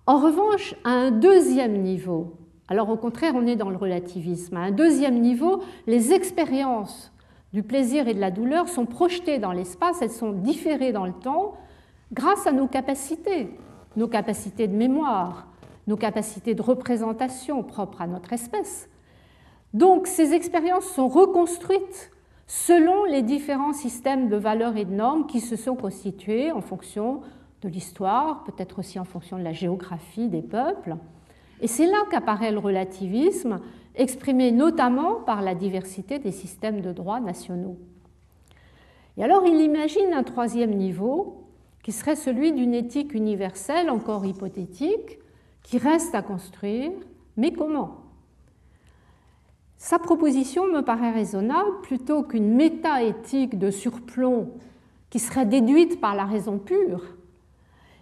En 0.06 0.20
revanche, 0.20 0.76
à 0.84 0.92
un 0.92 1.12
deuxième 1.12 1.82
niveau, 1.82 2.36
alors 2.68 2.90
au 2.90 2.98
contraire 2.98 3.34
on 3.36 3.48
est 3.48 3.56
dans 3.56 3.70
le 3.70 3.78
relativisme, 3.78 4.58
à 4.58 4.62
un 4.62 4.72
deuxième 4.72 5.20
niveau, 5.20 5.64
les 5.88 6.12
expériences 6.14 7.12
du 7.54 7.64
plaisir 7.64 8.08
et 8.08 8.14
de 8.14 8.20
la 8.20 8.32
douleur 8.32 8.70
sont 8.70 8.86
projetées 8.86 9.40
dans 9.40 9.52
l'espace, 9.52 10.02
elles 10.02 10.12
sont 10.12 10.32
différées 10.32 10.92
dans 10.92 11.06
le 11.06 11.14
temps 11.14 11.54
grâce 12.14 12.46
à 12.48 12.52
nos 12.52 12.68
capacités, 12.68 13.50
nos 13.96 14.08
capacités 14.08 14.68
de 14.68 14.76
mémoire, 14.76 15.48
nos 15.88 15.98
capacités 15.98 16.54
de 16.54 16.62
représentation 16.62 17.64
propres 17.64 18.02
à 18.02 18.08
notre 18.08 18.34
espèce. 18.34 18.91
Donc 19.74 20.08
ces 20.08 20.34
expériences 20.34 20.86
sont 20.86 21.08
reconstruites 21.08 22.12
selon 22.48 23.06
les 23.06 23.22
différents 23.22 23.74
systèmes 23.74 24.28
de 24.28 24.36
valeurs 24.36 24.76
et 24.76 24.86
de 24.86 24.94
normes 24.94 25.26
qui 25.26 25.40
se 25.40 25.56
sont 25.56 25.76
constitués 25.76 26.52
en 26.52 26.62
fonction 26.62 27.22
de 27.62 27.70
l'histoire, 27.70 28.44
peut-être 28.44 28.80
aussi 28.80 29.00
en 29.00 29.06
fonction 29.06 29.38
de 29.38 29.44
la 29.44 29.54
géographie 29.54 30.28
des 30.28 30.42
peuples. 30.42 30.96
Et 31.62 31.68
c'est 31.68 31.86
là 31.86 32.00
qu'apparaît 32.10 32.52
le 32.52 32.60
relativisme, 32.60 33.62
exprimé 33.96 34.52
notamment 34.52 35.16
par 35.16 35.42
la 35.42 35.56
diversité 35.56 36.20
des 36.20 36.32
systèmes 36.32 36.82
de 36.82 36.92
droit 36.92 37.20
nationaux. 37.20 37.78
Et 39.18 39.24
alors 39.24 39.46
il 39.46 39.62
imagine 39.62 40.14
un 40.14 40.24
troisième 40.24 40.74
niveau, 40.76 41.38
qui 41.84 41.92
serait 41.92 42.16
celui 42.16 42.52
d'une 42.52 42.74
éthique 42.74 43.14
universelle, 43.14 43.90
encore 43.90 44.26
hypothétique, 44.26 45.20
qui 45.64 45.78
reste 45.78 46.14
à 46.14 46.22
construire, 46.22 46.92
mais 47.38 47.54
comment? 47.54 48.01
Sa 49.82 49.98
proposition 49.98 50.68
me 50.68 50.82
paraît 50.82 51.10
raisonnable 51.10 51.82
plutôt 51.82 52.22
qu'une 52.22 52.54
méta-éthique 52.54 53.58
de 53.58 53.72
surplomb 53.72 54.52
qui 55.10 55.18
serait 55.18 55.48
déduite 55.48 56.00
par 56.00 56.14
la 56.14 56.26
raison 56.26 56.60
pure. 56.60 57.02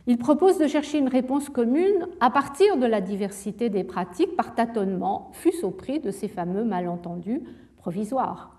Il 0.06 0.18
propose 0.18 0.58
de 0.58 0.68
chercher 0.68 0.98
une 0.98 1.08
réponse 1.08 1.48
commune 1.48 2.10
à 2.20 2.32
partir 2.32 2.76
de 2.76 2.86
la 2.86 3.00
diversité 3.00 3.70
des 3.70 3.86
pratiques 3.86 4.36
par 4.36 4.56
tâtonnement, 4.56 5.32
fût-ce 5.32 5.66
au 5.66 5.72
prix 5.72 6.02
de 6.02 6.12
ces 6.12 6.28
fameux 6.28 6.66
malentendus 6.66 7.44
provisoires. 7.78 8.52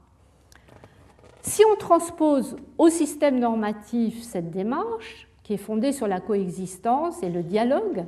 Si 1.43 1.62
on 1.71 1.77
transpose 1.77 2.57
au 2.79 2.89
système 2.89 3.39
normatif 3.39 4.23
cette 4.23 4.51
démarche, 4.51 5.29
qui 5.43 5.53
est 5.53 5.59
fondée 5.59 5.93
sur 5.93 6.09
la 6.09 6.21
coexistence 6.21 7.23
et 7.23 7.29
le 7.29 7.43
dialogue, 7.43 8.07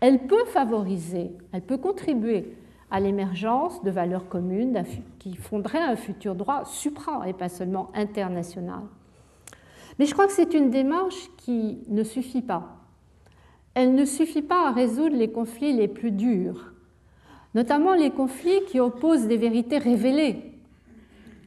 elle 0.00 0.26
peut 0.26 0.46
favoriser, 0.46 1.32
elle 1.52 1.62
peut 1.62 1.76
contribuer 1.76 2.56
à 2.90 3.00
l'émergence 3.00 3.82
de 3.82 3.90
valeurs 3.90 4.28
communes 4.28 4.84
qui 5.18 5.34
fonderaient 5.36 5.78
un 5.78 5.96
futur 5.96 6.34
droit 6.34 6.64
supra 6.64 7.28
et 7.28 7.32
pas 7.32 7.48
seulement 7.48 7.90
international. 7.94 8.82
Mais 9.98 10.06
je 10.06 10.12
crois 10.12 10.26
que 10.26 10.32
c'est 10.32 10.54
une 10.54 10.70
démarche 10.70 11.30
qui 11.38 11.78
ne 11.88 12.04
suffit 12.04 12.42
pas. 12.42 12.76
Elle 13.74 13.94
ne 13.94 14.04
suffit 14.04 14.42
pas 14.42 14.68
à 14.68 14.72
résoudre 14.72 15.16
les 15.16 15.30
conflits 15.30 15.72
les 15.72 15.88
plus 15.88 16.10
durs, 16.10 16.72
notamment 17.54 17.94
les 17.94 18.10
conflits 18.10 18.64
qui 18.68 18.80
opposent 18.80 19.26
des 19.26 19.36
vérités 19.36 19.78
révélées. 19.78 20.52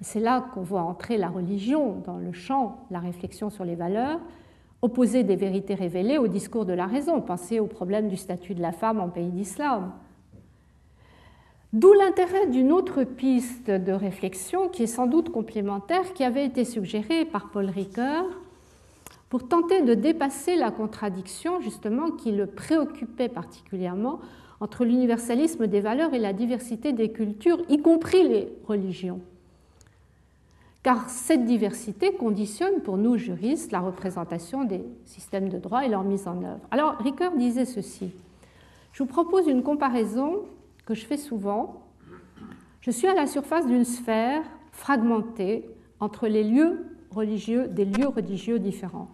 C'est 0.02 0.20
là 0.20 0.46
qu'on 0.54 0.62
voit 0.62 0.82
entrer 0.82 1.18
la 1.18 1.30
religion 1.30 2.02
dans 2.06 2.18
le 2.18 2.32
champ, 2.32 2.86
la 2.90 3.00
réflexion 3.00 3.50
sur 3.50 3.66
les 3.66 3.76
valeurs, 3.76 4.20
opposer 4.82 5.24
des 5.24 5.36
vérités 5.36 5.74
révélées 5.74 6.18
au 6.18 6.28
discours 6.28 6.66
de 6.66 6.74
la 6.74 6.86
raison. 6.86 7.20
Pensez 7.22 7.60
au 7.60 7.66
problème 7.66 8.08
du 8.08 8.16
statut 8.16 8.56
de 8.56 8.62
la 8.62 8.72
femme 8.72 9.00
en 9.00 9.10
pays 9.10 9.30
d'islam. 9.30 9.92
D'où 11.72 11.94
l'intérêt 11.94 12.48
d'une 12.48 12.72
autre 12.72 13.04
piste 13.04 13.70
de 13.70 13.92
réflexion 13.92 14.70
qui 14.70 14.84
est 14.84 14.88
sans 14.88 15.06
doute 15.06 15.30
complémentaire, 15.30 16.14
qui 16.14 16.24
avait 16.24 16.46
été 16.46 16.66
suggérée 16.66 17.26
par 17.26 17.50
Paul 17.52 17.70
Ricoeur 17.70 18.26
pour 19.30 19.48
tenter 19.48 19.84
de 19.84 19.94
dépasser 19.94 20.56
la 20.56 20.72
contradiction 20.72 21.62
justement 21.62 22.10
qui 22.10 22.32
le 22.32 22.48
préoccupait 22.48 23.30
particulièrement 23.30 24.20
entre 24.60 24.84
l'universalisme 24.84 25.68
des 25.68 25.80
valeurs 25.80 26.16
et 26.16 26.20
la 26.20 26.34
diversité 26.34 26.92
des 26.92 27.12
cultures, 27.12 27.62
y 27.70 27.78
compris 27.78 28.28
les 28.28 28.52
religions. 28.68 29.22
Car 30.82 31.08
cette 31.08 31.46
diversité 31.46 32.14
conditionne 32.14 32.82
pour 32.82 32.98
nous 32.98 33.16
juristes 33.16 33.72
la 33.72 33.80
représentation 33.80 34.64
des 34.64 34.82
systèmes 35.06 35.50
de 35.50 35.60
droit 35.60 35.86
et 35.86 35.90
leur 35.90 36.04
mise 36.04 36.28
en 36.28 36.44
œuvre. 36.44 36.68
Alors 36.72 36.98
Ricoeur 36.98 37.36
disait 37.36 37.66
ceci. 37.66 38.10
Je 38.92 39.04
vous 39.04 39.10
propose 39.10 39.48
une 39.48 39.62
comparaison 39.62 40.46
que 40.90 40.96
je 40.96 41.06
fais 41.06 41.18
souvent. 41.18 41.84
Je 42.82 42.90
suis 42.90 43.06
à 43.06 43.14
la 43.14 43.28
surface 43.28 43.68
d'une 43.68 43.86
sphère 43.86 44.42
fragmentée 44.72 45.70
entre 46.00 46.28
les 46.28 46.44
lieux 46.44 46.84
religieux, 47.12 47.68
des 47.68 47.86
lieux 47.86 48.08
religieux 48.08 48.58
différents. 48.58 49.12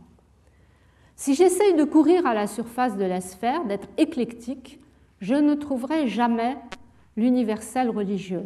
Si 1.17 1.36
j'essaye 1.36 1.73
de 1.73 1.84
courir 1.84 2.26
à 2.26 2.34
la 2.34 2.47
surface 2.47 2.95
de 2.95 3.03
la 3.03 3.19
sphère, 3.19 3.65
d'être 3.65 3.89
éclectique, 3.97 4.80
je 5.19 5.36
ne 5.36 5.53
trouverai 5.53 6.07
jamais 6.07 6.55
l'universel 7.17 7.89
religieux, 7.89 8.45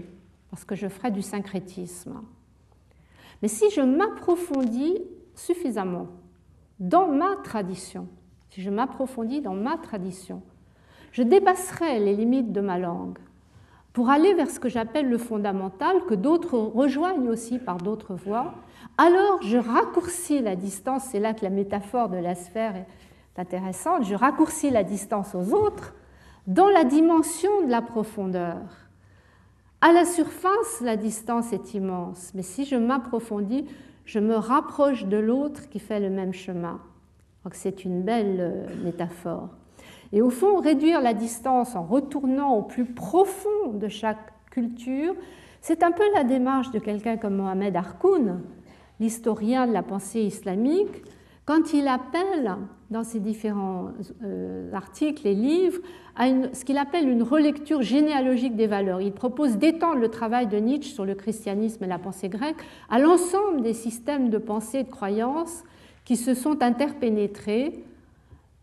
parce 0.49 0.65
que 0.65 0.73
je 0.73 0.88
ferai 0.88 1.11
du 1.11 1.21
syncrétisme. 1.21 2.23
Mais 3.43 3.47
si 3.47 3.69
je 3.69 3.82
m'approfondis 3.82 4.97
suffisamment 5.36 6.07
dans 6.80 7.07
ma 7.07 7.36
tradition, 7.43 8.07
si 8.49 8.63
je 8.63 8.71
m'approfondis 8.71 9.41
dans 9.41 9.53
ma 9.53 9.77
tradition, 9.77 10.41
je 11.12 11.24
dépasserai 11.24 11.99
les 11.99 12.16
limites 12.16 12.51
de 12.51 12.62
ma 12.62 12.78
langue 12.78 13.18
pour 13.93 14.10
aller 14.10 14.34
vers 14.34 14.49
ce 14.49 14.60
que 14.60 14.70
j'appelle 14.70 15.10
le 15.10 15.18
fondamental, 15.18 15.97
que 16.07 16.14
d'autres 16.14 16.57
rejoignent 16.57 17.28
aussi 17.28 17.60
par 17.60 17.78
d'autres 17.78 18.14
voies. 18.14 18.53
Alors 18.97 19.41
je 19.41 19.57
raccourcis 19.57 20.41
la 20.41 20.55
distance, 20.55 21.05
c'est 21.12 21.20
là 21.20 21.34
que 21.34 21.43
la 21.43 21.49
métaphore 21.49 22.10
de 22.10 22.18
la 22.18 22.36
sphère 22.36 22.76
est 22.76 22.88
intéressante, 23.38 24.05
je 24.05 24.16
raccourcis 24.16 24.70
la 24.70 24.84
distance 24.84 25.36
aux 25.36 25.53
autres 25.53 25.93
dans 26.47 26.70
la 26.70 26.84
dimension 26.84 27.66
de 27.66 27.72
la 27.72 27.82
profondeur. 27.82 28.57
À 29.82 29.93
la 29.93 30.03
surface, 30.03 30.82
la 30.82 30.97
distance 30.97 31.53
est 31.53 31.74
immense, 31.74 32.32
mais 32.34 32.41
si 32.41 32.66
je 32.66 32.76
m'approfondis, 32.76 33.66
je 34.05 34.20
me 34.20 34.36
rapproche 34.36 35.05
de 35.05 35.18
l'autre 35.18 35.70
qui 35.70 35.80
fait 35.80 35.99
le 35.99 36.10
même 36.10 36.34
chemin. 36.34 36.80
C'est 37.53 37.86
une 37.86 38.03
belle 38.03 38.38
euh, 38.39 38.84
métaphore. 38.84 39.49
Et 40.12 40.22
au 40.22 40.30
fond, 40.30 40.60
réduire 40.60 41.01
la 41.01 41.14
distance 41.14 41.76
en 41.76 41.84
retournant 41.84 42.55
au 42.55 42.62
plus 42.62 42.86
profond 42.86 43.74
de 43.74 43.88
chaque 43.88 44.34
culture, 44.49 45.14
c'est 45.62 45.84
un 45.84 45.91
peu 45.91 46.03
la 46.14 46.24
démarche 46.24 46.72
de 46.72 46.80
quelqu'un 46.80 47.18
comme 47.18 47.36
Mohamed 47.36 47.76
Harkoun, 47.76 48.41
l'historien 48.99 49.68
de 49.68 49.74
la 49.74 49.84
pensée 49.84 50.22
islamique, 50.22 51.03
quand 51.45 51.74
il 51.74 51.88
appelle 51.88 52.57
dans 52.91 53.03
ses 53.03 53.20
différents 53.20 53.89
euh, 54.24 54.72
articles 54.72 55.26
et 55.28 55.34
livres 55.34 55.82
à 56.16 56.28
ce 56.53 56.64
qu'il 56.64 56.78
appelle 56.78 57.10
une 57.10 57.24
relecture 57.24 57.82
généalogique 57.82 58.55
des 58.55 58.68
valeurs. 58.68 59.01
Il 59.01 59.14
propose 59.14 59.57
d'étendre 59.57 59.99
le 59.99 60.10
travail 60.10 60.47
de 60.47 60.57
Nietzsche 60.57 60.93
sur 60.93 61.05
le 61.05 61.16
christianisme 61.16 61.84
et 61.84 61.88
la 61.88 61.97
pensée 61.97 62.30
grecque 62.30 62.64
à 62.89 62.99
l'ensemble 62.99 63.62
des 63.62 63.74
systèmes 63.74 64.30
de 64.30 64.38
pensée 64.38 64.80
et 64.80 64.84
de 64.84 64.91
croyances 64.91 65.64
qui 66.05 66.18
se 66.18 66.34
sont 66.34 66.62
interpénétrés 66.62 67.84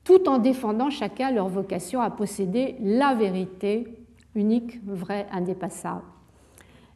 tout 0.06 0.28
en 0.28 0.38
défendant 0.38 0.88
chacun 0.88 1.32
leur 1.32 1.48
vocation 1.48 2.00
à 2.00 2.10
posséder 2.10 2.76
la 2.80 3.14
vérité 3.14 3.88
unique, 4.36 4.80
vraie, 4.86 5.26
indépassable. 5.32 6.04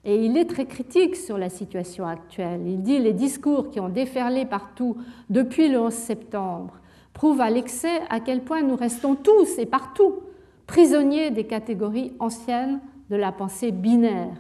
Et 0.04 0.24
il 0.24 0.38
est 0.38 0.44
très 0.44 0.64
critique 0.64 1.16
sur 1.16 1.36
la 1.36 1.48
situation 1.50 2.06
actuelle. 2.06 2.62
Il 2.66 2.82
dit 2.82 3.00
les 3.00 3.12
discours 3.12 3.70
qui 3.70 3.80
ont 3.80 3.88
déferlé 3.88 4.46
partout 4.46 4.96
depuis 5.28 5.68
le 5.68 5.80
11 5.80 5.92
septembre 5.92 6.74
prouvent 7.12 7.40
à 7.40 7.50
l'excès 7.50 8.00
à 8.08 8.20
quel 8.20 8.44
point 8.44 8.62
nous 8.62 8.76
restons 8.76 9.16
tous 9.16 9.58
et 9.58 9.66
partout 9.66 10.20
prisonniers 10.68 11.32
des 11.32 11.44
catégories 11.44 12.12
anciennes 12.20 12.80
de 13.10 13.16
la 13.16 13.32
pensée 13.32 13.72
binaire, 13.72 14.36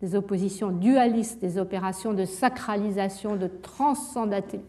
des 0.00 0.16
oppositions 0.16 0.70
dualistes, 0.70 1.42
des 1.42 1.58
opérations 1.58 2.14
de 2.14 2.24
sacralisation, 2.24 3.36
de 3.36 3.48
transcendentalité 3.48 4.64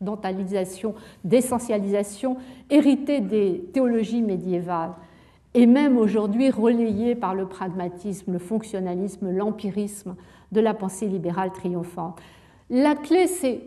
d'entalisation, 0.00 0.94
d'essentialisation, 1.24 2.36
héritée 2.70 3.20
des 3.20 3.64
théologies 3.72 4.22
médiévales, 4.22 4.92
et 5.54 5.66
même 5.66 5.96
aujourd'hui 5.96 6.50
relayée 6.50 7.14
par 7.14 7.34
le 7.34 7.46
pragmatisme, 7.46 8.32
le 8.32 8.38
fonctionnalisme, 8.38 9.30
l'empirisme 9.30 10.14
de 10.52 10.60
la 10.60 10.74
pensée 10.74 11.06
libérale 11.06 11.52
triomphante. 11.52 12.20
La 12.70 12.94
clé, 12.94 13.26
c'est 13.26 13.62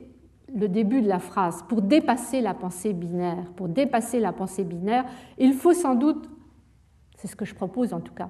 le 0.53 0.67
début 0.67 1.01
de 1.01 1.07
la 1.07 1.19
phrase. 1.19 1.63
Pour 1.67 1.81
dépasser 1.81 2.41
la 2.41 2.53
pensée 2.53 2.93
binaire, 2.93 3.45
pour 3.55 3.67
dépasser 3.67 4.19
la 4.19 4.31
pensée 4.31 4.63
binaire, 4.63 5.05
il 5.37 5.53
faut 5.53 5.73
sans 5.73 5.95
doute, 5.95 6.29
c'est 7.17 7.27
ce 7.27 7.35
que 7.35 7.45
je 7.45 7.55
propose 7.55 7.93
en 7.93 7.99
tout 7.99 8.13
cas, 8.13 8.29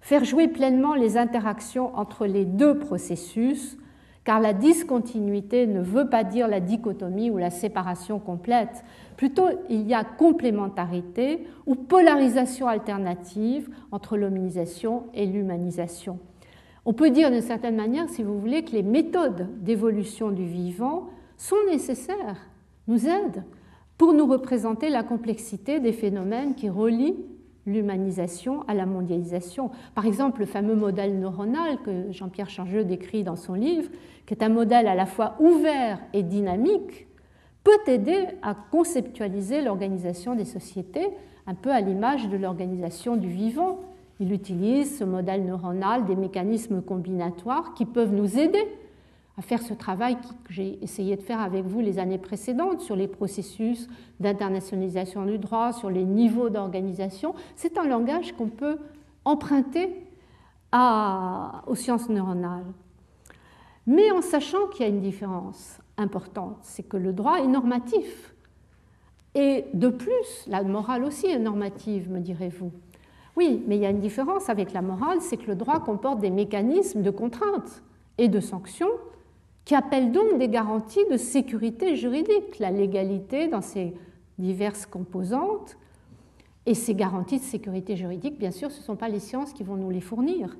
faire 0.00 0.24
jouer 0.24 0.48
pleinement 0.48 0.94
les 0.94 1.16
interactions 1.16 1.96
entre 1.96 2.26
les 2.26 2.44
deux 2.44 2.78
processus, 2.78 3.76
car 4.24 4.40
la 4.40 4.52
discontinuité 4.52 5.66
ne 5.66 5.80
veut 5.80 6.08
pas 6.08 6.24
dire 6.24 6.46
la 6.46 6.60
dichotomie 6.60 7.30
ou 7.30 7.38
la 7.38 7.50
séparation 7.50 8.18
complète. 8.18 8.84
Plutôt, 9.16 9.48
il 9.68 9.86
y 9.86 9.94
a 9.94 10.04
complémentarité 10.04 11.46
ou 11.66 11.74
polarisation 11.74 12.68
alternative 12.68 13.68
entre 13.92 14.16
l'hominisation 14.16 15.04
et 15.14 15.26
l'humanisation. 15.26 16.18
On 16.84 16.92
peut 16.92 17.10
dire 17.10 17.30
d'une 17.30 17.40
certaine 17.40 17.76
manière, 17.76 18.08
si 18.08 18.22
vous 18.22 18.38
voulez, 18.38 18.64
que 18.64 18.72
les 18.72 18.82
méthodes 18.82 19.48
d'évolution 19.62 20.30
du 20.30 20.46
vivant 20.46 21.08
sont 21.36 21.56
nécessaires, 21.70 22.50
nous 22.88 23.06
aident 23.06 23.44
pour 23.98 24.12
nous 24.14 24.26
représenter 24.26 24.88
la 24.88 25.02
complexité 25.02 25.80
des 25.80 25.92
phénomènes 25.92 26.54
qui 26.54 26.68
relient 26.68 27.16
l'humanisation 27.70 28.62
à 28.68 28.74
la 28.74 28.86
mondialisation. 28.86 29.70
Par 29.94 30.06
exemple, 30.06 30.40
le 30.40 30.46
fameux 30.46 30.74
modèle 30.74 31.18
neuronal 31.18 31.78
que 31.84 32.12
Jean-Pierre 32.12 32.50
Changeux 32.50 32.84
décrit 32.84 33.24
dans 33.24 33.36
son 33.36 33.54
livre, 33.54 33.90
qui 34.26 34.34
est 34.34 34.42
un 34.42 34.48
modèle 34.48 34.86
à 34.86 34.94
la 34.94 35.06
fois 35.06 35.36
ouvert 35.40 36.00
et 36.12 36.22
dynamique, 36.22 37.06
peut 37.64 37.90
aider 37.90 38.26
à 38.42 38.54
conceptualiser 38.54 39.62
l'organisation 39.62 40.34
des 40.34 40.44
sociétés, 40.44 41.08
un 41.46 41.54
peu 41.54 41.70
à 41.70 41.80
l'image 41.80 42.28
de 42.28 42.36
l'organisation 42.36 43.16
du 43.16 43.28
vivant. 43.28 43.80
Il 44.18 44.32
utilise 44.32 44.98
ce 44.98 45.04
modèle 45.04 45.44
neuronal 45.44 46.04
des 46.04 46.16
mécanismes 46.16 46.82
combinatoires 46.82 47.74
qui 47.74 47.86
peuvent 47.86 48.12
nous 48.12 48.38
aider 48.38 48.64
à 49.38 49.42
faire 49.42 49.62
ce 49.62 49.72
travail 49.74 50.16
que 50.44 50.52
j'ai 50.52 50.82
essayé 50.82 51.16
de 51.16 51.22
faire 51.22 51.40
avec 51.40 51.64
vous 51.64 51.80
les 51.80 51.98
années 51.98 52.18
précédentes 52.18 52.80
sur 52.80 52.96
les 52.96 53.08
processus 53.08 53.88
d'internationalisation 54.18 55.24
du 55.24 55.38
droit, 55.38 55.72
sur 55.72 55.88
les 55.88 56.04
niveaux 56.04 56.50
d'organisation. 56.50 57.34
C'est 57.56 57.78
un 57.78 57.86
langage 57.86 58.32
qu'on 58.32 58.48
peut 58.48 58.78
emprunter 59.24 59.88
aux 60.72 61.74
sciences 61.74 62.08
neuronales. 62.08 62.66
Mais 63.86 64.10
en 64.10 64.22
sachant 64.22 64.66
qu'il 64.68 64.82
y 64.82 64.88
a 64.88 64.92
une 64.92 65.00
différence 65.00 65.78
importante, 65.96 66.58
c'est 66.62 66.82
que 66.82 66.96
le 66.96 67.12
droit 67.12 67.38
est 67.38 67.46
normatif. 67.46 68.34
Et 69.34 69.64
de 69.74 69.88
plus, 69.88 70.46
la 70.46 70.62
morale 70.62 71.04
aussi 71.04 71.26
est 71.26 71.38
normative, 71.38 72.10
me 72.10 72.20
direz-vous. 72.20 72.72
Oui, 73.36 73.64
mais 73.66 73.76
il 73.76 73.82
y 73.82 73.86
a 73.86 73.90
une 73.90 74.00
différence 74.00 74.48
avec 74.48 74.72
la 74.72 74.82
morale, 74.82 75.20
c'est 75.20 75.36
que 75.36 75.46
le 75.46 75.54
droit 75.54 75.80
comporte 75.80 76.20
des 76.20 76.30
mécanismes 76.30 77.02
de 77.02 77.10
contrainte 77.10 77.82
et 78.18 78.28
de 78.28 78.40
sanctions 78.40 78.90
qui 79.70 79.76
appellent 79.76 80.10
donc 80.10 80.36
des 80.38 80.48
garanties 80.48 81.06
de 81.12 81.16
sécurité 81.16 81.94
juridique, 81.94 82.58
la 82.58 82.72
légalité 82.72 83.46
dans 83.46 83.60
ses 83.60 83.94
diverses 84.36 84.84
composantes. 84.84 85.78
Et 86.66 86.74
ces 86.74 86.96
garanties 86.96 87.38
de 87.38 87.44
sécurité 87.44 87.94
juridique, 87.94 88.36
bien 88.36 88.50
sûr, 88.50 88.72
ce 88.72 88.80
ne 88.80 88.82
sont 88.82 88.96
pas 88.96 89.08
les 89.08 89.20
sciences 89.20 89.52
qui 89.52 89.62
vont 89.62 89.76
nous 89.76 89.90
les 89.90 90.00
fournir. 90.00 90.56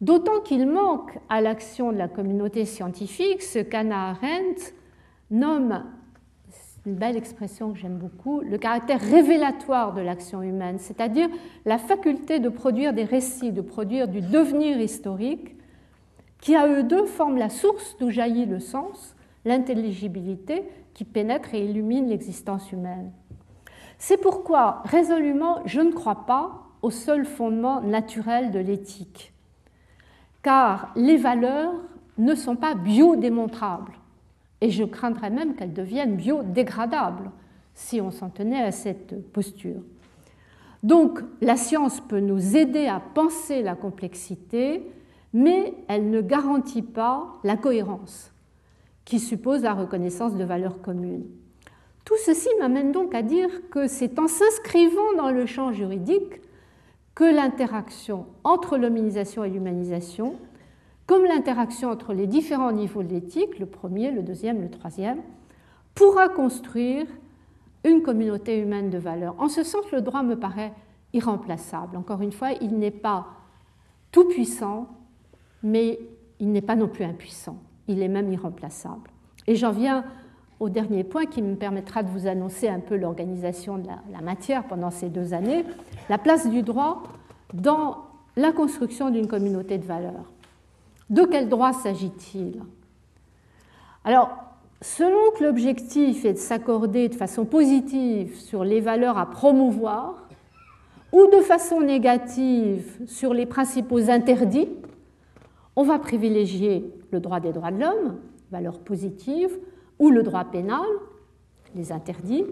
D'autant 0.00 0.38
qu'il 0.38 0.68
manque 0.68 1.18
à 1.28 1.40
l'action 1.40 1.90
de 1.90 1.98
la 1.98 2.06
communauté 2.06 2.64
scientifique 2.64 3.42
ce 3.42 3.58
qu'Anna 3.58 4.10
Arendt 4.10 4.72
nomme 5.32 5.82
une 6.86 6.94
belle 6.94 7.16
expression 7.16 7.72
que 7.72 7.78
j'aime 7.80 7.98
beaucoup, 7.98 8.40
le 8.40 8.56
caractère 8.56 9.00
révélatoire 9.00 9.94
de 9.94 10.00
l'action 10.00 10.42
humaine, 10.42 10.78
c'est-à-dire 10.78 11.28
la 11.64 11.78
faculté 11.78 12.38
de 12.38 12.50
produire 12.50 12.92
des 12.92 13.02
récits, 13.02 13.50
de 13.50 13.62
produire 13.62 14.06
du 14.06 14.20
devenir 14.20 14.80
historique, 14.80 15.57
qui 16.40 16.54
à 16.56 16.66
eux 16.68 16.82
deux 16.82 17.06
forment 17.06 17.38
la 17.38 17.50
source 17.50 17.96
d'où 17.98 18.10
jaillit 18.10 18.46
le 18.46 18.60
sens, 18.60 19.16
l'intelligibilité 19.44 20.64
qui 20.94 21.04
pénètre 21.04 21.54
et 21.54 21.64
illumine 21.64 22.08
l'existence 22.08 22.72
humaine. 22.72 23.12
C'est 23.98 24.20
pourquoi, 24.20 24.82
résolument, 24.84 25.60
je 25.64 25.80
ne 25.80 25.92
crois 25.92 26.26
pas 26.26 26.64
au 26.82 26.90
seul 26.90 27.24
fondement 27.24 27.80
naturel 27.80 28.50
de 28.50 28.58
l'éthique, 28.58 29.32
car 30.42 30.92
les 30.94 31.16
valeurs 31.16 31.74
ne 32.16 32.34
sont 32.34 32.56
pas 32.56 32.74
biodémontrables, 32.74 33.92
et 34.60 34.70
je 34.70 34.84
craindrais 34.84 35.30
même 35.30 35.54
qu'elles 35.54 35.72
deviennent 35.72 36.16
biodégradables 36.16 37.30
si 37.74 38.00
on 38.00 38.10
s'en 38.10 38.28
tenait 38.28 38.62
à 38.62 38.72
cette 38.72 39.32
posture. 39.32 39.82
Donc 40.82 41.20
la 41.40 41.56
science 41.56 42.00
peut 42.00 42.20
nous 42.20 42.56
aider 42.56 42.86
à 42.86 43.00
penser 43.00 43.62
la 43.62 43.74
complexité, 43.74 44.82
mais 45.32 45.74
elle 45.88 46.10
ne 46.10 46.20
garantit 46.20 46.82
pas 46.82 47.38
la 47.44 47.56
cohérence, 47.56 48.32
qui 49.04 49.18
suppose 49.18 49.62
la 49.62 49.74
reconnaissance 49.74 50.34
de 50.36 50.44
valeurs 50.44 50.80
communes. 50.80 51.26
Tout 52.04 52.16
ceci 52.24 52.48
m'amène 52.58 52.92
donc 52.92 53.14
à 53.14 53.22
dire 53.22 53.50
que 53.70 53.86
c'est 53.86 54.18
en 54.18 54.28
s'inscrivant 54.28 55.12
dans 55.16 55.30
le 55.30 55.44
champ 55.44 55.72
juridique 55.72 56.40
que 57.14 57.24
l'interaction 57.24 58.26
entre 58.44 58.78
l'hominisation 58.78 59.44
et 59.44 59.50
l'humanisation, 59.50 60.36
comme 61.06 61.24
l'interaction 61.24 61.90
entre 61.90 62.12
les 62.12 62.26
différents 62.26 62.72
niveaux 62.72 63.02
de 63.02 63.12
l'éthique, 63.12 63.58
le 63.58 63.66
premier, 63.66 64.10
le 64.10 64.22
deuxième, 64.22 64.62
le 64.62 64.70
troisième, 64.70 65.20
pourra 65.94 66.28
construire 66.28 67.06
une 67.84 68.02
communauté 68.02 68.58
humaine 68.58 68.90
de 68.90 68.98
valeurs. 68.98 69.34
En 69.38 69.48
ce 69.48 69.62
sens, 69.62 69.90
le 69.90 70.00
droit 70.00 70.22
me 70.22 70.36
paraît 70.36 70.72
irremplaçable. 71.12 71.96
Encore 71.96 72.22
une 72.22 72.32
fois, 72.32 72.52
il 72.60 72.78
n'est 72.78 72.90
pas 72.90 73.26
tout 74.12 74.24
puissant, 74.28 74.88
mais 75.62 75.98
il 76.40 76.52
n'est 76.52 76.62
pas 76.62 76.76
non 76.76 76.88
plus 76.88 77.04
impuissant. 77.04 77.58
Il 77.88 78.02
est 78.02 78.08
même 78.08 78.32
irremplaçable. 78.32 79.10
Et 79.46 79.56
j'en 79.56 79.72
viens 79.72 80.04
au 80.60 80.68
dernier 80.68 81.04
point 81.04 81.26
qui 81.26 81.42
me 81.42 81.54
permettra 81.54 82.02
de 82.02 82.08
vous 82.08 82.26
annoncer 82.26 82.68
un 82.68 82.80
peu 82.80 82.96
l'organisation 82.96 83.78
de 83.78 83.86
la, 83.86 84.20
matière 84.20 84.64
pendant 84.64 84.90
ces 84.90 85.08
deux 85.08 85.32
années, 85.32 85.64
la 86.08 86.18
place 86.18 86.48
du 86.48 86.62
droit 86.62 87.02
dans 87.54 87.98
la 88.36 88.52
construction 88.52 89.10
d'une 89.10 89.26
communauté 89.26 89.78
de 89.78 89.84
valeurs. 89.84 90.32
De 91.10 91.24
quel 91.24 91.48
droit 91.48 91.72
s'agit-il? 91.72 92.60
Alors, 94.04 94.30
selon 94.82 95.30
que 95.36 95.44
l'objectif 95.44 96.24
est 96.24 96.34
de 96.34 96.38
s'accorder 96.38 97.08
de 97.08 97.14
façon 97.14 97.44
positive 97.44 98.36
sur 98.36 98.64
les 98.64 98.80
valeurs 98.80 99.16
à 99.16 99.26
promouvoir, 99.30 100.28
ou 101.12 101.26
de 101.26 101.40
façon 101.40 101.80
négative 101.80 102.98
sur 103.06 103.32
les 103.32 103.46
principaux 103.46 104.10
interdits, 104.10 104.68
on 105.78 105.84
va 105.84 106.00
privilégier 106.00 106.92
le 107.12 107.20
droit 107.20 107.38
des 107.38 107.52
droits 107.52 107.70
de 107.70 107.78
l'homme, 107.78 108.16
valeur 108.50 108.80
positive, 108.80 109.56
ou 110.00 110.10
le 110.10 110.24
droit 110.24 110.44
pénal, 110.44 110.84
les 111.76 111.92
interdits. 111.92 112.42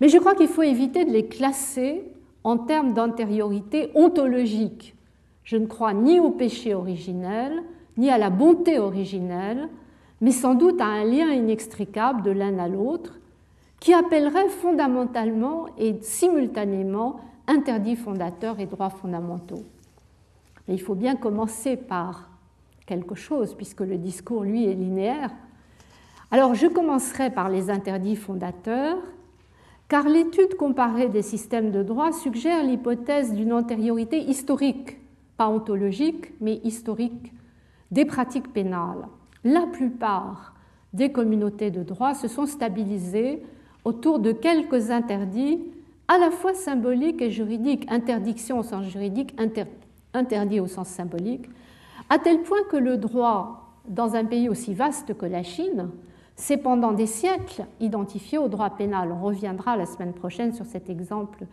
Mais 0.00 0.08
je 0.08 0.16
crois 0.16 0.36
qu'il 0.36 0.46
faut 0.46 0.62
éviter 0.62 1.04
de 1.04 1.10
les 1.10 1.26
classer 1.26 2.04
en 2.44 2.56
termes 2.56 2.94
d'antériorité 2.94 3.90
ontologique. 3.96 4.94
Je 5.42 5.56
ne 5.56 5.66
crois 5.66 5.92
ni 5.92 6.20
au 6.20 6.30
péché 6.30 6.72
originel, 6.72 7.64
ni 7.96 8.10
à 8.10 8.16
la 8.16 8.30
bonté 8.30 8.78
originelle, 8.78 9.68
mais 10.20 10.30
sans 10.30 10.54
doute 10.54 10.80
à 10.80 10.86
un 10.86 11.02
lien 11.02 11.32
inextricable 11.32 12.22
de 12.22 12.30
l'un 12.30 12.60
à 12.60 12.68
l'autre 12.68 13.18
qui 13.80 13.92
appellerait 13.92 14.50
fondamentalement 14.50 15.66
et 15.78 15.96
simultanément 16.00 17.18
interdits 17.48 17.96
fondateurs 17.96 18.60
et 18.60 18.66
droits 18.66 18.90
fondamentaux. 18.90 19.64
Mais 20.66 20.74
il 20.74 20.80
faut 20.80 20.94
bien 20.94 21.16
commencer 21.16 21.76
par 21.76 22.30
quelque 22.86 23.14
chose, 23.14 23.54
puisque 23.54 23.80
le 23.80 23.98
discours, 23.98 24.42
lui, 24.42 24.66
est 24.66 24.74
linéaire. 24.74 25.30
Alors 26.30 26.54
je 26.54 26.66
commencerai 26.66 27.30
par 27.30 27.48
les 27.48 27.70
interdits 27.70 28.16
fondateurs, 28.16 28.98
car 29.88 30.08
l'étude 30.08 30.56
comparée 30.56 31.08
des 31.08 31.22
systèmes 31.22 31.72
de 31.72 31.82
droit 31.82 32.12
suggère 32.12 32.62
l'hypothèse 32.62 33.32
d'une 33.34 33.52
antériorité 33.52 34.18
historique, 34.18 34.98
pas 35.36 35.48
ontologique, 35.48 36.32
mais 36.40 36.60
historique, 36.62 37.32
des 37.90 38.04
pratiques 38.04 38.52
pénales. 38.52 39.08
La 39.42 39.66
plupart 39.66 40.54
des 40.92 41.10
communautés 41.10 41.70
de 41.70 41.82
droit 41.82 42.14
se 42.14 42.28
sont 42.28 42.46
stabilisées 42.46 43.42
autour 43.84 44.18
de 44.18 44.32
quelques 44.32 44.90
interdits 44.90 45.60
à 46.08 46.18
la 46.18 46.30
fois 46.30 46.54
symboliques 46.54 47.22
et 47.22 47.30
juridiques, 47.30 47.90
interdiction 47.90 48.58
au 48.58 48.62
sens 48.62 48.84
juridique, 48.86 49.34
interdit 50.14 50.60
au 50.60 50.66
sens 50.66 50.88
symbolique, 50.88 51.46
à 52.08 52.18
tel 52.18 52.42
point 52.42 52.62
que 52.70 52.76
le 52.76 52.96
droit, 52.96 53.76
dans 53.88 54.14
un 54.14 54.24
pays 54.24 54.48
aussi 54.48 54.74
vaste 54.74 55.16
que 55.16 55.26
la 55.26 55.42
Chine, 55.42 55.90
c'est 56.36 56.56
pendant 56.56 56.92
des 56.92 57.06
siècles 57.06 57.66
identifié 57.80 58.38
au 58.38 58.48
droit 58.48 58.70
pénal. 58.70 59.12
On 59.12 59.22
reviendra 59.22 59.76
la 59.76 59.86
semaine 59.86 60.12
prochaine 60.12 60.52
sur 60.52 60.66
cet 60.66 60.88
exemple 60.88 61.46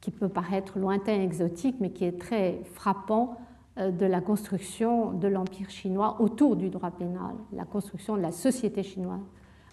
qui 0.00 0.10
peut 0.10 0.28
paraître 0.28 0.78
lointain 0.78 1.20
exotique, 1.20 1.76
mais 1.80 1.90
qui 1.90 2.04
est 2.04 2.20
très 2.20 2.60
frappant 2.74 3.38
euh, 3.78 3.90
de 3.90 4.06
la 4.06 4.20
construction 4.20 5.12
de 5.12 5.26
l'Empire 5.28 5.70
chinois 5.70 6.16
autour 6.20 6.56
du 6.56 6.68
droit 6.68 6.90
pénal, 6.90 7.34
la 7.52 7.64
construction 7.64 8.16
de 8.16 8.22
la 8.22 8.30
société 8.30 8.82
chinoise 8.82 9.24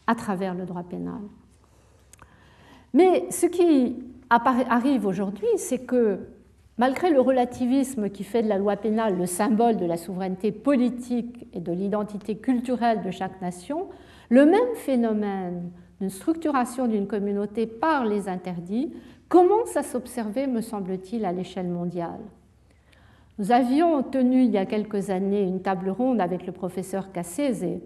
à 0.07 0.16
travers 0.16 0.55
le 0.55 0.66
droit 0.66 0.84
pénal. 0.84 1.22
Mais 2.93 3.30
ce 3.30 3.45
qui 3.45 4.03
arrive 4.30 5.05
aujourd'hui, 5.05 5.47
c'est 5.57 5.86
que 5.86 6.28
malgré 6.82 7.12
le 7.12 7.22
relativisme 7.22 8.10
qui 8.10 8.24
fait 8.24 8.42
de 8.42 8.50
la 8.50 8.58
loi 8.58 8.76
pénale 8.76 9.16
le 9.16 9.28
symbole 9.28 9.78
de 9.78 9.86
la 9.86 9.98
souveraineté 9.98 10.52
politique 10.52 11.46
et 11.54 11.60
de 11.60 11.72
l'identité 11.72 12.38
culturelle 12.38 13.04
de 13.04 13.12
chaque 13.12 13.40
nation, 13.40 13.86
le 14.30 14.48
même 14.48 14.74
phénomène 14.74 15.70
d'une 16.00 16.10
structuration 16.10 16.88
d'une 16.88 17.06
communauté 17.06 17.68
par 17.68 18.06
les 18.06 18.28
interdits 18.28 18.92
commence 19.30 19.78
à 19.78 19.84
s'observer, 19.84 20.48
me 20.48 20.62
semble-t-il, 20.62 21.24
à 21.24 21.32
l'échelle 21.32 21.68
mondiale. 21.68 22.20
Nous 23.38 23.52
avions 23.52 24.02
tenu 24.02 24.42
il 24.46 24.50
y 24.50 24.58
a 24.58 24.66
quelques 24.66 25.12
années 25.12 25.44
une 25.44 25.62
table 25.62 25.92
ronde 25.92 26.20
avec 26.20 26.48
le 26.48 26.52
professeur 26.52 27.12
Cassese 27.12 27.80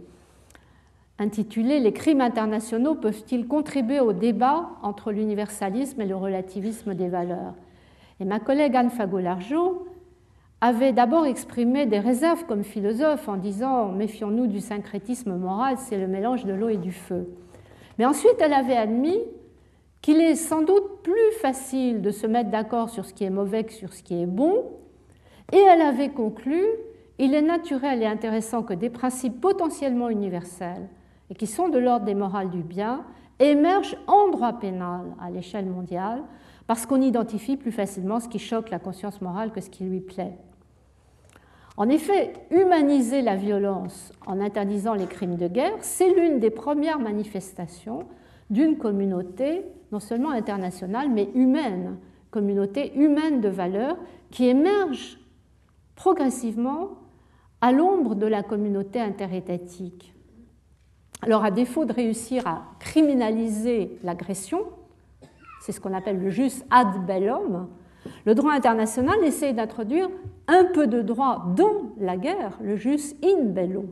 intitulée 1.20 1.82
Les 1.82 1.92
crimes 1.92 2.22
internationaux 2.22 2.96
peuvent-ils 2.96 3.46
contribuer 3.46 4.00
au 4.00 4.14
débat 4.14 4.70
entre 4.84 5.12
l'universalisme 5.12 6.00
et 6.00 6.08
le 6.08 6.16
relativisme 6.16 6.94
des 6.94 7.10
valeurs? 7.10 7.56
Et 8.20 8.26
ma 8.26 8.40
collègue 8.40 8.76
Anne 8.76 8.90
Fagolargeau 8.90 9.88
avait 10.62 10.94
d'abord 10.94 11.26
exprimé 11.26 11.86
des 11.86 12.00
réserves 12.00 12.46
comme 12.46 12.64
philosophe 12.64 13.28
en 13.28 13.38
disant 13.38 13.90
méfions-nous 13.92 14.48
du 14.48 14.62
syncrétisme 14.62 15.36
moral, 15.36 15.78
c'est 15.78 15.98
le 15.98 16.08
mélange 16.08 16.46
de 16.46 16.54
l'eau 16.54 16.70
et 16.70 16.78
du 16.78 16.92
feu. 16.92 17.28
Mais 17.98 18.06
ensuite, 18.06 18.36
elle 18.40 18.54
avait 18.54 18.78
admis 18.78 19.20
qu'il 20.02 20.22
est 20.22 20.36
sans 20.36 20.62
doute 20.62 21.02
plus 21.04 21.32
facile 21.42 22.02
de 22.02 22.12
se 22.12 22.28
mettre 22.28 22.52
d'accord 22.52 22.90
sur 22.90 23.06
ce 23.06 23.14
qui 23.14 23.24
est 23.24 23.30
mauvais 23.30 23.64
que 23.64 23.74
sur 23.74 23.94
ce 23.94 24.04
qui 24.04 24.22
est 24.22 24.28
bon, 24.28 24.66
et 25.52 25.58
elle 25.58 25.82
avait 25.82 26.10
conclu 26.10 26.62
il 27.18 27.34
est 27.34 27.42
naturel 27.42 28.02
et 28.04 28.06
intéressant 28.06 28.64
que 28.64 28.74
des 28.74 28.90
principes 28.90 29.40
potentiellement 29.40 30.10
universels 30.10 30.90
et 31.30 31.36
qui 31.36 31.48
sont 31.48 31.70
de 31.70 31.78
l'ordre 31.78 32.06
des 32.06 32.16
morales 32.16 32.50
du 32.50 32.62
bien 32.62 33.06
émergent 33.40 33.98
en 34.08 34.30
droit 34.30 34.54
pénal 34.54 35.16
à 35.22 35.30
l'échelle 35.30 35.66
mondiale 35.66 36.24
parce 36.68 36.86
qu'on 36.86 37.02
identifie 37.02 37.58
plus 37.58 37.72
facilement 37.72 38.20
ce 38.20 38.28
qui 38.28 38.40
choque 38.40 38.70
la 38.70 38.80
conscience 38.80 39.22
morale 39.22 39.52
que 39.52 39.62
ce 39.62 39.70
qui 39.70 39.84
lui 39.84 40.00
plaît. 40.00 40.38
En 41.78 41.90
effet, 41.90 42.34
humaniser 42.52 43.22
la 43.22 43.36
violence 43.36 44.14
en 44.26 44.40
interdisant 44.40 44.94
les 44.94 45.08
crimes 45.08 45.36
de 45.36 45.48
guerre, 45.48 45.76
c'est 45.82 46.14
l'une 46.14 46.40
des 46.40 46.50
premières 46.50 47.00
manifestations 47.00 48.06
d'une 48.50 48.78
communauté 48.78 49.66
non 49.92 50.00
seulement 50.00 50.32
internationale, 50.32 51.10
mais 51.10 51.30
humaine, 51.36 51.98
communauté 52.32 52.96
humaine 52.98 53.42
de 53.42 53.50
valeurs 53.50 53.98
qui 54.32 54.48
émerge 54.48 55.20
progressivement 55.96 56.92
à 57.62 57.72
l'ombre 57.72 58.16
de 58.16 58.26
la 58.26 58.44
communauté 58.44 59.00
interétatique. 59.00 60.14
Alors, 61.22 61.44
à 61.44 61.52
défaut 61.52 61.86
de 61.86 61.94
réussir 61.94 62.46
à 62.46 62.64
criminaliser 62.80 63.98
l'agression, 64.04 64.60
c'est 65.66 65.72
ce 65.72 65.82
qu'on 65.82 65.96
appelle 65.96 66.20
le 66.20 66.30
jus 66.30 66.52
ad 66.70 67.08
bellum, 67.08 67.68
le 68.24 68.36
droit 68.36 68.54
international 68.54 69.24
essaye 69.24 69.56
d'introduire 69.56 70.08
un 70.48 70.66
peu 70.66 70.86
de 70.86 71.02
droit 71.02 71.44
dans 71.56 71.92
la 71.98 72.18
guerre, 72.18 72.60
le 72.62 72.76
jus 72.76 73.16
in 73.24 73.46
bello. 73.46 73.86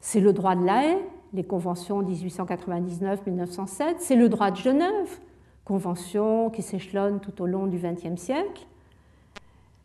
C'est 0.00 0.18
le 0.18 0.32
droit 0.32 0.56
de 0.56 0.64
la 0.64 0.84
haie, 0.84 0.98
les 1.32 1.44
conventions 1.44 2.02
1899-1907, 2.02 3.98
c'est 3.98 4.16
le 4.16 4.28
droit 4.28 4.50
de 4.50 4.56
Genève, 4.56 5.20
convention 5.64 6.50
qui 6.50 6.62
s'échelonne 6.62 7.20
tout 7.20 7.40
au 7.40 7.46
long 7.46 7.68
du 7.68 7.78
XXe 7.78 8.20
siècle. 8.20 8.66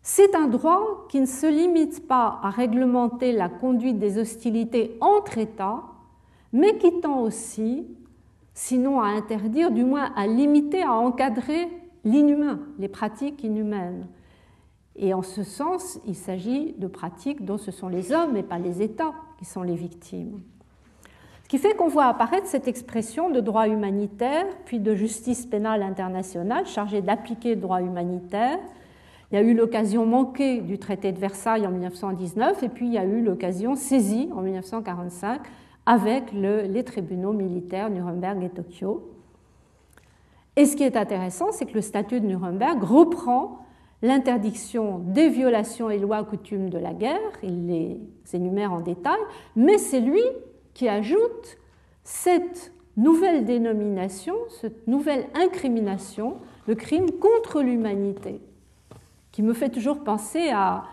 C'est 0.01 0.33
un 0.33 0.47
droit 0.47 1.05
qui 1.09 1.21
ne 1.21 1.27
se 1.27 1.45
limite 1.45 2.07
pas 2.07 2.39
à 2.41 2.49
réglementer 2.49 3.31
la 3.31 3.47
conduite 3.47 3.99
des 3.99 4.17
hostilités 4.17 4.97
entre 5.01 5.37
États, 5.37 5.83
mais 6.51 6.79
qui 6.79 6.99
tend 6.99 7.19
aussi 7.19 7.85
sinon 8.57 8.99
à 8.99 9.09
interdire, 9.09 9.69
du 9.69 9.83
moins 9.83 10.11
à 10.15 10.25
limiter, 10.25 10.81
à 10.81 10.93
encadrer 10.93 11.69
l'inhumain, 12.03 12.59
les 12.79 12.87
pratiques 12.87 13.43
inhumaines. 13.43 14.07
Et 14.95 15.13
en 15.13 15.21
ce 15.21 15.43
sens, 15.43 15.99
il 16.07 16.15
s'agit 16.15 16.73
de 16.79 16.87
pratiques 16.87 17.45
dont 17.45 17.59
ce 17.59 17.69
sont 17.69 17.87
les 17.87 18.11
hommes 18.11 18.35
et 18.35 18.41
pas 18.41 18.57
les 18.57 18.81
États 18.81 19.13
qui 19.37 19.45
sont 19.45 19.61
les 19.61 19.75
victimes. 19.75 20.41
Ce 21.43 21.49
qui 21.49 21.59
fait 21.59 21.75
qu'on 21.75 21.87
voit 21.87 22.05
apparaître 22.05 22.47
cette 22.47 22.67
expression 22.67 23.29
de 23.29 23.41
droit 23.41 23.67
humanitaire, 23.67 24.47
puis 24.65 24.79
de 24.79 24.95
justice 24.95 25.45
pénale 25.45 25.83
internationale 25.83 26.65
chargée 26.65 27.03
d'appliquer 27.03 27.53
le 27.53 27.61
droit 27.61 27.81
humanitaire. 27.83 28.57
Il 29.31 29.35
y 29.35 29.37
a 29.37 29.43
eu 29.43 29.53
l'occasion 29.53 30.07
manquée 30.07 30.61
du 30.61 30.79
traité 30.79 31.11
de 31.11 31.19
Versailles 31.19 31.67
en 31.67 31.71
1919, 31.71 32.63
et 32.63 32.69
puis 32.69 32.87
il 32.87 32.93
y 32.93 32.97
a 32.97 33.05
eu 33.05 33.21
l'occasion 33.21 33.75
saisie 33.75 34.29
en 34.33 34.41
1945 34.41 35.41
avec 35.87 36.33
les 36.33 36.83
tribunaux 36.83 37.31
militaires 37.31 37.89
Nuremberg 37.89 38.43
et 38.43 38.49
Tokyo. 38.49 39.09
Et 40.57 40.65
ce 40.65 40.75
qui 40.75 40.83
est 40.83 40.97
intéressant, 40.97 41.53
c'est 41.53 41.65
que 41.65 41.75
le 41.75 41.81
statut 41.81 42.19
de 42.19 42.25
Nuremberg 42.25 42.83
reprend 42.83 43.65
l'interdiction 44.01 44.99
des 44.99 45.29
violations 45.29 45.89
et 45.89 45.97
lois 45.97 46.23
coutumes 46.25 46.69
de 46.69 46.77
la 46.77 46.93
guerre, 46.93 47.31
il 47.41 47.67
les 47.67 47.99
énumère 48.33 48.73
en 48.73 48.81
détail, 48.81 49.19
mais 49.55 49.77
c'est 49.77 50.01
lui 50.01 50.21
qui 50.73 50.89
ajoute 50.89 51.57
cette 52.03 52.73
nouvelle 52.97 53.45
dénomination, 53.45 54.35
cette 54.49 54.87
nouvelle 54.87 55.25
incrimination, 55.35 56.37
le 56.67 56.75
crime 56.75 57.11
contre 57.11 57.61
l'humanité, 57.61 58.41
qui 59.31 59.41
me 59.41 59.53
fait 59.53 59.69
toujours 59.69 60.03
penser 60.03 60.49
à 60.49 60.83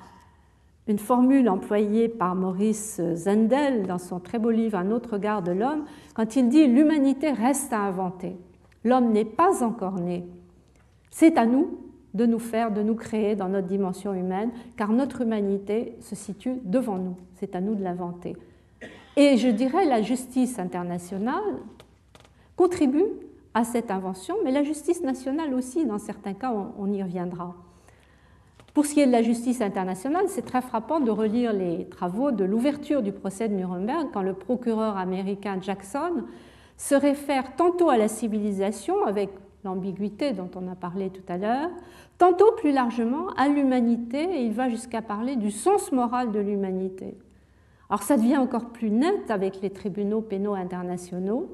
une 0.87 0.99
formule 0.99 1.49
employée 1.49 2.09
par 2.09 2.35
Maurice 2.35 3.01
Zendel 3.14 3.87
dans 3.87 3.99
son 3.99 4.20
très 4.20 4.39
beau 4.39 4.51
livre 4.51 4.76
Un 4.76 4.91
autre 4.91 5.14
regard 5.14 5.43
de 5.43 5.53
l'homme, 5.53 5.85
quand 6.14 6.37
il 6.37 6.49
dit 6.49 6.66
L'humanité 6.66 7.30
reste 7.30 7.72
à 7.72 7.80
inventer. 7.80 8.37
L'homme 8.85 9.12
n'est 9.12 9.24
pas 9.24 9.64
encore 9.64 9.99
né. 9.99 10.26
C'est 11.11 11.39
à 11.39 11.47
nous 11.47 11.78
de 12.12 12.26
nous 12.26 12.39
faire, 12.39 12.70
de 12.70 12.82
nous 12.82 12.95
créer 12.95 13.35
dans 13.35 13.49
notre 13.49 13.66
dimension 13.66 14.14
humaine, 14.14 14.51
car 14.76 14.93
notre 14.93 15.22
humanité 15.22 15.97
se 16.01 16.14
situe 16.14 16.61
devant 16.64 16.99
nous. 16.99 17.16
C'est 17.35 17.57
à 17.57 17.61
nous 17.61 17.74
de 17.74 17.82
l'inventer. 17.82 18.37
Et 19.16 19.37
je 19.37 19.49
dirais 19.49 19.85
la 19.87 20.03
justice 20.03 20.59
internationale 20.59 21.43
contribue 22.57 23.05
à 23.55 23.64
cette 23.64 23.91
invention, 23.91 24.37
mais 24.45 24.53
la 24.53 24.62
justice 24.62 25.03
nationale 25.03 25.55
aussi, 25.55 25.87
dans 25.87 25.99
certains 25.99 26.35
cas, 26.35 26.53
on 26.78 26.93
y 26.93 27.03
reviendra. 27.03 27.55
Pour 28.75 28.87
ce 28.87 28.95
qui 28.95 29.01
est 29.01 29.07
de 29.07 29.12
la 29.12 29.22
justice 29.22 29.61
internationale, 29.61 30.25
c'est 30.27 30.45
très 30.45 30.61
frappant 30.61 30.99
de 30.99 31.12
relire 31.12 31.53
les 31.53 31.87
travaux 31.87 32.33
de 32.33 32.43
l'ouverture 32.43 33.03
du 33.03 33.12
procès 33.12 33.49
de 33.49 33.55
Nuremberg 33.55 34.09
quand 34.12 34.22
le 34.22 34.35
procureur 34.35 34.97
américain 34.97 35.59
Jackson 35.61 36.25
se 36.77 36.97
réfère 36.97 37.55
tantôt 37.55 37.89
à 37.89 37.97
la 37.97 38.09
civilisation, 38.09 39.05
avec 39.07 39.31
l'ambiguïté 39.62 40.33
dont 40.33 40.51
on 40.57 40.66
a 40.66 40.75
parlé 40.75 41.11
tout 41.11 41.22
à 41.29 41.39
l'heure, 41.39 41.70
tantôt 42.18 42.51
plus 42.57 42.72
largement 42.72 43.29
à 43.37 43.47
l'humanité, 43.47 44.25
et 44.25 44.43
il 44.43 44.53
va 44.53 44.68
jusqu'à 44.68 45.03
parler 45.03 45.37
du 45.37 45.53
sens 45.53 45.93
moral 45.93 46.33
de 46.33 46.41
l'humanité. 46.41 47.16
Alors 47.89 48.03
ça 48.03 48.16
devient 48.16 48.39
encore 48.39 48.70
plus 48.70 48.91
net 48.91 49.31
avec 49.31 49.62
les 49.62 49.70
tribunaux 49.70 50.20
pénaux 50.20 50.55
internationaux, 50.55 51.49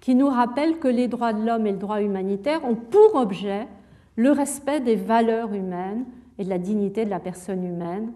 qui 0.00 0.16
nous 0.16 0.28
rappellent 0.28 0.80
que 0.80 0.88
les 0.88 1.06
droits 1.06 1.32
de 1.32 1.46
l'homme 1.46 1.68
et 1.68 1.72
le 1.72 1.78
droit 1.78 2.02
humanitaire 2.02 2.64
ont 2.64 2.74
pour 2.74 3.14
objet 3.14 3.68
le 4.16 4.32
respect 4.32 4.80
des 4.80 4.96
valeurs 4.96 5.54
humaines 5.54 6.06
et 6.40 6.44
de 6.44 6.48
la 6.48 6.58
dignité 6.58 7.04
de 7.04 7.10
la 7.10 7.20
personne 7.20 7.62
humaine. 7.62 8.12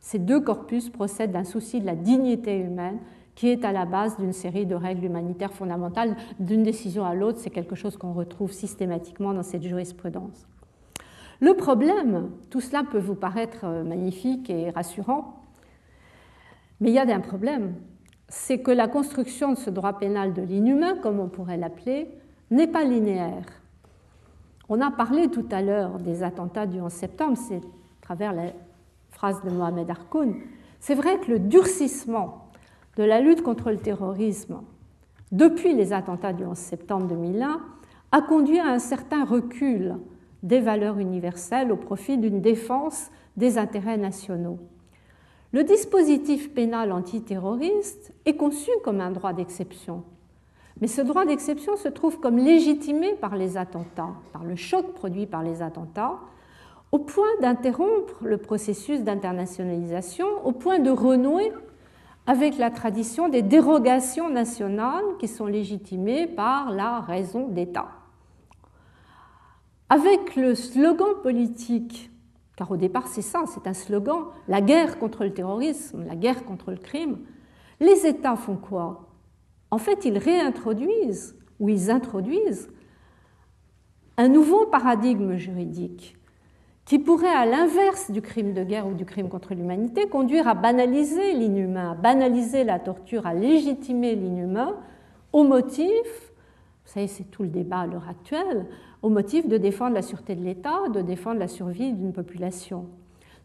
Ces 0.00 0.18
deux 0.18 0.40
corpus 0.40 0.90
procèdent 0.90 1.30
d'un 1.30 1.44
souci 1.44 1.80
de 1.80 1.86
la 1.86 1.94
dignité 1.94 2.58
humaine 2.58 2.98
qui 3.36 3.48
est 3.48 3.64
à 3.64 3.70
la 3.70 3.86
base 3.86 4.18
d'une 4.18 4.32
série 4.32 4.66
de 4.66 4.74
règles 4.74 5.04
humanitaires 5.04 5.52
fondamentales. 5.52 6.16
D'une 6.40 6.64
décision 6.64 7.04
à 7.04 7.14
l'autre, 7.14 7.38
c'est 7.38 7.50
quelque 7.50 7.76
chose 7.76 7.96
qu'on 7.96 8.12
retrouve 8.12 8.52
systématiquement 8.52 9.32
dans 9.32 9.44
cette 9.44 9.62
jurisprudence. 9.62 10.46
Le 11.40 11.54
problème, 11.54 12.30
tout 12.50 12.60
cela 12.60 12.82
peut 12.82 12.98
vous 12.98 13.14
paraître 13.14 13.64
euh, 13.64 13.84
magnifique 13.84 14.50
et 14.50 14.70
rassurant, 14.70 15.40
mais 16.80 16.90
il 16.90 16.94
y 16.94 16.98
a 16.98 17.02
un 17.02 17.20
problème, 17.20 17.74
c'est 18.28 18.58
que 18.58 18.72
la 18.72 18.88
construction 18.88 19.52
de 19.52 19.56
ce 19.56 19.70
droit 19.70 19.98
pénal 19.98 20.34
de 20.34 20.42
l'inhumain, 20.42 20.96
comme 20.96 21.20
on 21.20 21.28
pourrait 21.28 21.56
l'appeler, 21.56 22.08
n'est 22.50 22.66
pas 22.66 22.84
linéaire. 22.84 23.61
On 24.74 24.80
a 24.80 24.90
parlé 24.90 25.28
tout 25.28 25.44
à 25.50 25.60
l'heure 25.60 25.98
des 25.98 26.22
attentats 26.22 26.66
du 26.66 26.80
11 26.80 26.90
septembre, 26.90 27.36
c'est 27.36 27.56
à 27.58 28.00
travers 28.00 28.32
la 28.32 28.54
phrase 29.10 29.42
de 29.44 29.50
Mohamed 29.50 29.90
Harkoun. 29.90 30.36
C'est 30.80 30.94
vrai 30.94 31.20
que 31.20 31.30
le 31.30 31.38
durcissement 31.40 32.48
de 32.96 33.02
la 33.02 33.20
lutte 33.20 33.42
contre 33.42 33.70
le 33.70 33.76
terrorisme 33.76 34.62
depuis 35.30 35.74
les 35.74 35.92
attentats 35.92 36.32
du 36.32 36.46
11 36.46 36.56
septembre 36.56 37.06
2001 37.08 37.60
a 38.12 38.22
conduit 38.22 38.60
à 38.60 38.68
un 38.68 38.78
certain 38.78 39.26
recul 39.26 39.96
des 40.42 40.60
valeurs 40.60 40.98
universelles 40.98 41.70
au 41.70 41.76
profit 41.76 42.16
d'une 42.16 42.40
défense 42.40 43.10
des 43.36 43.58
intérêts 43.58 43.98
nationaux. 43.98 44.58
Le 45.52 45.64
dispositif 45.64 46.54
pénal 46.54 46.92
antiterroriste 46.92 48.14
est 48.24 48.36
conçu 48.36 48.70
comme 48.82 49.02
un 49.02 49.10
droit 49.10 49.34
d'exception, 49.34 50.02
mais 50.82 50.88
ce 50.88 51.00
droit 51.00 51.24
d'exception 51.24 51.76
se 51.76 51.86
trouve 51.86 52.18
comme 52.18 52.38
légitimé 52.38 53.12
par 53.14 53.36
les 53.36 53.56
attentats, 53.56 54.14
par 54.32 54.42
le 54.42 54.56
choc 54.56 54.94
produit 54.94 55.26
par 55.26 55.44
les 55.44 55.62
attentats, 55.62 56.18
au 56.90 56.98
point 56.98 57.28
d'interrompre 57.40 58.24
le 58.24 58.36
processus 58.36 59.02
d'internationalisation, 59.02 60.26
au 60.44 60.50
point 60.50 60.80
de 60.80 60.90
renouer 60.90 61.52
avec 62.26 62.58
la 62.58 62.72
tradition 62.72 63.28
des 63.28 63.42
dérogations 63.42 64.28
nationales 64.28 65.04
qui 65.20 65.28
sont 65.28 65.46
légitimées 65.46 66.26
par 66.26 66.72
la 66.72 66.98
raison 66.98 67.46
d'État. 67.46 67.86
Avec 69.88 70.34
le 70.34 70.56
slogan 70.56 71.14
politique, 71.22 72.10
car 72.56 72.72
au 72.72 72.76
départ 72.76 73.06
c'est 73.06 73.22
ça, 73.22 73.44
c'est 73.46 73.68
un 73.68 73.74
slogan, 73.74 74.24
la 74.48 74.60
guerre 74.60 74.98
contre 74.98 75.22
le 75.22 75.32
terrorisme, 75.32 76.04
la 76.04 76.16
guerre 76.16 76.44
contre 76.44 76.72
le 76.72 76.78
crime, 76.78 77.18
les 77.78 78.04
États 78.04 78.34
font 78.34 78.56
quoi? 78.56 79.11
En 79.72 79.78
fait, 79.78 80.04
ils 80.04 80.18
réintroduisent 80.18 81.34
ou 81.58 81.70
ils 81.70 81.90
introduisent 81.90 82.70
un 84.18 84.28
nouveau 84.28 84.66
paradigme 84.66 85.36
juridique 85.36 86.14
qui 86.84 86.98
pourrait, 86.98 87.34
à 87.34 87.46
l'inverse 87.46 88.10
du 88.10 88.20
crime 88.20 88.52
de 88.52 88.64
guerre 88.64 88.86
ou 88.86 88.92
du 88.92 89.06
crime 89.06 89.30
contre 89.30 89.54
l'humanité, 89.54 90.08
conduire 90.08 90.46
à 90.46 90.54
banaliser 90.54 91.32
l'inhumain, 91.32 91.92
à 91.92 91.94
banaliser 91.94 92.64
la 92.64 92.78
torture, 92.78 93.26
à 93.26 93.32
légitimer 93.32 94.14
l'inhumain 94.14 94.76
au 95.32 95.42
motif, 95.42 95.88
vous 96.84 96.92
savez, 96.92 97.06
c'est 97.06 97.30
tout 97.30 97.42
le 97.42 97.48
débat 97.48 97.80
à 97.80 97.86
l'heure 97.86 98.08
actuelle, 98.10 98.66
au 99.00 99.08
motif 99.08 99.48
de 99.48 99.56
défendre 99.56 99.94
la 99.94 100.02
sûreté 100.02 100.34
de 100.34 100.44
l'État, 100.44 100.88
de 100.92 101.00
défendre 101.00 101.38
la 101.40 101.48
survie 101.48 101.94
d'une 101.94 102.12
population. 102.12 102.88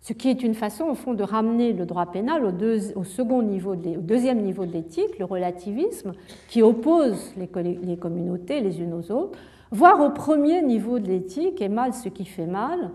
Ce 0.01 0.13
qui 0.13 0.29
est 0.29 0.43
une 0.43 0.53
façon, 0.53 0.85
au 0.85 0.95
fond, 0.95 1.13
de 1.13 1.23
ramener 1.23 1.73
le 1.73 1.85
droit 1.85 2.05
pénal 2.05 2.43
au, 2.45 3.03
second 3.03 3.41
niveau 3.41 3.73
au 3.73 4.01
deuxième 4.01 4.41
niveau 4.41 4.65
de 4.65 4.71
l'éthique, 4.71 5.19
le 5.19 5.25
relativisme, 5.25 6.13
qui 6.47 6.61
oppose 6.61 7.33
les, 7.35 7.49
les 7.83 7.97
communautés 7.97 8.61
les 8.61 8.79
unes 8.79 8.93
aux 8.93 9.11
autres, 9.11 9.37
voire 9.71 9.99
au 10.01 10.11
premier 10.11 10.61
niveau 10.61 10.99
de 10.99 11.07
l'éthique, 11.07 11.61
et 11.61 11.69
mal 11.69 11.93
ce 11.93 12.09
qui 12.09 12.25
fait 12.25 12.45
mal, 12.45 12.91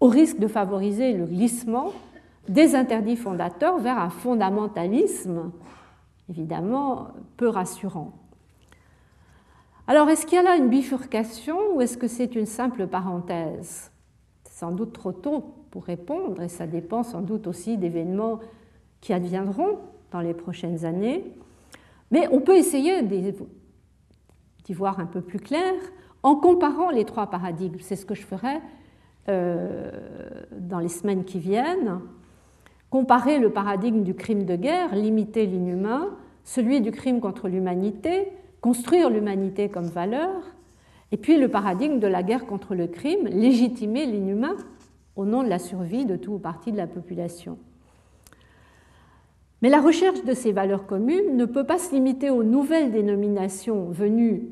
au 0.00 0.08
risque 0.08 0.38
de 0.38 0.46
favoriser 0.46 1.12
le 1.12 1.26
glissement 1.26 1.92
des 2.48 2.74
interdits 2.74 3.16
fondateurs 3.16 3.78
vers 3.78 3.98
un 3.98 4.10
fondamentalisme 4.10 5.52
évidemment 6.30 7.08
peu 7.36 7.48
rassurant. 7.48 8.12
Alors, 9.86 10.08
est-ce 10.08 10.24
qu'il 10.24 10.36
y 10.36 10.38
a 10.38 10.42
là 10.42 10.56
une 10.56 10.68
bifurcation 10.68 11.58
ou 11.74 11.80
est-ce 11.80 11.98
que 11.98 12.06
c'est 12.06 12.36
une 12.36 12.46
simple 12.46 12.86
parenthèse? 12.86 13.90
C'est 14.44 14.58
sans 14.58 14.70
doute 14.70 14.92
trop 14.92 15.12
tôt 15.12 15.54
pour 15.70 15.84
répondre 15.84 16.42
et 16.42 16.48
ça 16.48 16.66
dépend 16.66 17.02
sans 17.02 17.20
doute 17.20 17.46
aussi 17.46 17.78
d'événements 17.78 18.40
qui 19.00 19.12
adviendront 19.12 19.78
dans 20.10 20.20
les 20.20 20.34
prochaines 20.34 20.84
années. 20.84 21.24
Mais 22.10 22.28
on 22.32 22.40
peut 22.40 22.56
essayer 22.56 23.02
d'y 23.02 23.32
voir 24.72 25.00
un 25.00 25.06
peu 25.06 25.20
plus 25.20 25.38
clair 25.38 25.74
en 26.22 26.36
comparant 26.36 26.90
les 26.90 27.04
trois 27.04 27.28
paradigmes. 27.28 27.78
C'est 27.80 27.96
ce 27.96 28.04
que 28.04 28.14
je 28.14 28.22
ferai 28.22 28.58
euh, 29.28 29.90
dans 30.58 30.80
les 30.80 30.88
semaines 30.88 31.24
qui 31.24 31.38
viennent, 31.38 32.00
comparer 32.90 33.38
le 33.38 33.50
paradigme 33.50 34.02
du 34.02 34.14
crime 34.14 34.44
de 34.44 34.56
guerre, 34.56 34.94
limiter 34.94 35.46
l'inhumain, 35.46 36.08
celui 36.44 36.80
du 36.80 36.90
crime 36.90 37.20
contre 37.20 37.48
l'humanité, 37.48 38.28
construire 38.60 39.08
l'humanité 39.08 39.68
comme 39.68 39.86
valeur, 39.86 40.42
et 41.12 41.16
puis 41.16 41.38
le 41.38 41.48
paradigme 41.48 41.98
de 41.98 42.06
la 42.06 42.22
guerre 42.22 42.46
contre 42.46 42.74
le 42.74 42.86
crime, 42.86 43.26
légitimer 43.26 44.06
l'inhumain 44.06 44.56
au 45.16 45.24
nom 45.24 45.42
de 45.42 45.48
la 45.48 45.58
survie 45.58 46.04
de 46.04 46.16
tout 46.16 46.32
ou 46.32 46.38
partie 46.38 46.72
de 46.72 46.76
la 46.76 46.86
population. 46.86 47.58
Mais 49.62 49.68
la 49.68 49.80
recherche 49.80 50.24
de 50.24 50.32
ces 50.32 50.52
valeurs 50.52 50.86
communes 50.86 51.36
ne 51.36 51.44
peut 51.44 51.64
pas 51.64 51.78
se 51.78 51.94
limiter 51.94 52.30
aux 52.30 52.42
nouvelles 52.44 52.90
dénominations 52.90 53.86
venues 53.90 54.42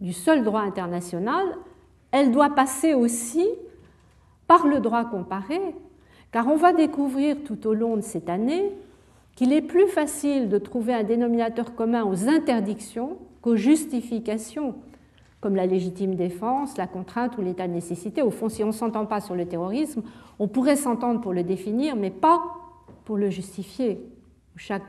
du 0.00 0.12
seul 0.12 0.44
droit 0.44 0.60
international, 0.60 1.44
elle 2.10 2.32
doit 2.32 2.50
passer 2.50 2.94
aussi 2.94 3.46
par 4.46 4.66
le 4.66 4.80
droit 4.80 5.04
comparé, 5.04 5.60
car 6.32 6.48
on 6.48 6.56
va 6.56 6.72
découvrir 6.72 7.36
tout 7.44 7.66
au 7.66 7.74
long 7.74 7.96
de 7.96 8.02
cette 8.02 8.28
année 8.28 8.72
qu'il 9.36 9.52
est 9.52 9.62
plus 9.62 9.86
facile 9.86 10.48
de 10.48 10.58
trouver 10.58 10.92
un 10.92 11.04
dénominateur 11.04 11.74
commun 11.74 12.04
aux 12.04 12.28
interdictions 12.28 13.18
qu'aux 13.42 13.56
justifications, 13.56 14.74
comme 15.40 15.56
la 15.56 15.66
légitime 15.66 16.14
défense, 16.14 16.76
la 16.76 16.86
contrainte 16.86 17.38
ou 17.38 17.42
l'état 17.42 17.66
de 17.66 17.72
nécessité. 17.72 18.22
Au 18.22 18.30
fond, 18.30 18.48
si 18.48 18.62
on 18.62 18.68
ne 18.68 18.72
s'entend 18.72 19.06
pas 19.06 19.20
sur 19.20 19.34
le 19.34 19.46
terrorisme, 19.46 20.02
on 20.38 20.48
pourrait 20.48 20.76
s'entendre 20.76 21.20
pour 21.20 21.32
le 21.32 21.42
définir, 21.42 21.96
mais 21.96 22.10
pas 22.10 22.42
pour 23.04 23.16
le 23.16 23.30
justifier. 23.30 24.00
Chaque 24.56 24.82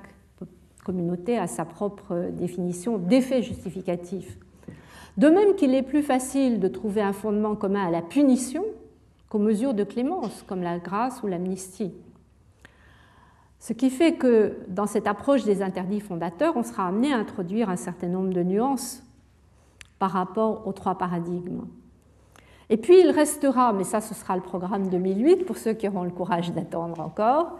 communauté 0.83 1.37
a 1.37 1.47
sa 1.47 1.63
propre 1.63 2.29
définition 2.31 2.97
d'effet 2.97 3.41
justificatif. 3.41 4.37
De 5.17 5.29
même 5.29 5.55
qu'il 5.55 5.73
est 5.73 5.83
plus 5.83 6.03
facile 6.03 6.59
de 6.59 6.67
trouver 6.67 7.01
un 7.01 7.13
fondement 7.13 7.55
commun 7.55 7.85
à 7.85 7.91
la 7.91 8.01
punition 8.01 8.65
qu'aux 9.29 9.39
mesures 9.39 9.73
de 9.73 9.83
clémence, 9.83 10.43
comme 10.47 10.63
la 10.63 10.79
grâce 10.79 11.23
ou 11.23 11.27
l'amnistie. 11.27 11.93
Ce 13.59 13.73
qui 13.73 13.89
fait 13.89 14.15
que 14.15 14.57
dans 14.67 14.87
cette 14.87 15.07
approche 15.07 15.43
des 15.43 15.61
interdits 15.61 15.99
fondateurs, 15.99 16.57
on 16.57 16.63
sera 16.63 16.87
amené 16.87 17.13
à 17.13 17.17
introduire 17.17 17.69
un 17.69 17.75
certain 17.75 18.07
nombre 18.07 18.33
de 18.33 18.43
nuances 18.43 19.03
par 20.01 20.09
rapport 20.09 20.65
aux 20.65 20.73
trois 20.73 20.95
paradigmes. 20.95 21.61
Et 22.71 22.77
puis 22.77 22.99
il 23.01 23.11
restera, 23.11 23.71
mais 23.71 23.83
ça 23.83 24.01
ce 24.01 24.15
sera 24.15 24.35
le 24.35 24.41
programme 24.41 24.89
2008 24.89 25.45
pour 25.45 25.57
ceux 25.57 25.73
qui 25.73 25.87
auront 25.87 26.03
le 26.03 26.09
courage 26.09 26.51
d'attendre 26.53 26.99
encore, 27.01 27.59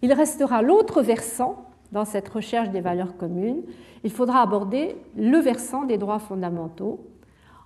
il 0.00 0.10
restera 0.14 0.62
l'autre 0.62 1.02
versant 1.02 1.66
dans 1.92 2.06
cette 2.06 2.30
recherche 2.30 2.70
des 2.70 2.80
valeurs 2.80 3.18
communes. 3.18 3.60
Il 4.04 4.10
faudra 4.10 4.40
aborder 4.40 4.96
le 5.18 5.36
versant 5.36 5.82
des 5.82 5.98
droits 5.98 6.18
fondamentaux 6.18 7.00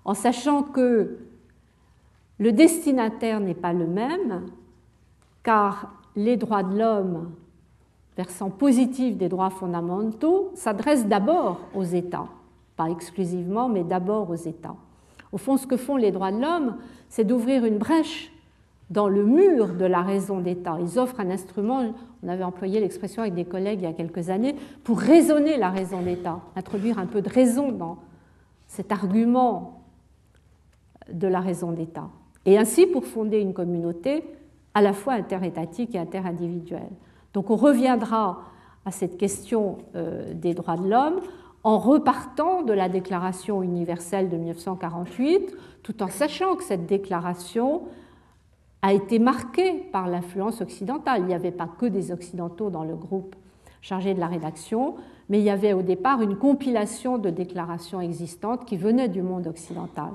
en 0.04 0.14
sachant 0.14 0.64
que 0.64 1.18
le 2.40 2.50
destinataire 2.50 3.38
n'est 3.38 3.54
pas 3.54 3.72
le 3.72 3.86
même, 3.86 4.46
car 5.44 5.94
les 6.16 6.36
droits 6.36 6.64
de 6.64 6.76
l'homme, 6.76 7.30
versant 8.16 8.50
positif 8.50 9.16
des 9.16 9.28
droits 9.28 9.50
fondamentaux, 9.50 10.50
s'adressent 10.56 11.06
d'abord 11.06 11.60
aux 11.76 11.84
États, 11.84 12.26
pas 12.76 12.90
exclusivement, 12.90 13.68
mais 13.68 13.84
d'abord 13.84 14.30
aux 14.30 14.34
États. 14.34 14.76
Au 15.32 15.38
fond, 15.38 15.56
ce 15.56 15.66
que 15.66 15.76
font 15.76 15.96
les 15.96 16.12
droits 16.12 16.32
de 16.32 16.40
l'homme, 16.40 16.76
c'est 17.08 17.24
d'ouvrir 17.24 17.64
une 17.64 17.78
brèche 17.78 18.32
dans 18.90 19.08
le 19.08 19.24
mur 19.24 19.74
de 19.74 19.84
la 19.84 20.02
raison 20.02 20.40
d'État. 20.40 20.76
Ils 20.80 20.98
offrent 20.98 21.20
un 21.20 21.30
instrument, 21.30 21.92
on 22.22 22.28
avait 22.28 22.44
employé 22.44 22.78
l'expression 22.78 23.22
avec 23.22 23.34
des 23.34 23.44
collègues 23.44 23.80
il 23.80 23.84
y 23.84 23.88
a 23.88 23.92
quelques 23.92 24.30
années, 24.30 24.54
pour 24.84 25.00
raisonner 25.00 25.56
la 25.56 25.70
raison 25.70 26.02
d'État, 26.02 26.40
introduire 26.54 26.98
un 26.98 27.06
peu 27.06 27.20
de 27.20 27.28
raison 27.28 27.72
dans 27.72 27.98
cet 28.68 28.92
argument 28.92 29.82
de 31.12 31.26
la 31.26 31.40
raison 31.40 31.72
d'État. 31.72 32.08
Et 32.44 32.58
ainsi 32.58 32.86
pour 32.86 33.04
fonder 33.04 33.40
une 33.40 33.54
communauté 33.54 34.24
à 34.74 34.82
la 34.82 34.92
fois 34.92 35.14
interétatique 35.14 35.94
et 35.94 35.98
interindividuelle. 35.98 36.90
Donc 37.34 37.50
on 37.50 37.56
reviendra 37.56 38.40
à 38.84 38.90
cette 38.92 39.16
question 39.16 39.78
euh, 39.96 40.32
des 40.32 40.54
droits 40.54 40.76
de 40.76 40.88
l'homme 40.88 41.20
en 41.66 41.78
repartant 41.78 42.62
de 42.62 42.72
la 42.72 42.88
Déclaration 42.88 43.60
universelle 43.60 44.28
de 44.28 44.36
1948, 44.36 45.52
tout 45.82 46.00
en 46.00 46.06
sachant 46.06 46.54
que 46.54 46.62
cette 46.62 46.86
déclaration 46.86 47.82
a 48.82 48.92
été 48.92 49.18
marquée 49.18 49.72
par 49.90 50.06
l'influence 50.06 50.60
occidentale. 50.60 51.22
Il 51.22 51.26
n'y 51.26 51.34
avait 51.34 51.50
pas 51.50 51.66
que 51.66 51.86
des 51.86 52.12
Occidentaux 52.12 52.70
dans 52.70 52.84
le 52.84 52.94
groupe 52.94 53.34
chargé 53.82 54.14
de 54.14 54.20
la 54.20 54.28
rédaction, 54.28 54.94
mais 55.28 55.40
il 55.40 55.44
y 55.44 55.50
avait 55.50 55.72
au 55.72 55.82
départ 55.82 56.22
une 56.22 56.36
compilation 56.36 57.18
de 57.18 57.30
déclarations 57.30 58.00
existantes 58.00 58.64
qui 58.64 58.76
venaient 58.76 59.08
du 59.08 59.22
monde 59.22 59.48
occidental. 59.48 60.10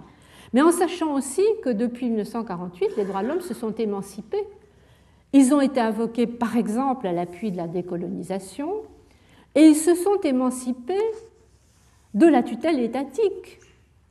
Mais 0.54 0.62
en 0.62 0.72
sachant 0.72 1.14
aussi 1.16 1.44
que 1.66 1.70
depuis 1.70 2.08
1948, 2.08 2.96
les 2.96 3.04
droits 3.04 3.24
de 3.24 3.28
l'homme 3.28 3.42
se 3.42 3.54
sont 3.54 3.76
émancipés. 3.76 4.48
Ils 5.34 5.54
ont 5.54 5.60
été 5.60 5.82
invoqués 5.82 6.28
par 6.28 6.56
exemple 6.56 7.08
à 7.08 7.12
l'appui 7.12 7.52
de 7.52 7.58
la 7.58 7.68
décolonisation 7.68 8.72
et 9.56 9.64
ils 9.64 9.76
se 9.76 9.96
sont 9.96 10.22
émancipés 10.24 10.96
de 12.14 12.28
la 12.28 12.44
tutelle 12.44 12.80
étatique. 12.80 13.60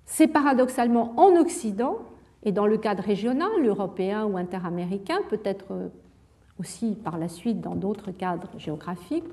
C'est 0.06 0.26
paradoxalement 0.26 1.14
en 1.16 1.36
Occident 1.36 1.98
et 2.42 2.52
dans 2.52 2.66
le 2.66 2.78
cadre 2.78 3.02
régional, 3.02 3.64
européen 3.64 4.24
ou 4.24 4.36
interaméricain, 4.36 5.18
peut-être 5.28 5.90
aussi 6.58 6.94
par 6.94 7.18
la 7.18 7.28
suite 7.28 7.60
dans 7.60 7.74
d'autres 7.74 8.10
cadres 8.10 8.50
géographiques, 8.58 9.24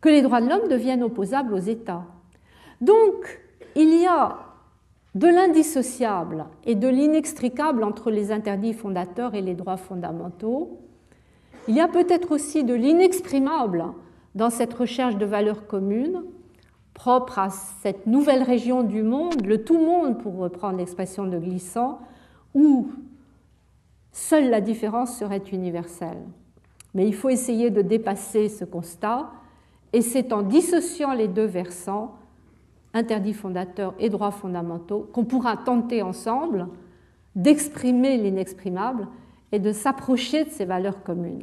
que 0.00 0.08
les 0.08 0.22
droits 0.22 0.40
de 0.40 0.48
l'homme 0.48 0.68
deviennent 0.68 1.02
opposables 1.02 1.54
aux 1.54 1.58
États. 1.58 2.04
Donc, 2.80 3.40
il 3.76 4.00
y 4.00 4.06
a 4.06 4.38
de 5.14 5.26
l'indissociable 5.26 6.46
et 6.64 6.74
de 6.74 6.88
l'inextricable 6.88 7.84
entre 7.84 8.10
les 8.10 8.32
interdits 8.32 8.74
fondateurs 8.74 9.34
et 9.34 9.42
les 9.42 9.54
droits 9.54 9.76
fondamentaux. 9.76 10.78
Il 11.68 11.74
y 11.74 11.80
a 11.80 11.88
peut-être 11.88 12.32
aussi 12.32 12.64
de 12.64 12.74
l'inexprimable 12.74 13.84
dans 14.34 14.50
cette 14.50 14.72
recherche 14.72 15.16
de 15.16 15.26
valeurs 15.26 15.66
communes 15.66 16.22
propre 17.00 17.38
à 17.38 17.48
cette 17.48 18.06
nouvelle 18.06 18.42
région 18.42 18.82
du 18.82 19.02
monde, 19.02 19.46
le 19.46 19.64
tout 19.64 19.78
monde 19.78 20.18
pour 20.18 20.36
reprendre 20.36 20.76
l'expression 20.76 21.24
de 21.24 21.38
Glissant, 21.38 21.98
où 22.52 22.90
seule 24.12 24.50
la 24.50 24.60
différence 24.60 25.16
serait 25.16 25.42
universelle. 25.50 26.18
Mais 26.92 27.06
il 27.06 27.14
faut 27.14 27.30
essayer 27.30 27.70
de 27.70 27.80
dépasser 27.80 28.50
ce 28.50 28.66
constat, 28.66 29.30
et 29.94 30.02
c'est 30.02 30.30
en 30.34 30.42
dissociant 30.42 31.14
les 31.14 31.26
deux 31.26 31.46
versants, 31.46 32.16
interdits 32.92 33.32
fondateurs 33.32 33.94
et 33.98 34.10
droits 34.10 34.30
fondamentaux, 34.30 35.08
qu'on 35.14 35.24
pourra 35.24 35.56
tenter 35.56 36.02
ensemble 36.02 36.68
d'exprimer 37.34 38.18
l'inexprimable 38.18 39.08
et 39.52 39.58
de 39.58 39.72
s'approcher 39.72 40.44
de 40.44 40.50
ces 40.50 40.66
valeurs 40.66 41.02
communes. 41.02 41.38